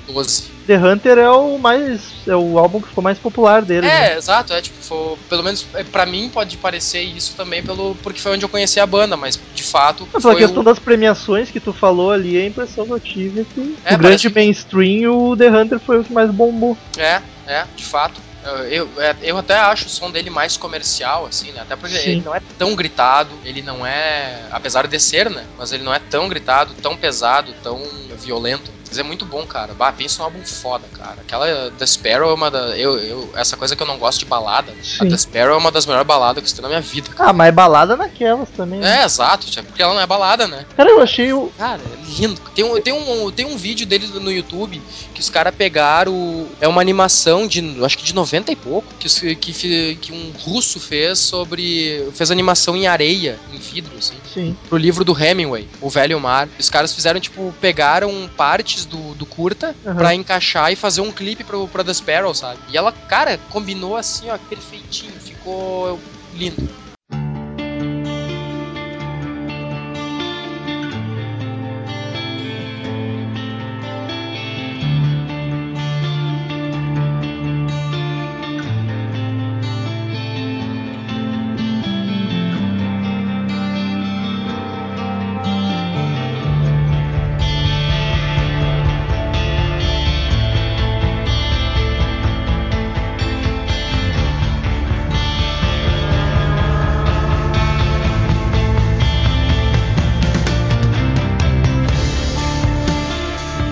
2012. 0.69 0.79
The 0.79 0.79
Hunter 0.79 1.19
é 1.19 1.31
o 1.31 1.59
mais. 1.59 2.13
é 2.27 2.37
o 2.37 2.59
álbum 2.59 2.81
que 2.81 2.89
ficou 2.89 3.03
mais 3.03 3.19
popular 3.19 3.63
dele. 3.63 3.87
né? 3.87 4.13
É, 4.13 4.17
exato, 4.17 4.53
é 4.53 4.61
tipo, 4.61 4.83
foi, 4.83 5.17
pelo 5.29 5.43
menos 5.43 5.67
é, 5.75 5.83
pra 5.85 6.05
mim 6.07 6.29
pode 6.29 6.57
parecer 6.59 7.01
isso 7.03 7.35
também 7.37 7.63
pelo 7.63 7.95
porque 7.97 8.21
foi 8.21 8.33
onde 8.33 8.45
eu 8.45 8.49
conheci 8.49 8.79
a 8.79 8.87
banda, 8.87 9.17
mas 9.17 9.41
de 9.55 9.63
fato 9.63 10.07
Mas 10.13 10.23
foi 10.23 10.37
questão 10.37 10.61
o, 10.61 10.65
das 10.65 10.79
premiações 10.79 11.51
que 11.51 11.61
tu 11.61 11.73
falou 11.73 12.11
ali, 12.11 12.37
a 12.37 12.45
impressão 12.47 12.87
que 12.87 12.93
eu 12.93 13.01
tive 13.01 13.41
é 13.41 13.45
que 13.45 13.61
É, 13.85 13.95
o 13.95 13.99
grande 13.99 14.29
parece- 14.29 14.35
mainstream, 14.35 15.11
o 15.13 15.37
The 15.37 15.49
Hunter 15.51 15.81
foi 15.81 15.99
o 16.01 16.05
que 16.05 16.13
mais 16.13 16.31
bombou. 16.31 16.77
é, 16.99 17.23
é, 17.47 17.65
de 17.75 17.85
fato. 17.85 18.21
Eu, 18.45 18.57
eu, 18.69 19.03
é, 19.03 19.17
eu 19.23 19.37
até 19.37 19.59
acho 19.59 19.87
o 19.87 19.91
som 19.91 20.11
dele 20.11 20.31
mais 20.31 20.57
comercial, 20.57 21.27
assim, 21.27 21.51
né? 21.53 21.61
Até 21.61 21.75
porque 21.77 21.97
Sim. 21.97 22.11
ele 22.11 22.23
não 22.25 22.35
é 22.35 22.41
tão 22.57 22.75
gritado, 22.75 23.31
ele 23.45 23.61
não 23.63 23.85
é. 23.85 24.43
Apesar 24.51 24.87
de 24.87 24.99
ser, 25.01 25.29
né? 25.29 25.45
Mas 25.59 25.73
ele 25.73 25.83
não 25.83 25.93
é 25.93 25.99
tão 25.99 26.29
gritado, 26.29 26.73
tão 26.81 26.97
pesado, 26.97 27.53
tão 27.63 27.83
violento. 28.17 28.71
Mas 28.89 28.99
é 28.99 29.03
muito 29.03 29.25
bom, 29.25 29.47
cara. 29.47 29.75
Bah, 29.75 29.93
pensa 29.93 30.19
num 30.19 30.25
álbum 30.25 30.45
foda, 30.45 30.85
cara. 30.95 31.17
Aquela 31.21 31.71
The 31.79 31.87
Sparrow 31.87 32.31
é 32.31 32.35
uma 32.35 32.51
da. 32.51 32.77
Eu, 32.77 32.99
eu, 32.99 33.31
essa 33.35 33.57
coisa 33.57 33.77
que 33.77 33.83
eu 33.83 33.87
não 33.87 33.99
gosto 33.99 34.21
de 34.21 34.25
balada. 34.25 34.73
Sim. 34.83 35.07
A 35.07 35.11
The 35.11 35.17
Sparrow 35.17 35.55
é 35.55 35.59
uma 35.59 35.71
das 35.71 35.87
melhores 35.87 36.07
baladas 36.07 36.43
que 36.43 36.47
eu 36.47 36.47
escutei 36.47 36.63
na 36.63 36.69
minha 36.69 36.81
vida. 36.81 37.11
cara. 37.11 37.31
Ah, 37.31 37.33
mas 37.33 37.49
é 37.49 37.53
balada 37.53 37.97
naquelas 37.97 38.49
também. 38.51 38.81
né? 38.81 39.01
É, 39.01 39.05
exato, 39.05 39.47
porque 39.65 39.83
ela 39.83 39.95
não 39.95 40.01
é 40.01 40.07
balada, 40.07 40.47
né? 40.49 40.65
Cara, 40.77 40.91
eu 40.91 41.01
achei 41.01 41.33
o. 41.33 41.53
Cara, 41.59 41.81
é 41.83 42.21
lindo. 42.21 42.41
Tem 42.55 42.65
um, 42.65 42.81
tem 42.81 42.93
um, 42.93 43.31
tem 43.31 43.47
um 43.47 43.57
vídeo 43.57 43.87
dele 43.87 44.07
no 44.07 44.31
YouTube 44.31 44.81
que 45.15 45.21
os 45.21 45.29
caras 45.31 45.55
pegaram. 45.55 46.47
É 46.61 46.67
uma 46.69 46.81
animação 46.81 47.47
de. 47.47 47.77
Acho 47.85 47.99
que 47.99 48.05
de 48.05 48.15
90 48.15 48.53
e 48.53 48.57
pouco. 48.57 48.89
Que, 48.99 49.37
que, 49.37 49.99
que 50.01 50.13
um 50.13 50.33
russo 50.39 50.81
fez 50.81 51.19
sobre. 51.19 52.09
Fez 52.15 52.31
animação 52.31 52.77
em 52.77 52.87
areia, 52.87 53.39
em 53.53 53.59
vidro, 53.59 53.93
assim. 53.99 54.15
Sim. 54.33 54.57
Pro 54.69 54.79
livro 54.79 55.05
do 55.05 55.19
Hemingway, 55.19 55.69
O 55.81 55.91
Velho 55.91 56.19
Mar. 56.21 56.49
Os 56.59 56.71
caras 56.71 56.93
fizeram, 56.93 57.21
tipo, 57.21 57.55
pegaram 57.61 58.29
partes 58.37 58.78
do, 58.85 59.15
do 59.15 59.27
curta 59.27 59.75
Aham. 59.85 59.97
pra 59.97 60.15
encaixar 60.15 60.73
e 60.73 60.77
fazer 60.77 61.01
um 61.01 61.13
clipe 61.13 61.45
pro, 61.45 61.67
pra 61.69 61.85
The 61.85 61.95
Sparrow, 61.95 62.35
sabe? 62.35 62.59
E 62.69 62.77
ela, 62.77 62.93
cara, 62.93 63.39
combinou 63.51 63.97
assim, 63.97 64.31
ó, 64.31 64.39
perfeitinho. 64.39 65.13
Ficou 65.21 66.01
lindo. 66.35 66.69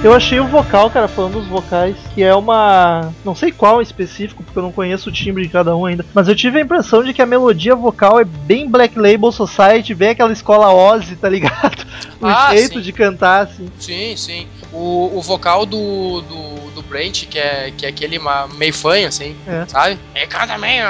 Eu 0.07 0.15
achei 0.15 0.39
o 0.39 0.47
vocal, 0.47 0.89
cara, 0.89 1.09
falando 1.09 1.33
dos 1.41 1.49
vocais, 1.49 1.97
que 2.15 2.23
é 2.23 2.33
uma. 2.33 3.13
Não 3.25 3.35
sei 3.35 3.51
qual 3.51 3.81
em 3.81 3.83
específico, 3.83 4.45
porque 4.45 4.57
eu 4.57 4.63
não 4.63 4.71
conheço 4.71 5.09
o 5.11 5.13
timbre 5.13 5.43
de 5.43 5.49
cada 5.49 5.75
um 5.77 5.85
ainda. 5.85 6.07
Mas 6.15 6.29
eu 6.29 6.37
tive 6.37 6.61
a 6.61 6.63
impressão 6.63 7.03
de 7.03 7.13
que 7.13 7.21
a 7.21 7.27
melodia 7.27 7.75
vocal 7.75 8.21
é 8.21 8.25
bem 8.25 8.71
Black 8.71 8.97
Label 8.97 9.33
Society, 9.33 9.97
bem 9.97 10.11
aquela 10.11 10.33
escola 10.33 10.73
Ozzy, 10.73 11.17
tá 11.17 11.29
ligado? 11.29 11.85
O 12.19 12.27
Ah, 12.27 12.51
jeito 12.55 12.75
sim. 12.75 12.81
de 12.81 12.93
cantar, 12.93 13.43
assim. 13.45 13.67
Sim, 13.79 14.17
sim. 14.17 14.47
O, 14.73 15.19
o 15.19 15.23
vocal 15.23 15.65
do, 15.65 16.21
do, 16.23 16.71
do 16.73 16.83
Brent, 16.83 17.27
que 17.27 17.39
é, 17.39 17.71
que 17.77 17.87
é 17.87 17.89
aquele 17.89 18.19
meio 18.55 18.75
fanho, 18.75 19.09
assim, 19.09 19.37
É. 19.47 19.65
sabe? 19.67 19.99
Ele 20.15 20.27
canta 20.27 20.59
meio. 20.59 20.85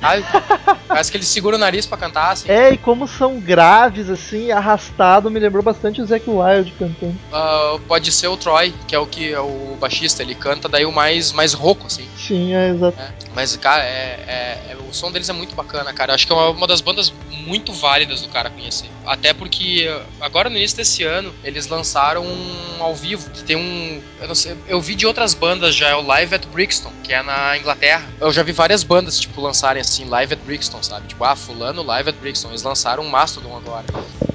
Sabe? 0.00 0.24
Parece 0.88 1.10
que 1.10 1.16
ele 1.16 1.24
segura 1.24 1.56
o 1.56 1.58
nariz 1.58 1.86
pra 1.86 1.98
cantar, 1.98 2.30
assim. 2.32 2.50
É, 2.50 2.70
e 2.72 2.78
como 2.78 3.06
são 3.06 3.38
graves, 3.40 4.08
assim, 4.08 4.50
arrastado, 4.50 5.30
me 5.30 5.38
lembrou 5.38 5.62
bastante 5.62 6.00
o 6.00 6.06
Zac 6.06 6.24
Wild 6.28 6.72
cantando. 6.78 7.18
Ah, 7.32 7.78
pode 7.86 8.10
ser 8.12 8.28
o 8.28 8.36
Troy, 8.36 8.72
que 8.88 8.94
é 8.94 8.98
o 8.98 9.06
que 9.06 9.32
é 9.32 9.40
o 9.40 9.76
baixista, 9.80 10.22
ele 10.22 10.34
canta 10.34 10.68
daí 10.68 10.84
o 10.86 10.92
mais, 10.92 11.32
mais 11.32 11.52
rouco, 11.52 11.86
assim. 11.86 12.08
Sim, 12.16 12.54
é 12.54 12.70
exato. 12.70 12.96
né? 12.96 13.10
Mas, 13.34 13.56
cara, 13.56 13.82
é, 13.82 14.24
é- 14.26 14.72
é- 14.72 14.76
o 14.88 14.94
som 14.94 15.10
deles 15.10 15.28
é 15.28 15.32
muito 15.32 15.54
bacana, 15.54 15.92
cara. 15.92 16.14
Acho 16.14 16.26
que 16.26 16.32
é 16.32 16.36
uma, 16.36 16.50
uma 16.50 16.66
das 16.66 16.80
bandas 16.80 17.12
muito 17.46 17.72
válidas 17.72 18.20
do 18.22 18.28
cara 18.28 18.50
conhecer. 18.50 18.88
Até 19.06 19.32
porque 19.32 19.88
agora 20.20 20.50
no 20.50 20.56
início 20.56 20.76
desse 20.76 21.04
ano 21.04 21.32
eles 21.44 21.66
lançaram 21.68 22.24
um 22.24 22.82
ao 22.82 22.94
vivo. 22.94 23.30
que 23.30 23.42
Tem 23.44 23.56
um. 23.56 24.00
Eu, 24.20 24.28
não 24.28 24.34
sei, 24.34 24.56
eu 24.66 24.80
vi 24.80 24.94
de 24.94 25.06
outras 25.06 25.32
bandas 25.34 25.74
já, 25.74 25.88
é 25.88 25.94
o 25.94 26.02
Live 26.02 26.34
at 26.34 26.46
Brixton, 26.46 26.92
que 27.02 27.12
é 27.12 27.22
na 27.22 27.56
Inglaterra. 27.56 28.04
Eu 28.20 28.32
já 28.32 28.42
vi 28.42 28.52
várias 28.52 28.82
bandas, 28.82 29.18
tipo, 29.18 29.40
lançarem 29.40 29.80
assim, 29.80 30.04
Live 30.04 30.34
at 30.34 30.40
Brixton, 30.40 30.82
sabe? 30.82 31.06
Tipo, 31.08 31.24
ah, 31.24 31.36
fulano 31.36 31.82
Live 31.82 32.10
at 32.10 32.16
Brixton. 32.16 32.48
Eles 32.48 32.62
lançaram 32.62 33.02
um 33.02 33.08
Mastodon 33.08 33.56
agora. 33.56 33.84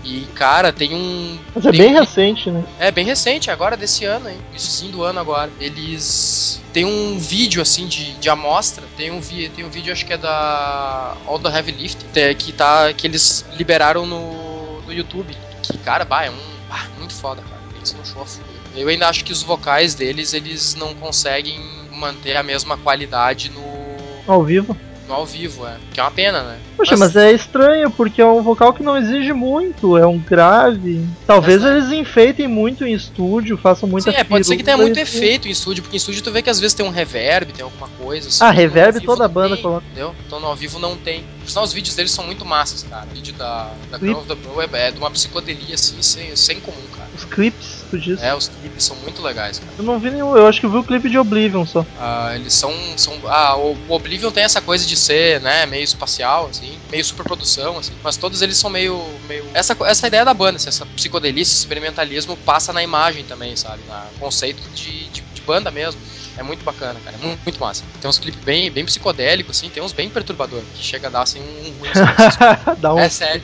E, 0.03 0.21
cara, 0.33 0.71
tem 0.73 0.95
um. 0.95 1.37
Mas 1.53 1.65
é 1.65 1.71
bem 1.71 1.95
um- 1.95 1.99
recente, 1.99 2.49
né? 2.49 2.63
é, 2.79 2.89
bem 2.91 3.05
recente, 3.05 3.51
agora 3.51 3.77
desse 3.77 4.03
ano, 4.05 4.29
hein? 4.29 4.37
Iníciozinho 4.49 4.91
do 4.93 5.03
ano 5.03 5.19
agora. 5.19 5.51
Eles. 5.59 6.59
Tem 6.73 6.85
um 6.85 7.19
vídeo, 7.19 7.61
assim, 7.61 7.85
de, 7.85 8.13
de 8.13 8.29
amostra. 8.29 8.83
Tem 8.95 9.11
um, 9.11 9.19
vi, 9.19 9.49
tem 9.49 9.65
um 9.65 9.69
vídeo, 9.69 9.91
acho 9.91 10.05
que 10.05 10.13
é 10.13 10.17
da 10.17 11.15
All 11.27 11.37
the 11.37 11.49
Heavy 11.49 11.71
Lift, 11.73 11.97
que, 12.13 12.33
que 12.35 12.53
tá, 12.53 12.93
que 13.01 13.07
eles 13.07 13.43
liberaram 13.57 14.05
no, 14.05 14.81
no 14.83 14.93
YouTube. 14.93 15.35
Que, 15.63 15.77
cara, 15.79 16.05
bah, 16.05 16.25
é 16.25 16.29
um. 16.29 16.37
bah, 16.69 16.87
muito 16.99 17.13
foda, 17.13 17.41
cara. 17.41 17.61
Pensa 17.77 17.97
no 17.97 18.05
show 18.05 18.21
a 18.21 18.25
fuder. 18.25 18.61
Eu 18.75 18.87
ainda 18.87 19.09
acho 19.09 19.25
que 19.25 19.33
os 19.33 19.41
vocais 19.41 19.95
deles, 19.95 20.33
eles 20.33 20.75
não 20.75 20.93
conseguem 20.93 21.59
manter 21.91 22.37
a 22.37 22.43
mesma 22.43 22.77
qualidade 22.77 23.49
no, 23.49 23.61
Ao 24.31 24.43
vivo. 24.43 24.77
No 25.11 25.17
ao 25.17 25.25
vivo, 25.25 25.67
é. 25.67 25.75
Que 25.93 25.99
é 25.99 26.03
uma 26.03 26.11
pena, 26.11 26.41
né? 26.41 26.57
Poxa, 26.77 26.95
mas 26.97 27.15
é 27.15 27.31
estranho, 27.31 27.91
porque 27.91 28.21
é 28.21 28.25
um 28.25 28.41
vocal 28.41 28.73
que 28.73 28.81
não 28.81 28.97
exige 28.97 29.33
muito, 29.33 29.97
é 29.97 30.07
um 30.07 30.17
grave. 30.17 31.05
Talvez 31.27 31.61
Mas- 31.61 31.71
eles 31.71 31.91
enfeitem 31.91 32.47
muito 32.47 32.85
em 32.85 32.93
estúdio, 32.93 33.57
façam 33.57 33.87
muita 33.87 34.11
Sim, 34.11 34.17
é, 34.17 34.23
pode 34.23 34.47
ser 34.47 34.55
que 34.57 34.63
tenha 34.63 34.77
muito 34.77 34.97
e- 34.97 35.01
efeito 35.01 35.47
em 35.47 35.51
estúdio, 35.51 35.83
porque 35.83 35.97
em 35.97 35.99
estúdio 35.99 36.23
tu 36.23 36.31
vê 36.31 36.41
que 36.41 36.49
às 36.49 36.59
vezes 36.59 36.73
tem 36.73 36.85
um 36.85 36.89
reverb, 36.89 37.51
tem 37.51 37.63
alguma 37.63 37.87
coisa 37.99 38.29
assim. 38.29 38.43
Ah, 38.43 38.51
reverb 38.51 39.01
toda 39.01 39.25
a 39.25 39.27
banda 39.27 39.55
tem, 39.55 39.63
coloca. 39.63 39.85
Entendeu? 39.85 40.15
Então 40.25 40.39
no 40.39 40.47
ao 40.47 40.55
vivo 40.55 40.79
não 40.79 40.95
tem. 40.95 41.23
Por 41.41 41.49
sinal, 41.49 41.63
os 41.65 41.73
vídeos 41.73 41.95
deles 41.95 42.11
são 42.11 42.25
muito 42.25 42.45
massas, 42.45 42.83
cara. 42.83 43.05
O 43.11 43.13
vídeo 43.13 43.33
da, 43.33 43.69
da. 43.91 43.97
Girl 43.99 44.17
of 44.17 44.27
the 44.27 44.35
Bro 44.35 44.61
é, 44.61 44.87
é 44.87 44.91
de 44.91 44.97
uma 44.97 45.11
psicodelia 45.11 45.75
assim, 45.75 46.01
sem, 46.01 46.35
sem 46.35 46.59
comum, 46.61 46.77
cara. 46.95 47.09
Os 47.15 47.25
clipes, 47.25 47.80
tu 47.91 47.99
disse. 47.99 48.23
É, 48.23 48.33
os 48.33 48.47
clipes 48.47 48.83
são 48.83 48.95
muito 48.97 49.21
legais, 49.21 49.59
cara. 49.59 49.71
Eu 49.77 49.83
não 49.83 49.99
vi 49.99 50.09
nenhum, 50.09 50.35
eu 50.35 50.47
acho 50.47 50.59
que 50.59 50.65
eu 50.65 50.71
vi 50.71 50.77
o 50.77 50.83
clipe 50.83 51.09
de 51.09 51.17
Oblivion 51.17 51.65
só. 51.65 51.85
Ah, 51.99 52.31
eles 52.35 52.53
são, 52.53 52.73
são. 52.97 53.13
Ah, 53.27 53.55
o 53.57 53.75
Oblivion 53.89 54.31
tem 54.31 54.43
essa 54.43 54.61
coisa 54.61 54.85
de 54.85 54.95
ser, 54.95 55.41
né, 55.41 55.65
meio 55.65 55.83
espacial, 55.83 56.47
assim, 56.47 56.79
meio 56.89 57.03
superprodução, 57.03 57.77
assim. 57.77 57.93
Mas 58.03 58.17
todos 58.17 58.41
eles 58.41 58.57
são 58.57 58.69
meio. 58.69 58.99
meio... 59.27 59.45
Essa, 59.53 59.75
essa 59.85 60.07
ideia 60.07 60.25
da 60.25 60.33
banda, 60.33 60.55
assim, 60.55 60.69
essa 60.69 60.87
esse 60.95 61.57
experimentalismo 61.57 62.37
passa 62.37 62.71
na 62.71 62.81
imagem 62.81 63.23
também, 63.23 63.55
sabe? 63.55 63.81
No 63.87 64.19
conceito 64.19 64.61
de, 64.69 65.09
de, 65.09 65.21
de 65.21 65.41
banda 65.41 65.69
mesmo. 65.69 65.99
É 66.37 66.43
muito 66.43 66.63
bacana, 66.63 66.99
cara. 67.03 67.17
É 67.21 67.25
muito, 67.25 67.39
muito 67.43 67.59
massa. 67.59 67.83
Tem 67.99 68.09
uns 68.09 68.17
clipes 68.17 68.41
bem, 68.43 68.71
bem 68.71 68.85
psicodélicos, 68.85 69.57
assim, 69.57 69.69
tem 69.69 69.83
uns 69.83 69.93
bem 69.93 70.09
perturbadores, 70.09 70.65
que 70.75 70.83
chega 70.83 71.07
a 71.07 71.09
dar 71.11 71.21
assim 71.23 71.39
um 71.41 71.73
ruim. 71.79 71.89
assim, 71.91 72.75
Dá 72.81 72.93
um. 72.93 72.99
é 72.99 73.09
sério. 73.09 73.43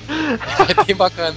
É 0.70 0.84
bem 0.86 0.96
bacana. 0.96 1.36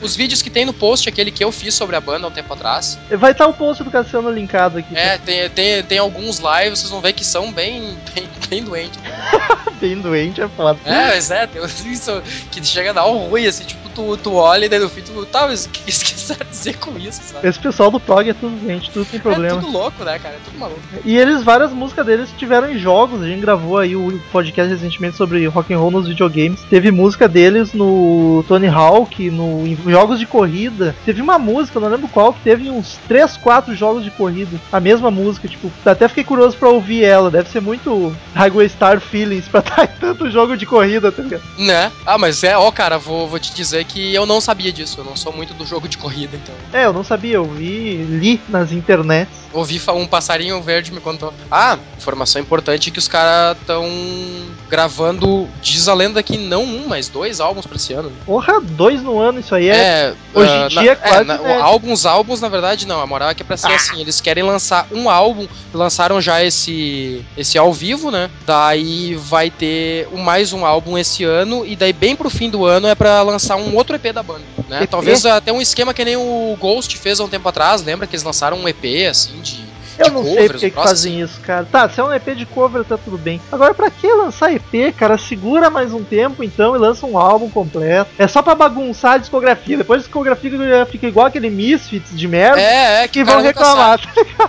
O- 0.00 0.04
os 0.04 0.16
vídeos 0.16 0.40
que 0.42 0.48
tem 0.48 0.64
no 0.64 0.72
post, 0.72 1.08
aquele 1.08 1.30
que 1.30 1.42
eu 1.44 1.50
fiz 1.52 1.74
sobre 1.74 1.96
a 1.96 2.00
banda 2.00 2.26
há 2.26 2.28
um 2.28 2.32
tempo 2.32 2.52
atrás, 2.54 2.98
Vai 3.10 3.32
estar 3.32 3.46
o 3.46 3.52
post 3.52 3.82
do 3.82 3.90
Cassiano 3.90 4.30
linkado 4.30 4.78
aqui. 4.78 4.96
é, 4.96 5.18
tem, 5.18 5.48
tem, 5.50 5.82
tem 5.82 5.98
alguns 5.98 6.38
lives, 6.38 6.78
vocês 6.78 6.90
vão 6.90 7.00
ver 7.00 7.12
que 7.12 7.24
são 7.24 7.52
bem, 7.52 7.98
bem, 8.14 8.28
bem 8.48 8.64
doentes. 8.64 8.98
Bem 9.80 9.98
doente, 9.98 10.42
é 10.42 10.48
foda. 10.48 10.78
É, 10.84 11.06
mas 11.06 11.30
é, 11.30 11.46
tem 11.46 11.62
isso 11.64 12.22
que 12.50 12.62
chega 12.64 12.90
a 12.90 12.92
dar 12.92 13.06
um 13.06 13.28
ruim, 13.28 13.46
assim, 13.46 13.64
tipo, 13.64 13.88
tu, 13.94 14.14
tu 14.18 14.34
olha 14.34 14.66
e 14.66 14.68
daí 14.68 14.78
no 14.78 14.90
fim 14.90 15.00
tu, 15.00 15.24
tá, 15.24 15.46
mas 15.46 15.64
o 15.64 15.70
que 15.70 15.80
eles 15.84 16.02
quiseram 16.02 16.46
dizer 16.50 16.76
com 16.76 16.98
isso, 16.98 17.20
sabe? 17.22 17.48
Esse 17.48 17.58
pessoal 17.58 17.90
do 17.90 17.98
prog 17.98 18.28
é 18.28 18.34
tudo 18.34 18.54
doente, 18.60 18.90
tudo 18.90 19.06
tem 19.06 19.18
É 19.18 19.22
problema. 19.22 19.58
tudo 19.60 19.72
louco, 19.72 20.04
né, 20.04 20.18
cara? 20.18 20.34
É 20.34 20.38
tudo 20.44 20.58
maluco. 20.58 20.80
E 21.02 21.16
eles, 21.16 21.42
várias 21.42 21.72
músicas 21.72 22.04
deles 22.04 22.28
tiveram 22.36 22.70
em 22.70 22.78
jogos. 22.78 23.22
A 23.22 23.26
gente 23.26 23.40
gravou 23.40 23.78
aí 23.78 23.96
o 23.96 24.20
podcast 24.30 24.70
recentemente 24.70 25.16
sobre 25.16 25.46
rock 25.46 25.72
and 25.72 25.78
roll 25.78 25.90
nos 25.90 26.06
videogames. 26.06 26.60
Teve 26.68 26.90
música 26.90 27.26
deles 27.26 27.72
no 27.72 28.44
Tony 28.46 28.68
Hawk, 28.68 29.30
no, 29.30 29.66
em 29.66 29.76
jogos 29.90 30.18
de 30.18 30.26
corrida. 30.26 30.94
Teve 31.06 31.22
uma 31.22 31.38
música, 31.38 31.80
não 31.80 31.88
lembro 31.88 32.08
qual, 32.08 32.34
que 32.34 32.40
teve 32.40 32.68
uns 32.68 32.98
3, 33.08 33.38
4 33.38 33.74
jogos 33.74 34.04
de 34.04 34.10
corrida. 34.10 34.60
A 34.70 34.78
mesma 34.78 35.10
música, 35.10 35.48
tipo, 35.48 35.72
até 35.86 36.06
fiquei 36.06 36.24
curioso 36.24 36.56
pra 36.58 36.68
ouvir 36.68 37.02
ela. 37.02 37.30
Deve 37.30 37.48
ser 37.48 37.62
muito 37.62 38.14
Highway 38.34 38.68
Star 38.68 39.00
Feelings 39.10 39.48
pra 39.48 39.60
estar 39.66 39.84
em 39.84 39.98
tanto 39.98 40.30
jogo 40.30 40.56
de 40.56 40.64
corrida, 40.66 41.10
tá 41.10 41.22
ligado? 41.22 41.42
Né? 41.58 41.90
Ah, 42.06 42.16
mas 42.18 42.42
é, 42.44 42.56
ó, 42.56 42.70
cara, 42.70 42.98
vou, 42.98 43.28
vou 43.28 43.38
te 43.38 43.52
dizer 43.54 43.84
que 43.84 44.14
eu 44.14 44.24
não 44.26 44.40
sabia 44.40 44.72
disso. 44.72 45.00
Eu 45.00 45.04
não 45.04 45.16
sou 45.16 45.32
muito 45.32 45.52
do 45.54 45.66
jogo 45.66 45.88
de 45.88 45.98
corrida, 45.98 46.36
então. 46.36 46.54
É, 46.72 46.84
eu 46.86 46.92
não 46.92 47.04
sabia, 47.04 47.34
eu 47.36 47.44
vi, 47.44 47.96
li 47.96 48.40
nas 48.48 48.72
internets. 48.72 49.40
Ouvi 49.52 49.82
um 49.88 50.06
passarinho 50.06 50.62
verde 50.62 50.92
me 50.92 51.00
contou. 51.00 51.34
Ah, 51.50 51.76
informação 51.98 52.40
importante 52.40 52.90
que 52.92 53.00
os 53.00 53.08
caras 53.08 53.56
estão 53.60 53.84
gravando, 54.68 55.48
diz 55.60 55.88
a 55.88 55.94
lenda 55.94 56.22
que 56.22 56.36
não 56.38 56.62
um, 56.62 56.86
mas 56.86 57.08
dois 57.08 57.40
álbuns 57.40 57.66
pra 57.66 57.74
esse 57.76 57.92
ano. 57.92 58.12
Porra, 58.24 58.60
dois 58.60 59.02
no 59.02 59.18
ano, 59.18 59.40
isso 59.40 59.52
aí 59.52 59.68
é. 59.68 60.14
hoje 60.32 60.48
hoje 60.48 60.52
em 60.52 60.64
em 60.64 60.68
dia 60.68 60.92
é 60.92 60.94
quase 60.94 61.24
na, 61.24 61.34
inédito. 61.34 61.62
álbuns, 61.62 62.06
álbuns, 62.06 62.40
na 62.40 62.48
verdade, 62.48 62.86
não. 62.86 63.00
A 63.00 63.06
moral 63.06 63.30
é 63.30 63.34
que 63.34 63.42
é 63.42 63.44
pra 63.44 63.56
ser 63.56 63.72
Ah. 63.72 63.74
assim. 63.74 64.00
Eles 64.00 64.20
querem 64.20 64.44
lançar 64.44 64.86
um 64.92 65.10
álbum, 65.10 65.48
lançaram 65.74 66.20
já 66.20 66.42
esse 66.44 67.24
esse 67.36 67.58
ao 67.58 67.72
vivo, 67.72 68.10
né? 68.12 68.30
Daí 68.46 68.99
vai 69.14 69.50
ter 69.50 70.08
mais 70.12 70.52
um 70.52 70.64
álbum 70.64 70.96
esse 70.96 71.24
ano, 71.24 71.66
e 71.66 71.74
daí 71.76 71.92
bem 71.92 72.14
pro 72.16 72.30
fim 72.30 72.50
do 72.50 72.64
ano 72.64 72.86
é 72.86 72.94
pra 72.94 73.22
lançar 73.22 73.56
um 73.56 73.74
outro 73.74 73.96
EP 73.96 74.12
da 74.12 74.22
banda, 74.22 74.44
né? 74.68 74.82
EP? 74.82 74.90
Talvez 74.90 75.24
até 75.26 75.52
um 75.52 75.60
esquema 75.60 75.94
que 75.94 76.04
nem 76.04 76.16
o 76.16 76.56
Ghost 76.58 76.96
fez 76.96 77.20
há 77.20 77.24
um 77.24 77.28
tempo 77.28 77.48
atrás, 77.48 77.82
lembra 77.82 78.06
que 78.06 78.14
eles 78.14 78.24
lançaram 78.24 78.58
um 78.58 78.68
EP, 78.68 79.08
assim, 79.08 79.40
de 79.40 79.69
Eu 80.00 80.10
não 80.10 80.24
sei 80.24 80.48
porque 80.48 80.70
que 80.70 80.76
fazem 80.76 81.20
isso, 81.20 81.40
cara. 81.40 81.66
Tá, 81.70 81.88
se 81.88 82.00
é 82.00 82.04
um 82.04 82.12
EP 82.12 82.34
de 82.34 82.46
cover, 82.46 82.84
tá 82.84 82.96
tudo 82.96 83.18
bem. 83.18 83.40
Agora, 83.52 83.74
pra 83.74 83.90
que 83.90 84.06
lançar 84.12 84.52
EP, 84.52 84.94
cara? 84.96 85.18
Segura 85.18 85.70
mais 85.70 85.92
um 85.92 86.02
tempo, 86.02 86.42
então, 86.42 86.74
e 86.74 86.78
lança 86.78 87.06
um 87.06 87.18
álbum 87.18 87.50
completo. 87.50 88.10
É 88.18 88.26
só 88.26 88.42
pra 88.42 88.54
bagunçar 88.54 89.14
a 89.14 89.18
discografia. 89.18 89.76
Depois 89.76 90.00
a 90.00 90.04
discografia 90.04 90.86
fica 90.86 91.06
igual 91.06 91.26
aquele 91.26 91.50
Misfits 91.50 92.16
de 92.16 92.28
merda. 92.28 92.60
É, 92.60 93.04
é, 93.04 93.08
que 93.08 93.22
vão 93.24 93.40
reclamar. 93.40 94.00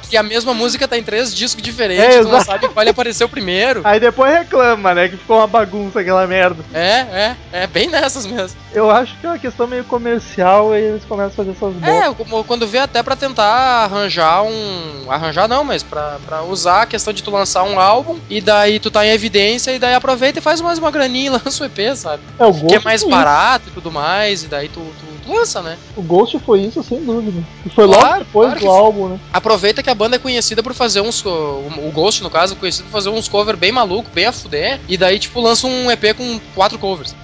que 0.09 0.17
a 0.17 0.23
mesma 0.23 0.53
música 0.53 0.87
tá 0.87 0.97
em 0.97 1.03
três 1.03 1.33
discos 1.33 1.61
diferentes, 1.61 2.03
É, 2.03 2.21
tu 2.21 2.29
não 2.29 2.41
sabe 2.41 2.69
qual 2.69 2.83
ele 2.83 2.91
apareceu 2.91 3.27
primeiro. 3.27 3.81
Aí 3.83 3.99
depois 3.99 4.31
reclama, 4.31 4.93
né? 4.93 5.07
Que 5.07 5.17
ficou 5.17 5.37
uma 5.37 5.47
bagunça 5.47 5.99
aquela 5.99 6.25
merda. 6.27 6.63
É, 6.73 6.99
é, 6.99 7.35
é 7.63 7.67
bem 7.67 7.87
nessas 7.89 8.25
mesmo. 8.25 8.57
Eu 8.73 8.89
acho 8.89 9.15
que 9.19 9.25
é 9.25 9.29
uma 9.29 9.39
questão 9.39 9.67
meio 9.67 9.83
comercial 9.83 10.75
e 10.75 10.79
eles 10.79 11.03
começam 11.05 11.31
a 11.31 11.31
fazer 11.31 11.51
essas. 11.51 11.83
É, 11.83 12.43
quando 12.47 12.67
vê 12.67 12.79
até 12.79 13.03
pra 13.03 13.15
tentar 13.15 13.83
arranjar 13.85 14.43
um. 14.43 15.09
Arranjar 15.09 15.40
não, 15.47 15.63
mas 15.63 15.83
pra, 15.83 16.19
pra 16.25 16.43
usar 16.43 16.83
a 16.83 16.85
questão 16.85 17.13
de 17.13 17.23
tu 17.23 17.31
lançar 17.31 17.63
um 17.63 17.79
álbum 17.79 18.19
e 18.29 18.41
daí 18.41 18.79
tu 18.79 18.89
tá 18.89 19.05
em 19.05 19.09
evidência 19.09 19.71
e 19.71 19.79
daí 19.79 19.93
aproveita 19.93 20.39
e 20.39 20.41
faz 20.41 20.61
mais 20.61 20.79
uma 20.79 20.91
graninha 20.91 21.27
e 21.27 21.29
lança 21.43 21.63
o 21.63 21.65
EP, 21.65 21.95
sabe? 21.95 22.23
É, 22.39 22.45
o 22.45 22.53
Que 22.53 22.61
Ghost 22.61 22.75
é 22.75 22.79
mais 22.79 23.03
barato 23.03 23.69
e 23.69 23.71
tudo 23.71 23.91
mais, 23.91 24.43
e 24.43 24.47
daí 24.47 24.69
tu, 24.69 24.79
tu, 24.79 25.25
tu 25.25 25.33
lança, 25.33 25.61
né? 25.61 25.77
isso. 25.91 25.99
O 25.99 26.03
Ghost 26.03 26.39
foi 26.39 26.61
isso, 26.61 26.83
sem 26.83 27.03
dúvida. 27.03 27.43
E 27.65 27.69
foi 27.69 27.87
Claro, 27.87 28.05
logo 28.05 28.19
depois 28.19 28.47
claro 28.47 28.59
do 28.59 28.61
que 28.61 28.67
álbum, 28.67 29.07
né? 29.09 29.19
Aproveita 29.33 29.83
que 29.83 29.89
a 29.89 29.95
banda 29.95 30.15
é 30.15 30.19
conhecida 30.19 30.63
por 30.63 30.73
fazer 30.73 31.01
uns. 31.01 31.23
O 31.25 31.91
Ghost, 31.93 32.23
no 32.23 32.29
caso, 32.29 32.53
é 32.53 32.57
conhecido 32.57 32.85
por 32.85 32.91
fazer 32.91 33.09
uns 33.09 33.27
covers 33.27 33.59
bem 33.59 33.71
maluco, 33.71 34.09
bem 34.13 34.25
a 34.25 34.31
fuder, 34.31 34.79
e 34.87 34.97
daí, 34.97 35.19
tipo, 35.19 35.39
lança 35.41 35.67
um 35.67 35.89
EP 35.89 36.15
com 36.15 36.39
quatro 36.55 36.77
covers. 36.79 37.15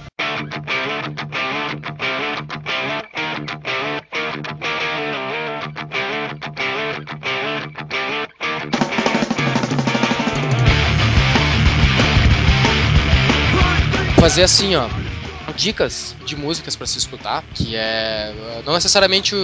Fazer 14.20 14.42
assim, 14.42 14.74
ó. 14.74 14.88
Dicas 15.56 16.14
de 16.26 16.36
músicas 16.36 16.76
pra 16.76 16.86
se 16.86 16.98
escutar, 16.98 17.42
que 17.54 17.74
é. 17.74 18.32
Não 18.66 18.74
necessariamente 18.74 19.34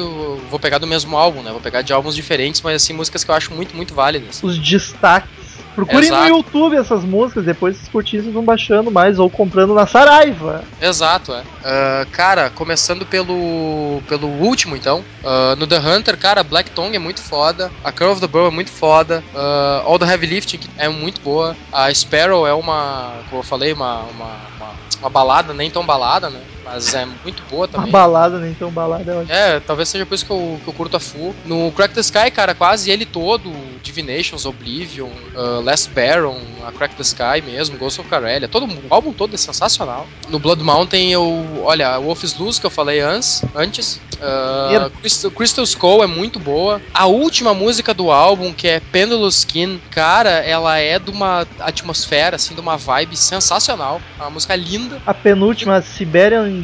vou 0.51 0.59
pegar 0.59 0.79
do 0.79 0.87
mesmo 0.87 1.17
álbum, 1.17 1.43
né? 1.43 1.51
Vou 1.51 1.61
pegar 1.61 1.83
de 1.83 1.93
álbuns 1.93 2.15
diferentes, 2.15 2.61
mas 2.61 2.83
assim, 2.83 2.93
músicas 2.93 3.25
que 3.25 3.31
eu 3.31 3.35
acho 3.35 3.55
muito, 3.55 3.75
muito 3.75 3.95
válidas. 3.95 4.43
Os 4.43 4.59
destaques. 4.59 5.44
Procurem 5.75 6.11
no 6.11 6.17
Exato. 6.17 6.29
YouTube 6.29 6.77
essas 6.77 7.05
músicas, 7.05 7.45
depois 7.45 7.89
curtirem, 7.89 8.23
vocês 8.23 8.35
vão 8.35 8.45
baixando 8.45 8.91
mais 8.91 9.19
ou 9.19 9.29
comprando 9.29 9.75
na 9.75 9.87
Saraiva. 9.87 10.63
Exato, 10.81 11.33
é. 11.33 11.43
Ah, 11.65 12.07
cara, 12.13 12.51
começando 12.51 13.05
pelo, 13.05 14.01
pelo 14.09 14.29
último, 14.29 14.77
então. 14.77 15.05
Ah, 15.25 15.55
no 15.59 15.67
The 15.67 15.79
Hunter, 15.79 16.17
cara, 16.17 16.43
Black 16.45 16.71
Tongue 16.71 16.97
é 16.97 17.01
muito 17.01 17.21
foda. 17.21 17.71
A 17.83 17.91
Curve 17.91 18.13
of 18.13 18.21
the 18.21 18.27
Bow 18.27 18.47
é 18.47 18.51
muito 18.51 18.71
foda. 18.71 19.23
ah, 19.35 19.83
All 19.85 19.99
the 19.99 20.07
Heavy 20.07 20.27
Lifting 20.27 20.61
é 20.79 20.89
muito 20.89 21.21
boa. 21.21 21.57
A 21.73 21.93
Sparrow 21.93 22.47
é 22.47 22.55
uma, 22.55 23.13
como 23.29 23.41
eu 23.41 23.45
falei, 23.45 23.73
uma, 23.73 24.03
uma, 24.03 24.37
uma, 24.57 24.71
uma 25.01 25.11
balada, 25.11 25.53
nem 25.53 25.71
tão 25.71 25.85
balada, 25.85 26.31
né? 26.31 26.41
Mas 26.65 26.95
é 26.95 27.07
muito 27.23 27.43
boa 27.51 27.67
Uma 27.67 27.69
também. 27.69 27.93
balada, 27.93 28.39
né? 28.39 28.51
Então 28.51 28.71
balada 28.71 29.13
é 29.13 29.15
ótimo. 29.15 29.33
É, 29.33 29.61
talvez 29.61 29.89
seja 29.89 30.07
por 30.07 30.15
isso 30.15 30.25
que 30.25 30.33
eu, 30.33 30.61
que 30.63 30.69
eu 30.69 30.75
curto 30.75 30.97
a 30.97 31.01
full. 31.01 31.35
No 31.45 31.71
Crack 31.73 31.95
the 31.95 32.01
Sky, 32.01 32.31
cara, 32.31 32.55
quase 32.55 32.91
ele 32.91 33.05
todo, 33.05 33.53
Divinations, 33.83 34.47
Oblivion, 34.47 35.11
uh, 35.35 35.61
Last 35.63 35.91
Baron, 35.91 36.41
a 36.67 36.73
Crack 36.73 36.95
the 36.97 37.03
Sky 37.03 37.43
mesmo, 37.45 37.77
Ghost 37.77 38.01
of 38.01 38.09
Karelia, 38.09 38.49
todo, 38.49 38.67
o 38.67 38.83
álbum 38.89 39.13
todo 39.13 39.35
é 39.35 39.37
sensacional. 39.37 40.07
No 40.29 40.39
Blood 40.39 40.63
Mountain, 40.63 41.13
eu, 41.13 41.63
olha, 41.65 41.99
Wolf's 41.99 42.37
Luz, 42.39 42.59
que 42.59 42.67
eu 42.67 42.71
falei 42.71 43.01
antes, 43.01 43.45
antes 43.55 44.01
uh. 44.15 44.91
Crystal, 45.01 45.31
Crystal 45.31 45.65
Skull 45.65 46.03
é 46.03 46.07
muito 46.07 46.39
boa. 46.39 46.81
A 46.93 47.07
última 47.07 47.53
música 47.53 47.93
do 47.93 48.11
álbum, 48.11 48.53
que 48.53 48.67
é 48.67 48.81
Pendulous 48.81 49.39
Skin, 49.39 49.81
cara, 49.91 50.31
ela 50.31 50.79
é 50.79 50.99
de 50.99 51.11
uma 51.11 51.47
atmosfera, 51.61 52.37
assim, 52.37 52.55
de 52.55 52.61
uma 52.61 52.77
vibe 52.77 53.17
sensacional. 53.17 54.01
É 54.19 54.23
uma 54.23 54.31
música 54.31 54.57
linda. 54.57 55.01
A 55.07 55.13
penúltima, 55.13 55.83
Siberian 55.83 56.64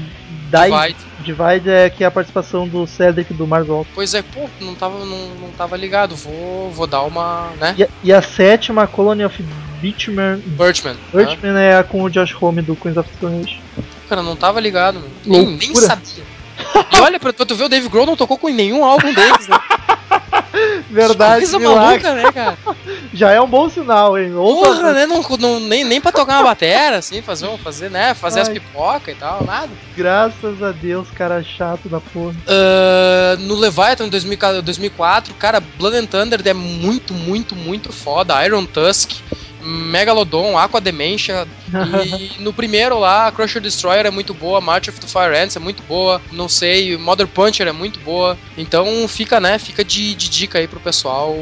Divide, 0.51 0.97
Divide. 1.21 1.71
É 1.71 1.91
que 1.91 2.03
é 2.03 2.07
a 2.07 2.11
participação 2.11 2.67
do 2.67 2.87
Cedric 2.87 3.33
do 3.35 3.47
Mars 3.47 3.67
Volta. 3.67 3.91
Pois 3.95 4.13
é, 4.15 4.23
pô, 4.23 4.49
não 4.61 4.75
tava, 4.75 5.05
não, 5.05 5.29
não 5.41 5.51
tava 5.57 5.77
ligado. 5.77 6.17
Vou, 6.17 6.71
vou 6.71 6.87
dar 6.87 7.03
uma, 7.03 7.51
né? 7.61 7.75
E, 7.79 7.85
a- 7.85 7.89
e 8.05 8.13
a 8.13 8.21
sétima, 8.23 8.87
Colony 8.87 9.25
of 9.25 9.43
Bitchman. 9.81 10.39
Birdman. 10.45 10.95
né? 10.95 10.99
Birchman 11.25 11.57
é 11.59 11.77
a 11.79 11.85
com 11.85 12.03
o 12.03 12.11
Josh 12.11 12.35
Homme 12.41 12.63
do 12.63 12.75
Queens 12.77 12.97
of 12.97 13.09
Stone 13.17 13.41
Age. 13.45 13.61
Cara, 14.09 14.23
não 14.23 14.35
tava 14.37 14.61
ligado, 14.61 14.97
mano. 14.97 15.11
Nem, 15.25 15.47
nem 15.47 15.75
sabia. 15.77 16.25
E 16.93 17.01
olha, 17.01 17.19
pra, 17.19 17.33
pra 17.33 17.47
tu 17.47 17.55
ver, 17.55 17.65
o 17.65 17.69
Dave 17.69 17.89
Grohl 17.89 18.05
não 18.07 18.17
tocou 18.17 18.37
com 18.37 18.49
nenhum 18.49 18.85
álbum 18.85 19.13
deles, 19.15 19.49
né? 19.49 19.59
Verdade, 20.91 21.41
Coisa 21.43 21.59
milagre. 21.59 22.03
maluca, 22.03 22.15
né, 22.15 22.33
cara? 22.33 22.59
Já 23.13 23.31
é 23.33 23.41
um 23.41 23.49
bom 23.49 23.69
sinal, 23.69 24.19
hein? 24.19 24.35
Ouça- 24.35 24.67
Porra, 24.71 24.93
né? 24.93 25.07
Não, 25.07 25.23
não- 25.39 25.61
nem, 25.61 25.85
nem 25.85 26.01
pra 26.01 26.11
tocar 26.13 26.39
uma 26.39 26.49
batera, 26.51 26.99
assim, 26.99 27.23
fazer, 27.23 27.49
fazer 27.59 27.91
né? 27.91 28.15
Fazer 28.15 28.41
as 28.41 28.49
Ai. 28.49 28.55
pipoca 28.55 29.11
e 29.11 29.15
tal, 29.15 29.45
nada. 29.45 29.71
Graças 29.95 30.63
a 30.63 30.73
Deus, 30.73 31.11
cara 31.11 31.43
chato 31.43 31.89
da 31.89 32.01
porra. 32.01 32.35
Ah, 32.49 33.37
no 33.39 33.55
Leviathan, 33.55 34.07
em 34.07 34.11
2004, 34.11 34.63
2004, 34.63 35.35
cara, 35.35 35.61
Blood 35.61 35.97
and 35.97 36.07
Thunder 36.07 36.41
é 36.45 36.53
muito, 36.55 37.15
muito, 37.15 37.55
muito 37.55 37.93
foda. 37.93 38.45
Iron 38.45 38.67
Tusk, 38.67 39.11
Megalodon, 39.63 40.57
Aqua 40.59 40.81
Dementia. 40.81 41.47
E 41.69 42.41
no 42.43 42.53
primeiro 42.53 42.99
lá, 42.99 43.31
Crusher 43.33 43.61
Destroyer 43.63 44.07
é 44.07 44.11
muito 44.11 44.35
boa, 44.35 44.61
March 44.61 44.89
of 44.89 45.01
the 45.01 45.07
Fire 45.07 45.37
Ants 45.37 45.57
é 45.57 45.61
muito 45.61 45.83
boa, 45.83 46.21
não 46.31 46.49
sei, 46.49 46.97
Mother 46.97 47.27
Puncher 47.29 47.67
é 47.67 47.73
muito 47.73 48.01
boa. 48.01 48.39
Então 48.57 49.07
fica, 49.09 49.41
né, 49.41 49.59
fica 49.59 49.85
de, 49.85 50.15
de 50.15 50.29
dica 50.29 50.59
aí 50.59 50.69
pro 50.69 50.81
pessoal 50.81 51.35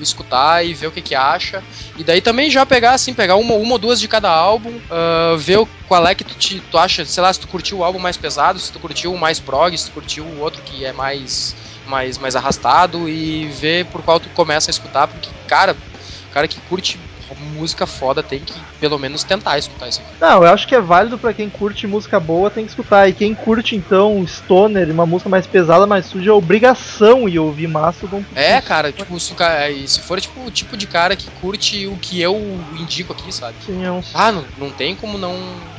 escutar 0.00 0.64
e 0.64 0.74
ver 0.74 0.86
o 0.88 0.92
que 0.92 1.02
que 1.02 1.14
acha. 1.14 1.62
E 1.96 2.04
daí 2.04 2.20
também 2.20 2.50
já 2.50 2.64
pegar, 2.66 2.92
assim, 2.92 3.14
pegar 3.14 3.36
uma, 3.36 3.54
uma 3.54 3.72
ou 3.72 3.78
duas 3.78 4.00
de 4.00 4.08
cada 4.08 4.30
álbum, 4.30 4.80
ah, 4.90 5.34
ver 5.38 5.58
o- 5.58 5.68
qual 5.86 6.06
é 6.06 6.14
que 6.14 6.24
tu, 6.24 6.34
te, 6.34 6.60
tu 6.70 6.78
acha, 6.78 7.04
sei 7.04 7.22
lá, 7.22 7.32
se 7.32 7.40
tu 7.40 7.48
curtiu 7.48 7.78
o 7.78 7.84
álbum 7.84 7.98
mais 7.98 8.16
pesado, 8.16 8.58
se 8.58 8.72
tu 8.72 8.78
curtiu 8.80 9.12
o 9.12 9.18
mais 9.18 9.38
prog, 9.40 9.76
se 9.76 9.86
tu 9.86 9.92
curtiu 9.92 10.24
o 10.24 10.38
outro 10.38 10.62
que 10.62 10.84
é 10.84 10.92
mais, 10.92 11.54
mais, 11.84 12.18
mais 12.18 12.34
arrastado 12.36 13.08
e 13.08 13.46
ver 13.48 13.86
por 13.86 14.02
qual 14.02 14.18
tu 14.20 14.30
começa 14.30 14.70
a 14.70 14.72
escutar, 14.72 15.06
porque, 15.08 15.30
cara, 15.46 15.72
o 15.74 16.30
cara 16.30 16.48
que 16.48 16.60
curte 16.60 16.98
música 17.34 17.86
foda 17.86 18.22
tem 18.22 18.40
que 18.40 18.54
pelo 18.80 18.98
menos 18.98 19.22
tentar 19.22 19.58
escutar 19.58 19.88
isso 19.88 20.00
aqui. 20.00 20.10
Não, 20.20 20.44
eu 20.44 20.52
acho 20.52 20.66
que 20.66 20.74
é 20.74 20.80
válido 20.80 21.18
pra 21.18 21.32
quem 21.32 21.48
curte 21.48 21.86
música 21.86 22.18
boa, 22.18 22.50
tem 22.50 22.64
que 22.64 22.70
escutar. 22.70 23.08
E 23.08 23.12
quem 23.12 23.34
curte, 23.34 23.76
então, 23.76 24.24
Stoner, 24.26 24.90
uma 24.90 25.06
música 25.06 25.28
mais 25.28 25.46
pesada, 25.46 25.86
mais 25.86 26.06
suja, 26.06 26.30
é 26.30 26.32
obrigação 26.32 27.28
ir 27.28 27.38
ouvir 27.38 27.68
Mastodon. 27.68 28.24
É, 28.34 28.60
cara, 28.60 28.92
tipo, 28.92 29.18
se, 29.20 29.34
e 29.74 29.88
se 29.88 30.00
for 30.00 30.20
tipo 30.20 30.44
o 30.44 30.50
tipo 30.50 30.76
de 30.76 30.86
cara 30.86 31.16
que 31.16 31.30
curte 31.40 31.86
o 31.86 31.96
que 31.96 32.20
eu 32.20 32.36
indico 32.78 33.12
aqui, 33.12 33.32
sabe? 33.32 33.56
Sim, 33.64 33.84
é 33.84 33.90
um... 33.90 34.02
Ah, 34.14 34.32
não, 34.32 34.44
não 34.58 34.70
tem 34.70 34.94
como 34.94 35.18
não, 35.18 35.34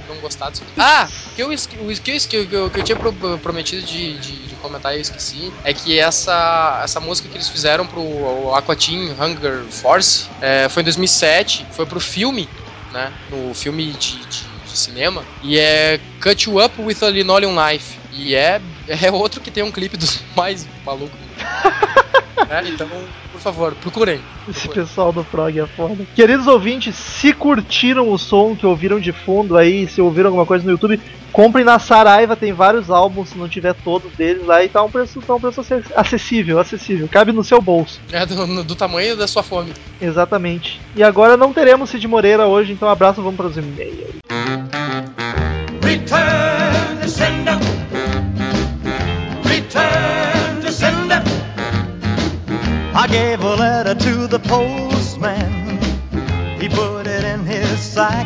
não 0.08 0.20
gostar 0.20 0.50
disso. 0.50 0.64
Ah, 0.78 1.08
que 1.36 1.42
eu, 1.42 1.50
o 1.50 1.56
que 1.56 2.12
eu, 2.36 2.70
que 2.70 2.80
eu, 2.80 2.84
tinha 2.84 2.96
pro- 2.96 3.40
prometido 3.40 3.82
de, 3.84 4.20
de, 4.20 4.48
de 4.48 4.56
comentar 4.58 4.94
e 4.94 4.98
eu 4.98 5.02
esqueci 5.02 5.52
é 5.64 5.74
que 5.74 5.98
essa, 6.00 6.82
essa 6.84 7.00
música 7.00 7.28
que 7.28 7.38
eles 7.38 7.50
fizeram 7.50 7.86
pro 7.88 8.54
Aqua 8.54 8.76
Teen 8.76 9.12
Hunger 9.12 9.66
Force 9.70 10.30
é, 10.42 10.68
foi 10.70 10.82
em 10.82 10.86
2007, 10.86 11.68
foi 11.72 11.86
pro 11.86 12.00
filme, 12.00 12.48
né? 12.92 13.12
No 13.30 13.54
filme 13.54 13.92
de, 13.92 14.26
de, 14.26 14.44
de 14.64 14.78
cinema, 14.78 15.26
e 15.42 15.58
é 15.58 16.00
Cut 16.22 16.50
You 16.50 16.64
Up 16.64 16.82
with 16.82 16.98
a 17.02 17.10
Linoleum 17.10 17.56
Knife. 17.56 17.98
E 18.12 18.36
é, 18.36 18.62
é 18.88 19.12
outro 19.12 19.42
que 19.42 19.52
tem 19.52 19.64
um 19.64 19.72
clipe 19.72 19.98
dos 19.98 20.20
mais 20.36 20.68
malucos. 20.86 21.23
É, 22.50 22.68
então, 22.68 22.88
por 23.32 23.42
favor, 23.42 23.74
procurem. 23.76 24.20
Esse 24.48 24.68
pessoal 24.68 25.12
do 25.12 25.24
prog 25.24 25.58
é 25.60 25.66
foda. 25.66 26.06
Queridos 26.14 26.46
ouvintes, 26.46 26.96
se 26.96 27.34
curtiram 27.34 28.12
o 28.12 28.20
som 28.20 28.56
que 28.56 28.64
ouviram 28.66 29.00
de 29.00 29.12
fundo 29.12 29.58
aí, 29.58 29.88
se 29.88 30.00
ouviram 30.02 30.28
alguma 30.28 30.46
coisa 30.46 30.64
no 30.64 30.70
YouTube, 30.72 31.02
comprem 31.32 31.66
na 31.66 31.80
Saraiva, 31.80 32.36
tem 32.36 32.54
vários 32.54 32.92
álbuns, 32.92 33.30
se 33.30 33.38
não 33.40 33.50
tiver 33.50 33.74
todos 33.74 34.12
deles 34.14 34.46
lá, 34.46 34.64
e 34.64 34.70
tá 34.70 34.84
um 34.84 34.92
preço, 34.92 35.20
tá 35.22 35.34
um 35.34 35.40
preço 35.40 35.62
acess- 35.62 35.92
acessível, 35.96 36.60
acessível, 36.60 37.08
cabe 37.08 37.32
no 37.32 37.44
seu 37.44 37.60
bolso. 37.60 38.00
É 38.12 38.24
do, 38.24 38.64
do 38.64 38.76
tamanho 38.76 39.16
da 39.18 39.26
sua 39.28 39.42
fome. 39.42 39.74
Exatamente. 40.00 40.80
E 40.96 41.02
agora 41.02 41.36
não 41.36 41.54
teremos 41.54 41.90
Cid 41.90 42.08
Moreira 42.08 42.46
hoje, 42.46 42.74
então 42.74 42.88
abraço, 42.88 43.22
vamos 43.22 43.38
para 43.38 43.48
os 43.48 43.58
e-mails. 43.58 43.98
Return 45.82 47.02
to 47.02 47.10
sender. 47.10 47.58
Return 49.44 50.13
gave 53.14 53.44
a 53.44 53.56
letter 53.56 53.96
to 53.96 54.28
the 54.28 54.40
postman. 54.50 55.78
He 56.60 56.68
put 56.68 57.06
it 57.08 57.24
in 57.24 57.46
his 57.46 57.80
sack. 57.80 58.26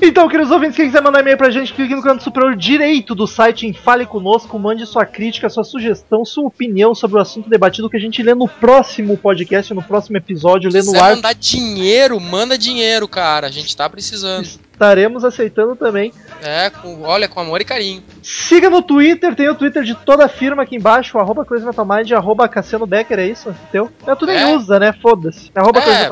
Então, 0.00 0.28
queridos 0.28 0.52
ouvintes, 0.52 0.76
quem 0.76 0.86
quiser 0.86 1.02
mandar 1.02 1.20
e-mail 1.22 1.36
pra 1.36 1.50
gente, 1.50 1.72
clique 1.74 1.92
no 1.92 2.00
canto 2.00 2.22
superior 2.22 2.54
direito 2.54 3.16
do 3.16 3.26
site 3.26 3.66
em 3.66 3.72
Fale 3.72 4.06
Conosco, 4.06 4.56
mande 4.56 4.86
sua 4.86 5.04
crítica, 5.04 5.50
sua 5.50 5.64
sugestão, 5.64 6.24
sua 6.24 6.46
opinião 6.46 6.94
sobre 6.94 7.18
o 7.18 7.20
assunto 7.20 7.50
debatido 7.50 7.90
que 7.90 7.96
a 7.96 8.00
gente 8.00 8.22
lê 8.22 8.32
no 8.32 8.46
próximo 8.46 9.16
podcast, 9.18 9.74
no 9.74 9.82
próximo 9.82 10.16
episódio, 10.16 10.70
lê 10.72 10.80
Se 10.80 10.86
no 10.86 10.92
quiser 10.92 11.04
ar. 11.04 11.16
mandar 11.16 11.34
dinheiro, 11.34 12.20
manda 12.20 12.56
dinheiro, 12.56 13.08
cara. 13.08 13.48
A 13.48 13.50
gente 13.50 13.76
tá 13.76 13.90
precisando. 13.90 14.48
Estaremos 14.78 15.24
aceitando 15.24 15.74
também. 15.74 16.12
É, 16.40 16.70
com, 16.70 17.02
olha, 17.02 17.26
com 17.26 17.40
amor 17.40 17.60
e 17.60 17.64
carinho. 17.64 18.00
Siga 18.22 18.70
no 18.70 18.80
Twitter, 18.80 19.34
tem 19.34 19.48
o 19.48 19.54
Twitter 19.56 19.82
de 19.82 19.92
toda 19.92 20.26
a 20.26 20.28
firma 20.28 20.62
aqui 20.62 20.76
embaixo, 20.76 21.18
arroba 21.18 21.44
Crazy 21.44 21.66
Metal 21.66 21.84
Mind, 21.84 22.12
arroba 22.12 22.48
Cassiano 22.48 22.86
Becker, 22.86 23.18
é 23.18 23.26
isso? 23.26 23.52
Teu? 23.72 23.90
É, 24.06 24.14
tu 24.14 24.24
nem 24.24 24.36
É. 24.36 24.54
usa, 24.54 24.78
né? 24.78 24.94
Foda-se. 25.02 25.50
Arroba 25.52 25.80
É, 25.80 26.08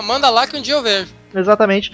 manda 0.00 0.30
lá 0.30 0.46
que 0.46 0.56
um 0.56 0.62
dia 0.62 0.72
eu 0.72 0.82
vejo. 0.82 1.12
Exatamente. 1.34 1.92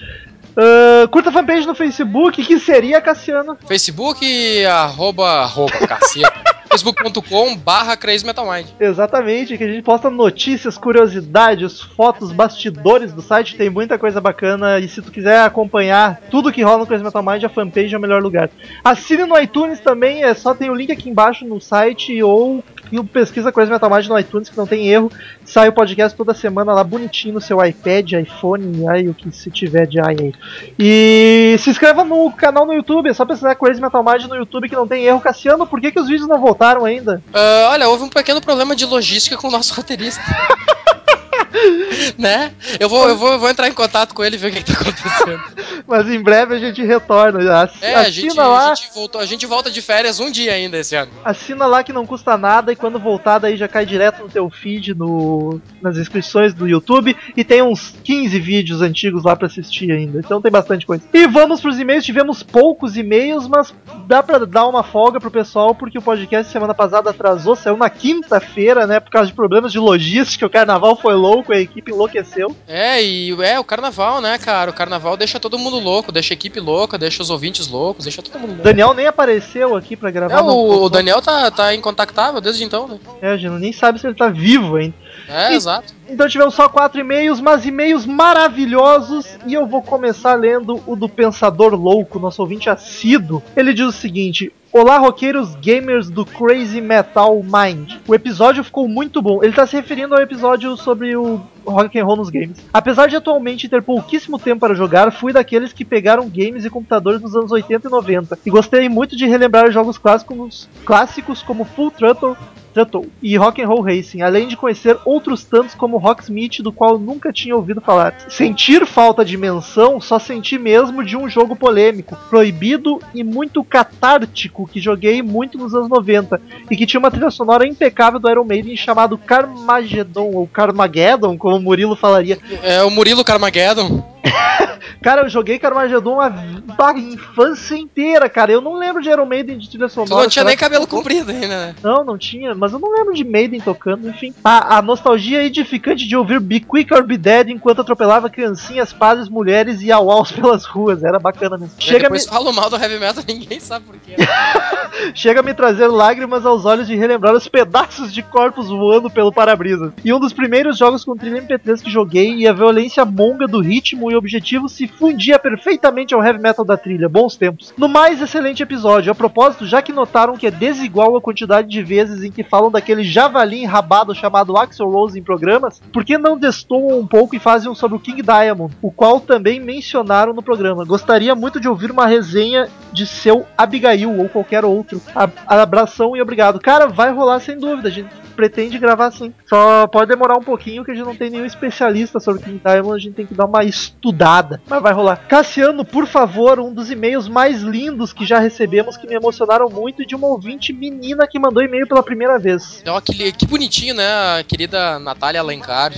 Ah, 0.55 1.07
curta 1.07 1.29
a 1.29 1.33
fanpage 1.33 1.67
no 1.67 1.75
Facebook, 1.75 2.43
que 2.43 2.59
seria 2.59 3.01
Cassiano. 3.01 3.57
Facebook, 3.67 4.25
arroba, 4.65 5.41
arroba, 5.41 5.87
caceta. 5.87 6.53
facebook.com 6.73 7.55
barra 7.57 7.95
Crazy 7.95 8.25
Metal 8.25 8.51
Mind. 8.51 8.67
Exatamente, 8.79 9.57
que 9.57 9.63
a 9.63 9.67
gente 9.67 9.83
posta 9.83 10.09
notícias, 10.09 10.75
curiosidades, 10.75 11.81
fotos, 11.81 12.31
bastidores 12.31 13.13
do 13.13 13.21
site, 13.21 13.55
tem 13.55 13.69
muita 13.69 13.99
coisa 13.99 14.19
bacana. 14.19 14.79
E 14.79 14.87
se 14.87 15.01
tu 15.01 15.11
quiser 15.11 15.41
acompanhar 15.41 16.19
tudo 16.31 16.51
que 16.51 16.63
rola 16.63 16.79
no 16.79 16.87
Crazy 16.87 17.03
Metal 17.03 17.23
Mind, 17.23 17.43
a 17.43 17.49
fanpage 17.49 17.93
é 17.93 17.97
o 17.97 18.01
melhor 18.01 18.23
lugar. 18.23 18.49
Assine 18.83 19.25
no 19.25 19.39
iTunes 19.39 19.79
também, 19.79 20.23
é 20.23 20.33
só 20.33 20.55
tem 20.55 20.71
o 20.71 20.75
link 20.75 20.91
aqui 20.91 21.09
embaixo 21.09 21.45
no 21.45 21.61
site 21.61 22.23
ou 22.23 22.63
pesquisa 23.11 23.51
Crazy 23.51 23.71
Metal 23.71 23.89
Mind 23.89 24.07
no 24.07 24.19
iTunes, 24.19 24.49
que 24.49 24.57
não 24.57 24.67
tem 24.67 24.89
erro. 24.89 25.11
Sai 25.45 25.69
o 25.69 25.73
podcast 25.73 26.17
toda 26.17 26.33
semana 26.33 26.73
lá 26.73 26.83
bonitinho 26.83 27.35
no 27.35 27.41
seu 27.41 27.63
iPad, 27.63 28.13
iPhone, 28.13 28.87
aí 28.87 29.09
o 29.09 29.13
que 29.13 29.31
se 29.31 29.49
tiver 29.49 29.87
de 29.87 29.99
ai 29.99 30.15
aí. 30.19 30.33
E 30.77 31.55
se 31.59 31.69
inscreva 31.69 32.03
no 32.03 32.31
canal 32.31 32.65
no 32.65 32.73
YouTube, 32.73 33.09
é 33.09 33.13
só 33.13 33.25
pesquisar 33.25 33.55
Crazy 33.55 33.81
Metal 33.81 34.03
Mind 34.03 34.25
no 34.25 34.35
YouTube 34.35 34.69
que 34.69 34.75
não 34.75 34.87
tem 34.87 35.05
erro. 35.05 35.21
Cassiano, 35.21 35.67
por 35.67 35.79
que, 35.79 35.91
que 35.91 35.99
os 35.99 36.07
vídeos 36.07 36.27
não 36.27 36.39
voltaram 36.39 36.85
ainda? 36.85 37.23
Ah, 37.33 37.69
olha, 37.71 37.89
houve 37.89 38.03
um 38.03 38.09
pequeno 38.09 38.41
problema 38.41 38.75
de 38.75 38.85
logística 38.85 39.37
com 39.37 39.47
o 39.47 39.51
nosso 39.51 39.73
roteirista. 39.73 40.21
né? 42.17 42.51
Eu 42.79 42.89
vou, 42.89 43.07
eu, 43.09 43.17
vou, 43.17 43.31
eu 43.33 43.39
vou 43.39 43.49
entrar 43.49 43.67
em 43.67 43.73
contato 43.73 44.13
com 44.13 44.23
ele 44.23 44.35
e 44.35 44.39
ver 44.39 44.47
o 44.49 44.51
que, 44.51 44.63
que 44.63 44.73
tá 44.73 44.79
acontecendo. 44.81 45.43
Mas 45.87 46.07
em 46.09 46.21
breve 46.21 46.55
a 46.55 46.59
gente 46.59 46.81
retorna. 46.83 47.61
Ass- 47.61 47.71
É, 47.81 47.95
a 47.95 48.01
assina 48.01 48.11
gente, 48.29 48.35
lá, 48.37 48.71
a, 48.71 48.75
gente 48.75 48.93
voltou, 48.93 49.21
a 49.21 49.25
gente 49.25 49.45
volta 49.45 49.69
de 49.71 49.81
férias 49.81 50.19
um 50.19 50.31
dia 50.31 50.53
ainda 50.53 50.77
esse 50.77 50.95
ano. 50.95 51.11
assina 51.23 51.65
lá 51.65 51.83
que 51.83 51.91
não 51.93 52.05
custa 52.05 52.37
nada 52.37 52.71
e 52.71 52.75
quando 52.75 52.99
voltar 52.99 53.39
daí 53.39 53.57
já 53.57 53.67
cai 53.67 53.85
direto 53.85 54.23
no 54.23 54.29
teu 54.29 54.49
feed 54.49 54.93
no, 54.93 55.59
nas 55.81 55.97
inscrições 55.97 56.53
do 56.53 56.67
YouTube 56.67 57.15
e 57.35 57.43
tem 57.43 57.61
uns 57.61 57.93
15 58.03 58.39
vídeos 58.39 58.81
antigos 58.81 59.23
lá 59.23 59.35
pra 59.35 59.47
assistir 59.47 59.91
ainda. 59.91 60.19
Então 60.19 60.41
tem 60.41 60.51
bastante 60.51 60.85
coisa. 60.85 61.03
E 61.13 61.27
vamos 61.27 61.61
pros 61.61 61.79
e-mails, 61.79 62.05
tivemos 62.05 62.43
poucos 62.43 62.95
e-mails, 62.97 63.47
mas 63.47 63.73
dá 64.07 64.21
pra 64.23 64.39
dar 64.39 64.67
uma 64.67 64.83
folga 64.83 65.19
pro 65.19 65.31
pessoal 65.31 65.75
porque 65.75 65.97
o 65.97 66.01
podcast 66.01 66.51
semana 66.51 66.73
passada 66.73 67.09
atrasou, 67.09 67.55
saiu 67.55 67.77
na 67.77 67.89
quinta-feira, 67.89 68.87
né, 68.87 68.99
por 68.99 69.09
causa 69.11 69.27
de 69.27 69.33
problemas 69.33 69.71
de 69.71 69.79
logística, 69.79 70.45
o 70.45 70.49
carnaval 70.49 70.95
foi 70.95 71.13
louco, 71.23 71.53
a 71.53 71.59
equipe 71.59 71.91
enlouqueceu. 71.91 72.55
É, 72.67 73.01
e 73.01 73.31
é 73.41 73.59
o 73.59 73.63
carnaval, 73.63 74.19
né, 74.21 74.37
cara? 74.37 74.71
O 74.71 74.73
carnaval 74.73 75.15
deixa 75.15 75.39
todo 75.39 75.57
mundo 75.57 75.79
louco, 75.79 76.11
deixa 76.11 76.33
a 76.33 76.35
equipe 76.35 76.59
louca, 76.59 76.97
deixa 76.97 77.23
os 77.23 77.29
ouvintes 77.29 77.67
loucos, 77.67 78.03
deixa 78.03 78.21
todo 78.21 78.37
mundo 78.39 78.49
louco. 78.49 78.63
Daniel 78.63 78.93
nem 78.93 79.07
apareceu 79.07 79.75
aqui 79.75 79.95
pra 79.95 80.11
gravar. 80.11 80.39
É, 80.39 80.41
o, 80.41 80.83
o 80.83 80.89
Daniel 80.89 81.21
tá, 81.21 81.49
tá 81.49 81.73
incontactável 81.73 82.41
desde 82.41 82.63
então, 82.63 82.87
né? 82.87 82.99
É, 83.21 83.31
a 83.31 83.37
gente 83.37 83.53
nem 83.53 83.71
sabe 83.71 83.99
se 83.99 84.05
ele 84.07 84.15
tá 84.15 84.27
vivo 84.27 84.75
ainda. 84.75 84.93
É, 85.29 85.53
E- 85.53 85.55
exato. 85.55 85.93
Então 86.09 86.27
tivemos 86.27 86.53
só 86.53 86.67
quatro 86.67 86.99
e-mails, 86.99 87.39
mas 87.39 87.65
e-mails 87.65 88.05
maravilhosos. 88.05 89.25
E 89.47 89.53
eu 89.53 89.65
vou 89.65 89.81
começar 89.81 90.35
lendo 90.35 90.81
o 90.85 90.95
do 90.95 91.07
Pensador 91.07 91.73
Louco, 91.75 92.19
nosso 92.19 92.41
ouvinte 92.41 92.69
assíduo. 92.69 93.41
Ele 93.55 93.73
diz 93.73 93.85
o 93.87 93.91
seguinte: 93.91 94.51
Olá, 94.75 94.97
roqueiros 94.97 95.53
gamers 95.53 96.09
do 96.09 96.25
Crazy 96.25 96.81
Metal 96.81 97.43
Mind. 97.43 97.93
O 98.07 98.15
episódio 98.15 98.63
ficou 98.63 98.87
muito 98.87 99.21
bom. 99.21 99.43
Ele 99.43 99.51
está 99.51 99.67
se 99.67 99.75
referindo 99.75 100.15
ao 100.15 100.21
episódio 100.21 100.75
sobre 100.75 101.15
o 101.15 101.39
rock 101.63 101.99
and 101.99 102.03
roll 102.03 102.15
nos 102.15 102.31
games. 102.31 102.57
Apesar 102.73 103.07
de 103.07 103.15
atualmente 103.15 103.69
ter 103.69 103.83
pouquíssimo 103.83 104.39
tempo 104.39 104.61
para 104.61 104.73
jogar, 104.73 105.11
fui 105.11 105.31
daqueles 105.31 105.71
que 105.71 105.85
pegaram 105.85 106.27
games 106.27 106.65
e 106.65 106.71
computadores 106.71 107.21
nos 107.21 107.35
anos 107.35 107.51
80 107.51 107.87
e 107.87 107.91
90 107.91 108.39
e 108.43 108.49
gostei 108.49 108.89
muito 108.89 109.15
de 109.15 109.27
relembrar 109.27 109.71
jogos 109.71 109.99
clássicos, 109.99 110.67
clássicos 110.83 111.43
como 111.43 111.65
Full 111.65 111.91
Throttle, 111.91 112.35
Throttle 112.73 113.09
e 113.21 113.37
Rock 113.37 113.61
and 113.61 113.67
Roll 113.67 113.81
Racing, 113.81 114.21
além 114.21 114.47
de 114.47 114.57
conhecer 114.57 114.97
outros 115.05 115.43
tantos 115.43 115.75
como 115.75 115.97
Rocksmith, 115.97 116.61
do 116.61 116.71
qual 116.71 116.97
nunca 116.97 117.31
tinha 117.31 117.55
ouvido 117.55 117.81
falar. 117.81 118.15
Sentir 118.27 118.85
falta 118.85 119.23
de 119.23 119.37
menção 119.37 120.01
só 120.01 120.19
senti 120.19 120.57
mesmo 120.57 121.03
de 121.03 121.15
um 121.15 121.29
jogo 121.29 121.55
polêmico, 121.55 122.17
proibido 122.29 122.99
e 123.13 123.23
muito 123.23 123.63
catártico 123.63 124.67
que 124.67 124.79
joguei 124.79 125.21
muito 125.21 125.57
nos 125.57 125.73
anos 125.73 125.89
90 125.89 126.41
e 126.69 126.75
que 126.75 126.85
tinha 126.85 126.99
uma 126.99 127.11
trilha 127.11 127.31
sonora 127.31 127.67
impecável 127.67 128.19
do 128.19 128.29
Iron 128.29 128.43
Maiden 128.43 128.75
chamado 128.75 129.17
Carmageddon 129.17 130.31
ou 130.33 130.47
Carmageddon, 130.47 131.37
como 131.37 131.57
o 131.57 131.61
Murilo 131.61 131.95
falaria. 131.95 132.39
É 132.63 132.83
o 132.83 132.89
Murilo 132.89 133.23
Carmageddon. 133.23 134.12
Cara, 135.01 135.23
eu 135.23 135.29
joguei 135.29 135.59
Carmageddon 135.59 136.21
a, 136.21 136.27
a 136.27 136.93
infância 136.97 137.75
inteira, 137.75 138.29
cara. 138.29 138.53
Eu 138.53 138.61
não 138.61 138.77
lembro 138.77 139.01
de 139.01 139.09
Iron 139.09 139.25
Maiden 139.25 139.57
de 139.57 139.69
trilha 139.69 139.87
Tu 139.87 139.93
sonora. 139.93 140.23
não 140.23 140.29
tinha 140.29 140.45
nem 140.45 140.55
cabelo 140.55 140.87
comprido 140.87 141.29
ainda, 141.29 141.47
né? 141.47 141.75
Não, 141.83 142.05
não 142.05 142.17
tinha, 142.17 142.55
mas 142.55 142.71
eu 142.71 142.79
não 142.79 142.89
lembro 142.89 143.13
de 143.13 143.23
Maiden 143.25 143.59
tocando, 143.59 144.07
enfim. 144.07 144.33
A, 144.43 144.77
a 144.77 144.81
nostalgia 144.81 145.43
edificante 145.43 146.07
de 146.07 146.15
ouvir 146.15 146.39
Be 146.39 146.61
Quick 146.61 146.93
or 146.93 147.03
Be 147.03 147.17
Dead 147.17 147.49
enquanto 147.49 147.81
atropelava 147.81 148.29
criancinhas, 148.29 148.93
padres, 148.93 149.27
mulheres 149.27 149.81
e 149.81 149.91
auaus 149.91 150.31
pelas 150.31 150.63
ruas. 150.65 151.03
Era 151.03 151.19
bacana 151.19 151.57
mesmo. 151.57 151.75
Chega 151.77 152.03
depois 152.03 152.25
me, 152.25 152.31
falo 152.31 152.53
mal 152.53 152.69
do 152.69 152.77
heavy 152.77 152.97
metal, 152.97 153.23
ninguém 153.27 153.59
sabe 153.59 153.85
por 153.85 153.97
quê. 153.97 154.15
chega 155.13 155.41
a 155.41 155.43
me 155.43 155.53
trazer 155.53 155.87
lágrimas 155.87 156.45
aos 156.45 156.63
olhos 156.63 156.87
de 156.87 156.95
relembrar 156.95 157.35
os 157.35 157.47
pedaços 157.47 158.13
de 158.13 158.23
corpos 158.23 158.69
voando 158.69 159.09
pelo 159.09 159.33
para-brisa. 159.33 159.93
E 160.03 160.13
um 160.13 160.19
dos 160.19 160.31
primeiros 160.31 160.77
jogos 160.77 161.03
com 161.03 161.17
trilha 161.17 161.41
MP3 161.41 161.81
que 161.81 161.91
joguei 161.91 162.35
e 162.35 162.47
a 162.47 162.53
violência 162.53 163.03
monga 163.03 163.47
do 163.47 163.59
ritmo 163.59 164.12
e 164.13 164.17
objetivo 164.17 164.69
se 164.69 164.87
fundia 164.87 165.37
perfeitamente 165.37 166.13
ao 166.13 166.23
heavy 166.23 166.39
metal 166.39 166.63
da 166.63 166.77
trilha. 166.77 167.09
Bons 167.09 167.35
tempos. 167.35 167.73
No 167.77 167.87
mais, 167.87 168.21
excelente 168.21 168.63
episódio. 168.63 169.11
A 169.11 169.15
propósito, 169.15 169.65
já 169.65 169.81
que 169.81 169.91
notaram 169.91 170.37
que 170.37 170.47
é 170.47 170.51
desigual 170.51 171.15
a 171.15 171.21
quantidade 171.21 171.67
de 171.67 171.83
vezes 171.83 172.23
em 172.23 172.31
que 172.31 172.43
falam 172.43 172.71
daquele 172.71 173.03
javali 173.03 173.63
enrabado 173.63 174.15
chamado 174.15 174.55
Axel 174.57 174.89
Rose 174.89 175.19
em 175.19 175.23
programas, 175.23 175.81
por 175.91 176.05
que 176.05 176.17
não 176.17 176.37
destoam 176.37 176.99
um 176.99 177.07
pouco 177.07 177.35
e 177.35 177.39
fazem 177.39 177.69
um 177.69 177.75
sobre 177.75 177.97
o 177.97 177.99
King 177.99 178.21
Diamond, 178.21 178.73
o 178.81 178.91
qual 178.91 179.19
também 179.19 179.59
mencionaram 179.59 180.33
no 180.33 180.41
programa? 180.41 180.85
Gostaria 180.85 181.35
muito 181.35 181.59
de 181.59 181.67
ouvir 181.67 181.91
uma 181.91 182.05
resenha 182.05 182.69
de 182.91 183.05
seu 183.05 183.45
Abigail 183.57 184.17
ou 184.17 184.29
qualquer 184.29 184.63
outro. 184.63 185.01
Abração 185.47 186.15
e 186.15 186.21
obrigado. 186.21 186.59
Cara, 186.59 186.87
vai 186.87 187.11
rolar 187.11 187.39
sem 187.39 187.57
dúvida. 187.57 187.89
Gente 187.89 188.23
pretende 188.33 188.77
gravar 188.77 189.11
sim. 189.11 189.33
Só 189.47 189.87
pode 189.87 190.07
demorar 190.09 190.37
um 190.37 190.43
pouquinho 190.43 190.83
que 190.83 190.91
a 190.91 190.93
gente 190.95 191.05
não 191.05 191.15
tem 191.15 191.29
nenhum 191.29 191.45
especialista 191.45 192.19
sobre 192.19 192.43
King 192.43 192.61
Diamond. 192.63 192.95
A 192.95 192.99
gente 192.99 193.13
tem 193.15 193.25
que 193.25 193.33
dar 193.33 193.45
uma 193.45 193.63
estudada. 193.63 194.61
Mas 194.67 194.81
vai 194.81 194.93
rolar. 194.93 195.17
Cassiano, 195.27 195.85
por 195.85 196.07
favor, 196.07 196.59
um 196.59 196.73
dos 196.73 196.89
e-mails 196.91 197.27
mais 197.27 197.61
lindos 197.61 198.11
que 198.13 198.25
já 198.25 198.39
recebemos 198.39 198.97
que 198.97 199.07
me 199.07 199.15
emocionaram 199.15 199.69
muito 199.69 200.01
e 200.01 200.05
de 200.05 200.15
uma 200.15 200.27
ouvinte 200.27 200.73
menina 200.73 201.27
que 201.27 201.39
mandou 201.39 201.63
e-mail 201.63 201.87
pela 201.87 202.03
primeira 202.03 202.37
vez. 202.39 202.83
Ó, 202.87 202.99
que, 202.99 203.31
que 203.31 203.45
bonitinho, 203.45 203.93
né? 203.95 204.05
A 204.39 204.43
querida 204.43 204.99
Natália 204.99 205.39
Alencar. 205.41 205.93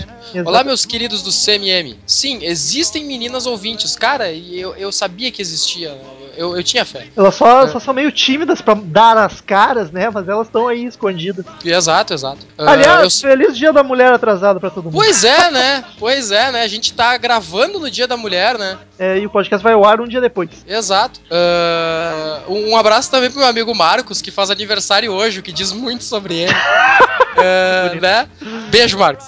Olá, 0.46 0.64
meus 0.64 0.86
queridos 0.86 1.22
do 1.24 1.32
CMM. 1.32 1.98
Sim, 2.06 2.40
existem 2.44 3.06
meninas 3.06 3.46
ouvintes. 3.46 3.96
Cara, 3.96 4.32
e 4.32 4.60
eu, 4.60 4.76
eu 4.76 4.92
sabia 4.92 5.32
que 5.32 5.42
existia. 5.42 5.96
Eu, 6.38 6.58
eu 6.58 6.64
tinha 6.64 6.84
fé. 6.84 7.08
Elas 7.16 7.36
só, 7.36 7.64
É. 7.64 7.68
só 7.70 7.80
são 7.80 7.94
meio 7.94 8.12
tímidas 8.12 8.62
pra 8.62 8.74
dar 8.74 9.18
as 9.18 9.40
caras, 9.40 9.90
né? 9.92 10.10
Mas 10.14 10.28
elas 10.28 10.48
estão 10.48 10.68
aí 10.68 10.84
escondidas. 10.84 11.46
Exato, 11.64 12.14
exato. 12.14 12.25
Ah, 12.58 12.72
Aliás, 12.72 13.22
eu- 13.24 13.30
feliz 13.30 13.58
dia 13.58 13.72
da 13.74 13.84
mulher 13.84 14.12
atrasado 14.14 14.60
pra 14.60 14.70
todo 14.70 14.86
mundo. 14.86 14.94
Pois 14.94 15.24
é, 15.24 15.52
né? 15.52 15.84
Pois 16.00 16.32
é, 16.32 16.52
né? 16.52 16.62
A 16.62 16.68
gente 16.68 16.94
tá 16.94 17.16
gravando 17.18 17.80
no 17.80 17.90
Dia 17.92 18.08
da 18.08 18.16
Mulher, 18.18 18.58
né? 18.58 18.78
É, 18.98 19.18
e 19.18 19.26
o 19.26 19.30
podcast 19.30 19.64
vai 19.64 19.74
ao 19.74 19.86
ar 19.86 20.00
um 20.02 20.08
dia 20.08 20.22
depois. 20.22 20.50
Exato. 20.68 21.20
Ah, 21.30 22.40
um 22.48 22.76
abraço 22.78 23.12
também 23.12 23.30
pro 23.30 23.40
meu 23.40 23.48
amigo 23.50 23.74
Marcos, 23.76 24.22
que 24.22 24.32
faz 24.32 24.50
aniversário 24.50 25.12
hoje, 25.12 25.40
o 25.40 25.44
que 25.44 25.52
diz 25.52 25.72
muito 25.72 26.04
sobre 26.04 26.36
ele. 26.36 26.54
Ah, 27.38 27.94
né? 28.02 28.30
Beijo, 28.70 28.98
Marcos. 28.98 29.26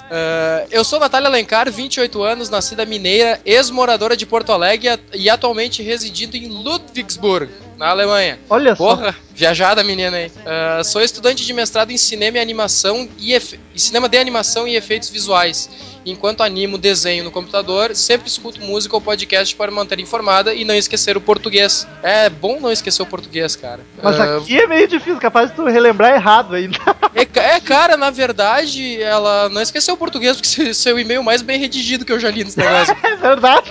Eu 0.70 0.82
sou 0.82 0.98
Natália 0.98 1.28
Alencar, 1.28 1.70
28 1.70 2.22
anos, 2.22 2.48
nascida 2.48 2.86
mineira, 2.86 3.38
ex-moradora 3.44 4.16
de 4.16 4.24
Porto 4.24 4.50
Alegre 4.50 4.98
e 5.12 5.28
atualmente 5.28 5.82
residindo 5.82 6.34
em 6.34 6.48
Ludwigsburg, 6.48 7.50
na 7.76 7.90
Alemanha. 7.90 8.38
Olha 8.48 8.74
só. 8.74 8.98
Viajada 9.38 9.84
menina 9.84 10.16
aí. 10.16 10.32
Ah, 10.44 10.82
sou 10.82 11.00
estudante 11.00 11.46
de 11.46 11.52
mestrado 11.52 11.92
em 11.92 11.96
cinema 11.96 12.38
e 12.38 12.40
animação 12.40 13.08
e, 13.18 13.32
efe- 13.32 13.60
cinema 13.76 14.08
de 14.08 14.18
animação 14.18 14.66
e 14.66 14.74
efeitos 14.74 15.08
visuais. 15.10 15.70
Enquanto 16.04 16.42
animo 16.42 16.76
desenho 16.76 17.22
no 17.22 17.30
computador, 17.30 17.94
sempre 17.94 18.26
escuto 18.28 18.60
música 18.60 18.96
ou 18.96 19.00
podcast 19.00 19.54
para 19.54 19.70
manter 19.70 20.00
informada 20.00 20.52
e 20.52 20.64
não 20.64 20.74
esquecer 20.74 21.16
o 21.16 21.20
português. 21.20 21.86
É 22.02 22.28
bom 22.28 22.58
não 22.58 22.72
esquecer 22.72 23.00
o 23.02 23.06
português, 23.06 23.54
cara. 23.54 23.80
Mas 24.02 24.18
Ah, 24.18 24.38
aqui 24.38 24.58
é 24.58 24.66
meio 24.66 24.88
difícil, 24.88 25.20
capaz 25.20 25.50
de 25.50 25.56
tu 25.56 25.64
relembrar 25.66 26.14
errado 26.14 26.56
ainda. 26.56 26.76
é, 27.14 27.22
é, 27.54 27.60
cara, 27.60 27.96
na 27.96 28.10
verdade, 28.10 29.00
ela 29.00 29.48
não 29.50 29.62
esqueceu 29.62 29.94
o 29.94 29.98
português, 29.98 30.36
porque 30.40 30.72
é 30.88 30.92
o 30.92 30.98
e-mail 30.98 31.22
mais 31.22 31.42
bem 31.42 31.58
redigido 31.60 32.04
que 32.04 32.10
eu 32.12 32.18
já 32.18 32.30
li 32.30 32.42
nesse 32.42 32.58
negócio. 32.58 32.96
É 33.08 33.16
verdade. 33.16 33.70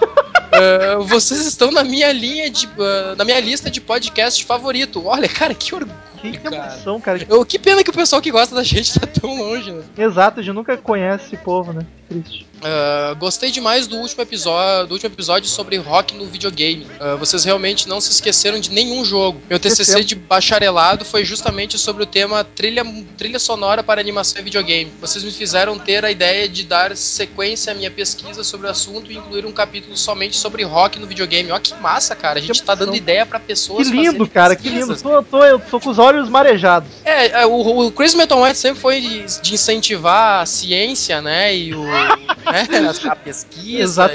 Ah, 0.51 0.97
vocês 1.01 1.45
estão 1.45 1.71
na 1.71 1.83
minha 1.83 2.11
linha 2.11 2.49
de. 2.49 2.69
ah, 2.79 3.15
na 3.17 3.23
minha 3.25 3.39
lista 3.39 3.69
de 3.71 3.81
podcast 3.81 4.43
favorito. 4.45 5.05
Olha, 5.05 5.27
cara, 5.27 5.53
que 5.57 5.75
orgulho. 5.75 5.95
Que 6.17 6.31
Cara. 6.37 6.55
emoção, 6.55 6.99
cara. 6.99 7.25
Eu, 7.29 7.45
que 7.45 7.59
pena 7.59 7.83
que 7.83 7.89
o 7.89 7.93
pessoal 7.93 8.21
que 8.21 8.31
gosta 8.31 8.55
da 8.55 8.63
gente 8.63 8.99
tá 8.99 9.05
tão 9.05 9.37
longe, 9.37 9.71
né? 9.71 9.83
Exato, 9.97 10.39
a 10.39 10.43
gente 10.43 10.55
nunca 10.55 10.75
conhece 10.75 11.25
esse 11.25 11.37
povo, 11.37 11.71
né? 11.73 11.85
Triste. 12.09 12.46
Ah, 12.61 13.15
gostei 13.19 13.51
demais 13.51 13.87
do 13.87 13.97
último 13.97 14.21
episódio, 14.23 14.87
do 14.87 14.93
último 14.93 15.13
episódio 15.13 15.49
sobre 15.49 15.77
rock 15.77 16.15
no 16.15 16.25
videogame. 16.25 16.87
Ah, 16.99 17.15
vocês 17.15 17.43
realmente 17.43 17.87
não 17.87 18.01
se 18.01 18.11
esqueceram 18.11 18.59
de 18.59 18.71
nenhum 18.71 19.03
jogo. 19.05 19.41
Meu 19.49 19.59
TCC 19.59 20.03
de 20.03 20.15
bacharelado 20.15 21.05
foi 21.05 21.23
justamente 21.23 21.77
sobre 21.77 22.03
o 22.03 22.05
tema 22.05 22.43
trilha, 22.43 22.83
trilha 23.17 23.39
sonora 23.39 23.83
para 23.83 24.01
animação 24.01 24.41
e 24.41 24.43
videogame. 24.43 24.91
Vocês 24.99 25.23
me 25.23 25.31
fizeram 25.31 25.77
ter 25.77 26.03
a 26.03 26.11
ideia 26.11 26.47
de 26.49 26.63
dar 26.63 26.95
sequência 26.95 27.71
à 27.71 27.75
minha 27.75 27.91
pesquisa 27.91 28.43
sobre 28.43 28.67
o 28.67 28.69
assunto 28.69 29.11
e 29.11 29.17
incluir 29.17 29.45
um 29.45 29.51
capítulo 29.51 29.95
somente 29.95 30.35
sobre 30.35 30.63
rock 30.63 30.99
no 30.99 31.07
videogame. 31.07 31.51
Ó 31.51 31.59
que 31.59 31.73
massa, 31.75 32.15
cara. 32.15 32.39
A 32.39 32.41
gente 32.41 32.59
Que 32.59 32.65
tá 32.65 32.75
dando 32.75 32.95
ideia 32.95 33.25
pra 33.25 33.39
Que 33.39 33.47
pessoas 33.47 33.87
lindo, 33.87 34.05
fazerem 34.05 34.27
cara, 34.27 34.55
que 34.55 34.69
lindo. 34.69 34.87
pesquisas. 34.87 35.01
Tô, 35.01 35.23
tô, 35.23 35.43
eu 35.43 35.59
tô 35.59 35.79
com 35.79 35.89
os 35.89 35.99
olhos 35.99 36.29
marejados. 36.29 36.89
É, 37.05 37.41
é, 37.41 37.45
o, 37.45 37.85
o 37.85 37.91
Chris 37.91 38.13
Metal 38.13 38.41
Mind 38.43 38.55
sempre 38.55 38.79
foi 38.81 39.01
de, 39.01 39.41
de 39.41 39.53
incentivar 39.53 40.41
a 40.41 40.45
ciência, 40.45 41.21
né? 41.21 41.55
E 41.55 41.73
o. 41.75 41.83
né, 42.51 42.67
a, 43.09 43.15
pesquisa. 43.15 44.11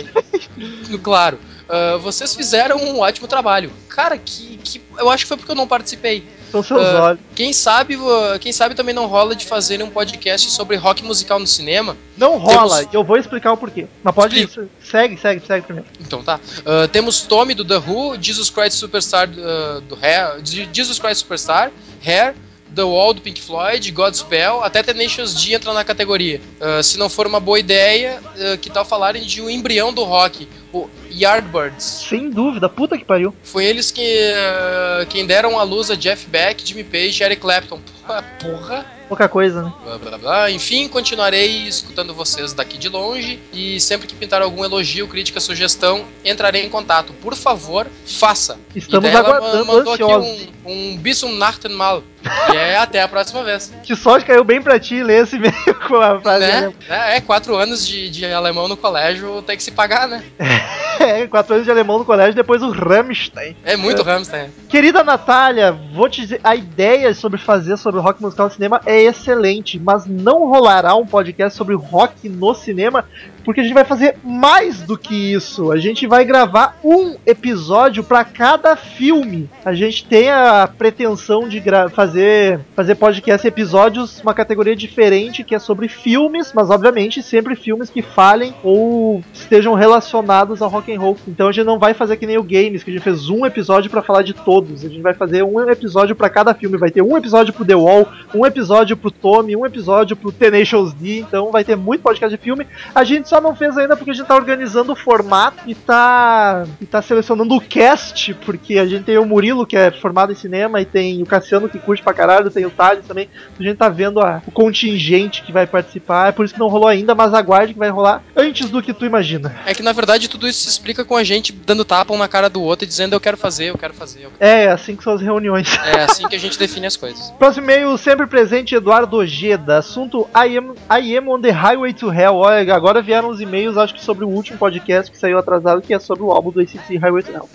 E, 0.90 0.98
claro. 0.98 1.38
ah, 1.68 1.96
vocês 1.98 2.34
fizeram 2.34 2.76
um 2.78 3.00
ótimo 3.00 3.26
trabalho. 3.26 3.70
Cara, 3.88 4.16
que, 4.18 4.58
que. 4.58 4.80
Eu 4.98 5.10
acho 5.10 5.24
que 5.24 5.28
foi 5.28 5.36
porque 5.36 5.52
eu 5.52 5.56
não 5.56 5.66
participei. 5.66 6.24
São 6.50 6.62
seus 6.62 6.84
Ah, 6.84 7.02
olhos. 7.02 7.20
Quem 7.34 7.50
sabe, 7.52 7.96
quem 8.40 8.52
sabe 8.52 8.74
também 8.74 8.94
não 8.94 9.06
rola 9.06 9.34
de 9.34 9.46
fazer 9.46 9.82
um 9.82 9.88
podcast 9.88 10.50
sobre 10.50 10.76
rock 10.76 11.02
musical 11.02 11.38
no 11.38 11.46
cinema. 11.46 11.96
Não 12.14 12.36
rola, 12.36 12.78
temos- 12.80 12.94
eu 12.94 13.02
vou 13.02 13.16
explicar 13.16 13.52
o 13.52 13.56
porquê. 13.56 13.86
Mas 14.02 14.14
pode 14.14 14.46
Segue, 14.84 15.16
segue, 15.18 15.46
segue 15.46 15.64
primeiro. 15.64 15.88
Então 15.98 16.22
tá. 16.22 16.38
Ah, 16.66 16.86
temos 16.88 17.22
Tommy 17.22 17.54
do 17.54 17.64
The 17.64 17.78
Who, 17.78 18.18
Jesus 18.20 18.50
Christ 18.50 18.76
Superstar 18.76 19.28
do 19.28 19.94
Hair, 20.00 20.40
Je- 20.44 20.68
Jesus 20.70 20.98
Christ 20.98 21.20
Superstar, 21.22 21.72
Hair, 22.04 22.34
The 22.74 22.82
Wall 22.82 23.14
do 23.14 23.20
Pink 23.20 23.40
Floyd, 23.40 23.90
Godspell, 23.90 24.62
até 24.62 24.82
Tenacious 24.82 25.34
D 25.34 25.54
entra 25.54 25.72
na 25.72 25.84
categoria. 25.84 26.40
Ah, 26.60 26.82
se 26.82 26.98
não 26.98 27.08
for 27.08 27.26
uma 27.26 27.40
boa 27.40 27.58
ideia, 27.58 28.20
ah, 28.24 28.56
que 28.56 28.70
tal 28.70 28.84
falarem 28.84 29.22
de 29.22 29.40
um 29.40 29.50
embrião 29.50 29.92
do 29.92 30.04
rock, 30.04 30.48
o 30.72 30.88
Yardbirds. 31.10 31.84
Sem 32.08 32.30
dúvida, 32.30 32.68
puta 32.68 32.96
que 32.96 33.04
pariu. 33.04 33.34
Foi 33.42 33.64
eles 33.64 33.90
que 33.90 34.32
ah, 34.34 35.06
quem 35.08 35.26
deram 35.26 35.58
a 35.58 35.62
luz 35.62 35.90
a 35.90 35.94
Jeff 35.94 36.26
Beck, 36.28 36.66
Jimmy 36.66 36.84
Page 36.84 37.22
e 37.22 37.24
Eric 37.24 37.40
Clapton. 37.40 37.80
Porra, 38.06 38.22
porra. 38.40 38.86
Pouca 39.08 39.28
coisa, 39.28 39.62
né? 39.62 39.72
Blá, 39.84 39.98
blá, 39.98 40.18
blá. 40.18 40.50
Enfim, 40.50 40.88
continuarei 40.88 41.68
escutando 41.68 42.14
vocês 42.14 42.54
daqui 42.54 42.78
de 42.78 42.88
longe 42.88 43.38
e 43.52 43.78
sempre 43.78 44.06
que 44.06 44.14
pintar 44.14 44.40
algum 44.40 44.64
elogio, 44.64 45.06
crítica, 45.06 45.38
sugestão, 45.38 46.04
entrarei 46.24 46.64
em 46.64 46.70
contato. 46.70 47.12
Por 47.20 47.34
favor, 47.34 47.86
faça. 48.06 48.58
Estamos 48.74 49.10
e 49.10 49.12
ela 49.12 49.20
aguardando, 49.28 49.66
ma- 49.66 49.72
mandou 49.74 49.92
aqui 49.92 50.02
ansiosos. 50.02 50.48
um, 50.64 50.92
um 50.92 50.96
Bisum 50.96 51.32
Nachtenmal, 51.36 52.02
que 52.50 52.56
é 52.56 52.78
até 52.78 53.02
a 53.02 53.08
próxima 53.08 53.42
vez. 53.44 53.70
Que 53.84 53.94
sorte 53.94 54.24
caiu 54.26 54.44
bem 54.44 54.62
pra 54.62 54.80
ti 54.80 55.02
ler 55.02 55.24
esse 55.24 55.36
e-mail 55.36 55.52
com 55.86 55.96
a 55.96 56.18
frase 56.18 56.46
Né? 56.46 56.56
alemã. 56.56 56.72
É, 56.88 57.16
é, 57.16 57.20
quatro 57.20 57.54
anos 57.56 57.86
de, 57.86 58.08
de 58.08 58.24
alemão 58.24 58.66
no 58.66 58.78
colégio 58.78 59.42
tem 59.42 59.56
que 59.58 59.62
se 59.62 59.72
pagar, 59.72 60.08
né? 60.08 60.24
É, 61.00 61.26
quatro 61.26 61.54
anos 61.54 61.64
de 61.64 61.70
alemão 61.70 61.98
no 61.98 62.04
colégio, 62.04 62.34
depois 62.34 62.62
o 62.62 62.70
Rammstein. 62.70 63.56
É 63.64 63.76
muito 63.76 64.02
Ramstein. 64.02 64.50
Querida 64.68 65.02
Natália, 65.02 65.72
vou 65.92 66.08
te 66.08 66.20
dizer, 66.20 66.40
a 66.44 66.54
ideia 66.54 67.12
sobre 67.12 67.40
fazer 67.40 67.76
sobre 67.76 67.91
o 67.98 68.02
rock 68.02 68.22
musical 68.22 68.46
no 68.46 68.52
cinema 68.52 68.80
é 68.86 69.02
excelente, 69.02 69.78
mas 69.78 70.06
não 70.06 70.48
rolará 70.48 70.94
um 70.94 71.06
podcast 71.06 71.56
sobre 71.56 71.74
rock 71.74 72.28
no 72.28 72.54
cinema, 72.54 73.04
porque 73.44 73.60
a 73.60 73.64
gente 73.64 73.74
vai 73.74 73.84
fazer 73.84 74.16
mais 74.24 74.82
do 74.82 74.96
que 74.96 75.32
isso. 75.32 75.72
A 75.72 75.78
gente 75.78 76.06
vai 76.06 76.24
gravar 76.24 76.78
um 76.82 77.16
episódio 77.26 78.04
para 78.04 78.24
cada 78.24 78.76
filme. 78.76 79.48
A 79.64 79.74
gente 79.74 80.04
tem 80.04 80.30
a 80.30 80.66
pretensão 80.66 81.48
de 81.48 81.62
fazer 81.94 82.60
fazer 82.74 82.94
podcast 82.96 83.46
episódios, 83.46 84.20
uma 84.20 84.34
categoria 84.34 84.74
diferente 84.74 85.44
que 85.44 85.54
é 85.54 85.58
sobre 85.58 85.88
filmes, 85.88 86.52
mas 86.54 86.70
obviamente 86.70 87.22
sempre 87.22 87.54
filmes 87.54 87.90
que 87.90 88.02
falem 88.02 88.54
ou 88.62 89.22
estejam 89.32 89.74
relacionados 89.74 90.62
ao 90.62 90.68
rock 90.68 90.92
and 90.92 91.00
roll. 91.00 91.16
Então 91.26 91.48
a 91.48 91.52
gente 91.52 91.64
não 91.64 91.78
vai 91.78 91.94
fazer 91.94 92.16
que 92.16 92.26
nem 92.26 92.38
o 92.38 92.42
Games, 92.42 92.82
que 92.82 92.90
a 92.90 92.92
gente 92.94 93.02
fez 93.02 93.28
um 93.28 93.46
episódio 93.46 93.90
para 93.90 94.02
falar 94.02 94.22
de 94.22 94.34
todos. 94.34 94.84
A 94.84 94.88
gente 94.88 95.00
vai 95.00 95.14
fazer 95.14 95.42
um 95.42 95.60
episódio 95.68 96.14
para 96.14 96.28
cada 96.28 96.54
filme. 96.54 96.76
Vai 96.76 96.90
ter 96.90 97.02
um 97.02 97.16
episódio 97.16 97.52
pro 97.52 97.64
The 97.64 97.74
Wall, 97.74 98.08
um 98.34 98.46
episódio 98.46 98.96
pro 98.96 99.10
Tommy, 99.10 99.56
um 99.56 99.66
episódio 99.66 100.16
pro 100.16 100.32
Tenacious 100.32 100.92
D. 100.92 101.20
Então 101.20 101.50
vai 101.50 101.64
ter 101.64 101.76
muito 101.76 102.02
podcast 102.02 102.36
de 102.36 102.42
filme. 102.42 102.66
A 102.94 103.04
gente 103.04 103.28
só 103.32 103.40
não 103.40 103.56
fez 103.56 103.78
ainda 103.78 103.96
porque 103.96 104.10
a 104.10 104.14
gente 104.14 104.26
tá 104.26 104.34
organizando 104.34 104.92
o 104.92 104.96
formato 104.96 105.56
e 105.66 105.74
tá, 105.74 106.66
e 106.78 106.84
tá 106.84 107.00
selecionando 107.00 107.54
o 107.54 107.60
cast, 107.62 108.34
porque 108.44 108.78
a 108.78 108.84
gente 108.86 109.04
tem 109.04 109.16
o 109.16 109.24
Murilo, 109.24 109.66
que 109.66 109.74
é 109.74 109.90
formado 109.90 110.32
em 110.32 110.34
cinema, 110.34 110.82
e 110.82 110.84
tem 110.84 111.22
o 111.22 111.26
Cassiano, 111.26 111.66
que 111.68 111.78
curte 111.78 112.02
pra 112.02 112.12
caralho, 112.12 112.50
tem 112.50 112.66
o 112.66 112.70
Thales 112.70 113.06
também. 113.06 113.30
A 113.58 113.62
gente 113.62 113.76
tá 113.78 113.88
vendo 113.88 114.20
a- 114.20 114.42
o 114.46 114.50
contingente 114.50 115.42
que 115.42 115.50
vai 115.52 115.66
participar, 115.66 116.28
é 116.28 116.32
por 116.32 116.44
isso 116.44 116.52
que 116.52 116.60
não 116.60 116.68
rolou 116.68 116.88
ainda, 116.88 117.14
mas 117.14 117.32
aguarde 117.32 117.72
que 117.72 117.78
vai 117.78 117.88
rolar 117.88 118.22
antes 118.36 118.68
do 118.68 118.82
que 118.82 118.92
tu 118.92 119.06
imagina. 119.06 119.54
É 119.64 119.72
que 119.74 119.82
na 119.82 119.92
verdade 119.92 120.28
tudo 120.28 120.46
isso 120.46 120.60
se 120.60 120.68
explica 120.68 121.02
com 121.04 121.16
a 121.16 121.24
gente 121.24 121.52
dando 121.52 121.84
tapa 121.86 122.12
um 122.12 122.18
na 122.18 122.28
cara 122.28 122.50
do 122.50 122.60
outro 122.62 122.84
e 122.84 122.88
dizendo 122.88 123.14
eu 123.14 123.20
quero 123.20 123.36
fazer, 123.38 123.66
eu 123.70 123.78
quero 123.78 123.94
fazer. 123.94 124.24
eu 124.24 124.30
quero- 124.38 124.50
É, 124.52 124.68
assim 124.68 124.94
que 124.94 125.02
são 125.04 125.14
as 125.14 125.22
reuniões. 125.22 125.68
É 126.02 126.04
assim 126.04 126.28
que 126.28 126.34
a 126.36 126.38
gente 126.40 126.58
define 126.58 126.86
as 126.86 126.96
coisas. 126.96 127.30
Próximo 127.38 127.64
e-mail, 127.64 127.96
sempre 127.96 128.26
presente, 128.26 128.74
Eduardo 128.74 129.16
Ojeda. 129.16 129.78
Assunto 129.78 130.28
I 130.34 130.56
am, 130.58 130.74
I 130.90 131.16
am 131.16 131.28
on 131.28 131.40
the 131.40 131.50
highway 131.50 131.92
to 131.94 132.10
hell. 132.10 132.36
Olha, 132.36 132.74
agora 132.74 133.00
vieram 133.00 133.21
os 133.28 133.40
e-mails, 133.40 133.76
acho 133.76 133.94
que 133.94 134.04
sobre 134.04 134.24
o 134.24 134.28
último 134.28 134.58
podcast 134.58 135.10
que 135.10 135.18
saiu 135.18 135.38
atrasado, 135.38 135.82
que 135.82 135.94
é 135.94 135.98
sobre 135.98 136.22
o 136.22 136.30
álbum 136.30 136.50
do 136.50 136.60
ACC 136.60 136.96
Highway 136.96 137.22
to 137.22 137.32
Hell. 137.32 137.48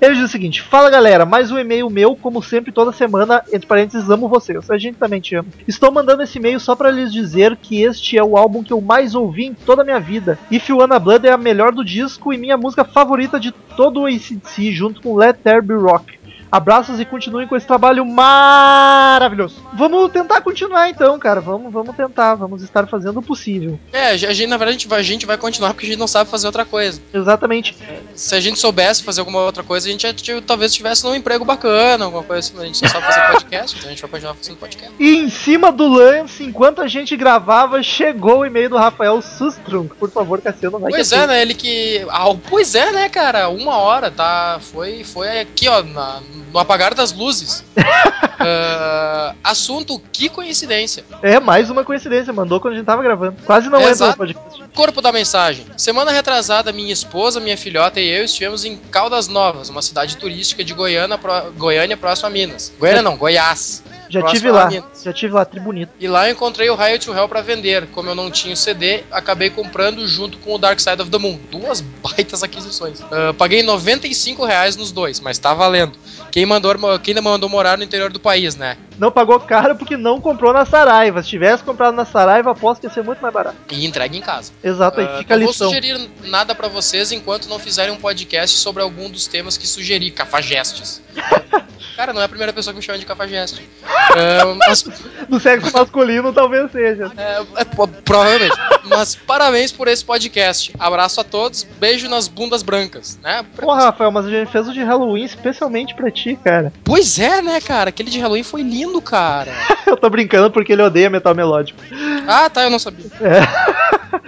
Ele 0.00 0.14
diz 0.14 0.24
o 0.24 0.28
seguinte: 0.28 0.62
Fala 0.62 0.90
galera, 0.90 1.24
mais 1.24 1.50
um 1.50 1.58
e-mail 1.58 1.88
meu, 1.90 2.16
como 2.16 2.42
sempre, 2.42 2.72
toda 2.72 2.92
semana, 2.92 3.42
entre 3.52 3.66
parênteses, 3.66 4.08
amo 4.10 4.28
vocês. 4.28 4.70
A 4.70 4.78
gente 4.78 4.98
também 4.98 5.20
te 5.20 5.34
ama. 5.34 5.48
Estou 5.66 5.90
mandando 5.90 6.22
esse 6.22 6.38
e-mail 6.38 6.60
só 6.60 6.74
para 6.74 6.90
lhes 6.90 7.12
dizer 7.12 7.56
que 7.56 7.82
este 7.82 8.16
é 8.16 8.22
o 8.22 8.36
álbum 8.36 8.62
que 8.62 8.72
eu 8.72 8.80
mais 8.80 9.14
ouvi 9.14 9.46
em 9.46 9.54
toda 9.54 9.82
a 9.82 9.84
minha 9.84 10.00
vida. 10.00 10.38
If 10.50 10.68
You 10.68 10.78
Wanna 10.78 10.98
Blood 10.98 11.26
é 11.26 11.32
a 11.32 11.36
melhor 11.36 11.72
do 11.72 11.84
disco 11.84 12.32
e 12.32 12.38
minha 12.38 12.56
música 12.56 12.84
favorita 12.84 13.40
de 13.40 13.52
todo 13.52 14.00
o 14.00 14.06
ACC, 14.06 14.72
junto 14.72 15.00
com 15.00 15.16
Let 15.16 15.38
There 15.42 15.62
Be 15.62 15.74
Rock. 15.74 16.19
Abraços 16.50 16.98
e 16.98 17.04
continuem 17.04 17.46
com 17.46 17.56
esse 17.56 17.66
trabalho 17.66 18.04
maravilhoso. 18.04 19.56
Vamos 19.72 20.10
tentar 20.10 20.40
continuar 20.40 20.88
então, 20.88 21.18
cara. 21.18 21.40
Vamos, 21.40 21.72
vamos 21.72 21.94
tentar. 21.94 22.34
Vamos 22.34 22.62
estar 22.62 22.86
fazendo 22.86 23.18
o 23.18 23.22
possível. 23.22 23.78
É, 23.92 24.08
a 24.10 24.16
gente, 24.16 24.46
na 24.46 24.56
verdade 24.56 24.70
a 24.76 24.78
gente 24.78 24.88
vai, 24.88 25.00
a 25.00 25.02
gente 25.02 25.26
vai 25.26 25.36
continuar 25.36 25.72
porque 25.74 25.86
a 25.86 25.88
gente 25.90 25.98
não 25.98 26.06
sabe 26.06 26.28
fazer 26.28 26.46
outra 26.46 26.64
coisa. 26.64 27.00
Exatamente. 27.14 27.76
Se 28.14 28.34
a 28.34 28.40
gente 28.40 28.58
soubesse 28.58 29.02
fazer 29.02 29.20
alguma 29.20 29.40
outra 29.40 29.62
coisa, 29.62 29.88
a 29.88 29.92
gente 29.92 30.02
já, 30.02 30.12
tipo, 30.12 30.40
talvez 30.42 30.74
tivesse 30.74 31.04
num 31.04 31.14
emprego 31.14 31.44
bacana, 31.44 32.04
alguma 32.04 32.22
coisa 32.24 32.40
assim, 32.48 32.60
a 32.60 32.66
gente 32.66 32.78
só 32.78 32.86
sabe 32.88 33.06
fazer 33.06 33.32
podcast, 33.32 33.76
então 33.76 33.88
a 33.88 33.92
gente 33.92 34.02
vai 34.02 34.10
continuar 34.10 34.34
fazendo 34.34 34.56
podcast. 34.56 34.94
E 34.98 35.16
em 35.16 35.30
cima 35.30 35.70
do 35.70 35.86
lance, 35.88 36.42
enquanto 36.44 36.82
a 36.82 36.88
gente 36.88 37.16
gravava, 37.16 37.82
chegou 37.82 38.38
o 38.40 38.46
e-mail 38.46 38.70
do 38.70 38.76
Rafael 38.76 39.22
Sustrum. 39.22 39.86
Por 39.86 40.10
favor, 40.10 40.40
Cassiano, 40.40 40.78
vai 40.78 40.90
Pois 40.90 41.08
que 41.08 41.14
é, 41.14 41.26
né? 41.26 41.42
Ele 41.42 41.54
que. 41.54 42.04
Ah, 42.10 42.34
pois 42.48 42.74
é, 42.74 42.90
né, 42.92 43.08
cara? 43.08 43.48
Uma 43.48 43.76
hora, 43.76 44.10
tá? 44.10 44.58
Foi, 44.60 45.04
foi 45.04 45.40
aqui, 45.40 45.68
ó, 45.68 45.82
na- 45.82 46.20
no 46.52 46.58
apagar 46.58 46.94
das 46.94 47.12
luzes. 47.12 47.64
Ah, 48.42 49.34
assunto, 49.44 50.00
que 50.10 50.30
coincidência. 50.30 51.04
É 51.22 51.38
mais 51.38 51.68
uma 51.68 51.84
coincidência, 51.84 52.32
mandou 52.32 52.58
quando 52.58 52.72
a 52.72 52.76
gente 52.78 52.86
tava 52.86 53.02
gravando. 53.02 53.36
Quase 53.44 53.68
não 53.68 53.80
entra 53.80 53.90
Exato. 53.90 54.12
no 54.12 54.16
podcast. 54.16 54.62
Corpo 54.74 55.00
da 55.02 55.12
mensagem. 55.12 55.66
Semana 55.76 56.10
retrasada, 56.12 56.72
minha 56.72 56.92
esposa, 56.92 57.40
minha 57.40 57.56
filhota 57.56 58.00
e 58.00 58.08
eu 58.08 58.24
estivemos 58.24 58.64
em 58.64 58.76
Caldas 58.76 59.28
Novas, 59.28 59.68
uma 59.68 59.82
cidade 59.82 60.16
turística 60.16 60.62
de 60.64 60.72
Goiânia, 60.72 61.18
pró- 61.18 61.50
Goiânia 61.56 61.96
próximo 61.96 62.28
a 62.28 62.30
Minas. 62.30 62.72
Goiânia 62.78 63.02
não, 63.02 63.16
Goiás. 63.16 63.82
Já 64.08 64.22
tive 64.24 64.50
lá, 64.50 64.68
já 65.04 65.12
tive 65.12 65.32
lá, 65.32 65.44
tribunito. 65.44 65.92
E 66.00 66.08
lá 66.08 66.28
eu 66.28 66.32
encontrei 66.32 66.68
o 66.68 66.74
Riot 66.74 67.04
to 67.06 67.14
Hell 67.14 67.28
pra 67.28 67.42
vender. 67.42 67.86
Como 67.92 68.08
eu 68.10 68.14
não 68.14 68.28
tinha 68.28 68.54
o 68.54 68.56
CD, 68.56 69.04
acabei 69.10 69.50
comprando 69.50 70.04
junto 70.08 70.36
com 70.38 70.52
o 70.54 70.58
Dark 70.58 70.80
Side 70.80 71.00
of 71.00 71.10
the 71.12 71.18
Moon. 71.18 71.38
Duas 71.48 71.80
baitas 72.02 72.42
aquisições. 72.42 73.00
Ah, 73.02 73.32
paguei 73.38 73.62
95 73.62 74.44
reais 74.44 74.74
nos 74.76 74.90
dois, 74.90 75.20
mas 75.20 75.38
tá 75.38 75.54
valendo. 75.54 75.92
Quem 76.32 76.44
mandou, 76.44 76.74
quem 77.00 77.14
mandou 77.20 77.48
morar 77.48 77.78
no 77.78 77.84
interior 77.84 78.10
do 78.12 78.18
país, 78.18 78.56
né? 78.56 78.76
Não 79.00 79.10
pagou 79.10 79.40
caro 79.40 79.74
porque 79.76 79.96
não 79.96 80.20
comprou 80.20 80.52
na 80.52 80.66
Saraiva. 80.66 81.22
Se 81.22 81.30
tivesse 81.30 81.64
comprado 81.64 81.94
na 81.94 82.04
Saraiva, 82.04 82.50
aposto 82.50 82.82
que 82.82 82.86
ia 82.86 82.92
ser 82.92 83.02
muito 83.02 83.22
mais 83.22 83.32
barato. 83.32 83.56
E 83.70 83.86
entregue 83.86 84.18
em 84.18 84.20
casa. 84.20 84.52
Exato, 84.62 85.00
aí 85.00 85.06
Ah, 85.06 85.18
fica 85.18 85.34
a 85.34 85.38
não 85.38 85.44
vou 85.46 85.54
sugerir 85.54 86.10
nada 86.24 86.54
pra 86.54 86.68
vocês 86.68 87.10
enquanto 87.10 87.48
não 87.48 87.58
fizerem 87.58 87.92
um 87.92 87.96
podcast 87.96 88.58
sobre 88.58 88.82
algum 88.82 89.08
dos 89.08 89.26
temas 89.26 89.56
que 89.56 89.66
sugeri, 89.66 90.10
cafajestes. 90.10 91.00
Cara, 91.96 92.12
não 92.14 92.22
é 92.22 92.24
a 92.24 92.28
primeira 92.28 92.52
pessoa 92.52 92.72
que 92.72 92.78
me 92.78 92.82
chama 92.82 92.98
de 92.98 93.06
cafajeste. 93.06 93.68
Ah, 94.12 94.56
mas 94.66 94.82
Do 95.28 95.38
sexo 95.38 95.72
masculino 95.72 96.32
talvez 96.32 96.72
seja. 96.72 97.12
É, 97.16 97.44
é, 97.58 97.64
provavelmente. 98.04 98.56
Mas 98.86 99.14
parabéns 99.14 99.70
por 99.70 99.86
esse 99.86 100.04
podcast. 100.04 100.72
Abraço 100.80 101.20
a 101.20 101.24
todos, 101.24 101.62
beijo 101.78 102.08
nas 102.08 102.26
bundas 102.26 102.60
brancas, 102.60 103.20
né? 103.22 103.46
Porra, 103.56 103.84
Rafael, 103.84 104.10
mas 104.10 104.26
a 104.26 104.30
gente 104.30 104.50
fez 104.50 104.66
o 104.66 104.72
de 104.72 104.82
Halloween 104.82 105.22
especialmente 105.22 105.94
pra 105.94 106.10
ti, 106.10 106.36
cara. 106.42 106.72
Pois 106.82 107.20
é, 107.20 107.40
né, 107.40 107.60
cara? 107.60 107.90
Aquele 107.90 108.10
de 108.10 108.18
Halloween 108.18 108.42
foi 108.42 108.62
lindo, 108.62 108.89
cara. 108.98 109.52
Eu 109.86 109.96
tô 109.96 110.08
brincando 110.08 110.50
porque 110.50 110.72
ele 110.72 110.82
odeia 110.82 111.10
metal 111.10 111.34
melódico. 111.34 111.78
Ah, 112.26 112.48
tá, 112.48 112.62
eu 112.62 112.70
não 112.70 112.78
sabia. 112.78 113.06
É. 113.20 113.69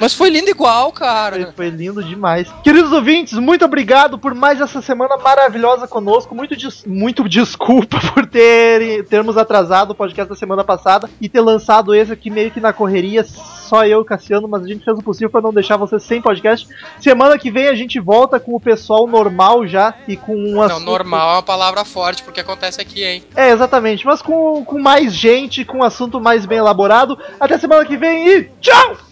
Mas 0.01 0.15
foi 0.15 0.31
lindo 0.31 0.51
igual, 0.51 0.91
cara. 0.93 1.37
Foi, 1.37 1.53
foi 1.53 1.71
lindo 1.71 2.03
demais. 2.03 2.49
Queridos 2.63 2.93
ouvintes, 2.93 3.35
muito 3.39 3.65
obrigado 3.65 4.19
por 4.19 4.35
mais 4.35 4.61
essa 4.61 4.81
semana 4.83 5.17
maravilhosa 5.17 5.87
conosco. 5.87 6.35
Muito, 6.35 6.57
des- 6.57 6.85
muito 6.85 7.29
desculpa 7.29 7.99
por 8.15 8.27
ter, 8.27 9.05
termos 9.07 9.37
atrasado 9.37 9.91
o 9.91 9.95
podcast 9.95 10.29
da 10.29 10.37
semana 10.37 10.65
passada 10.65 11.09
e 11.21 11.29
ter 11.29 11.41
lançado 11.41 11.95
esse 11.95 12.13
aqui 12.13 12.31
meio 12.31 12.51
que 12.51 12.61
na 12.61 12.73
correria. 12.73 13.25
Só 13.25 13.87
eu 13.87 14.03
e 14.03 14.05
Cassiano, 14.05 14.47
mas 14.49 14.63
a 14.65 14.67
gente 14.69 14.85
fez 14.85 14.99
o 14.99 15.03
possível 15.03 15.31
para 15.31 15.41
não 15.41 15.53
deixar 15.53 15.77
vocês 15.77 16.03
sem 16.03 16.21
podcast. 16.21 16.67
Semana 17.01 17.39
que 17.39 17.51
vem 17.51 17.69
a 17.69 17.75
gente 17.75 17.99
volta 17.99 18.39
com 18.39 18.55
o 18.55 18.61
pessoal 18.61 19.07
normal 19.07 19.67
já 19.67 19.95
e 20.07 20.17
com 20.17 20.35
um 20.37 20.55
Não, 20.57 20.63
assunto- 20.63 20.85
normal 20.85 21.31
é 21.31 21.33
uma 21.37 21.43
palavra 21.43 21.85
forte, 21.85 22.23
porque 22.23 22.41
acontece 22.41 22.81
aqui, 22.81 23.03
hein? 23.05 23.25
É, 23.35 23.51
exatamente, 23.51 24.05
mas 24.05 24.21
com, 24.21 24.65
com 24.65 24.79
mais 24.79 25.15
gente, 25.15 25.65
com 25.65 25.79
um 25.79 25.83
assunto 25.85 26.21
mais 26.21 26.45
bem 26.45 26.59
elaborado. 26.59 27.19
Até 27.41 27.57
semana 27.59 27.85
que 27.85 27.97
vem 27.97 28.29
e 28.29 28.45
tchau! 28.61 29.12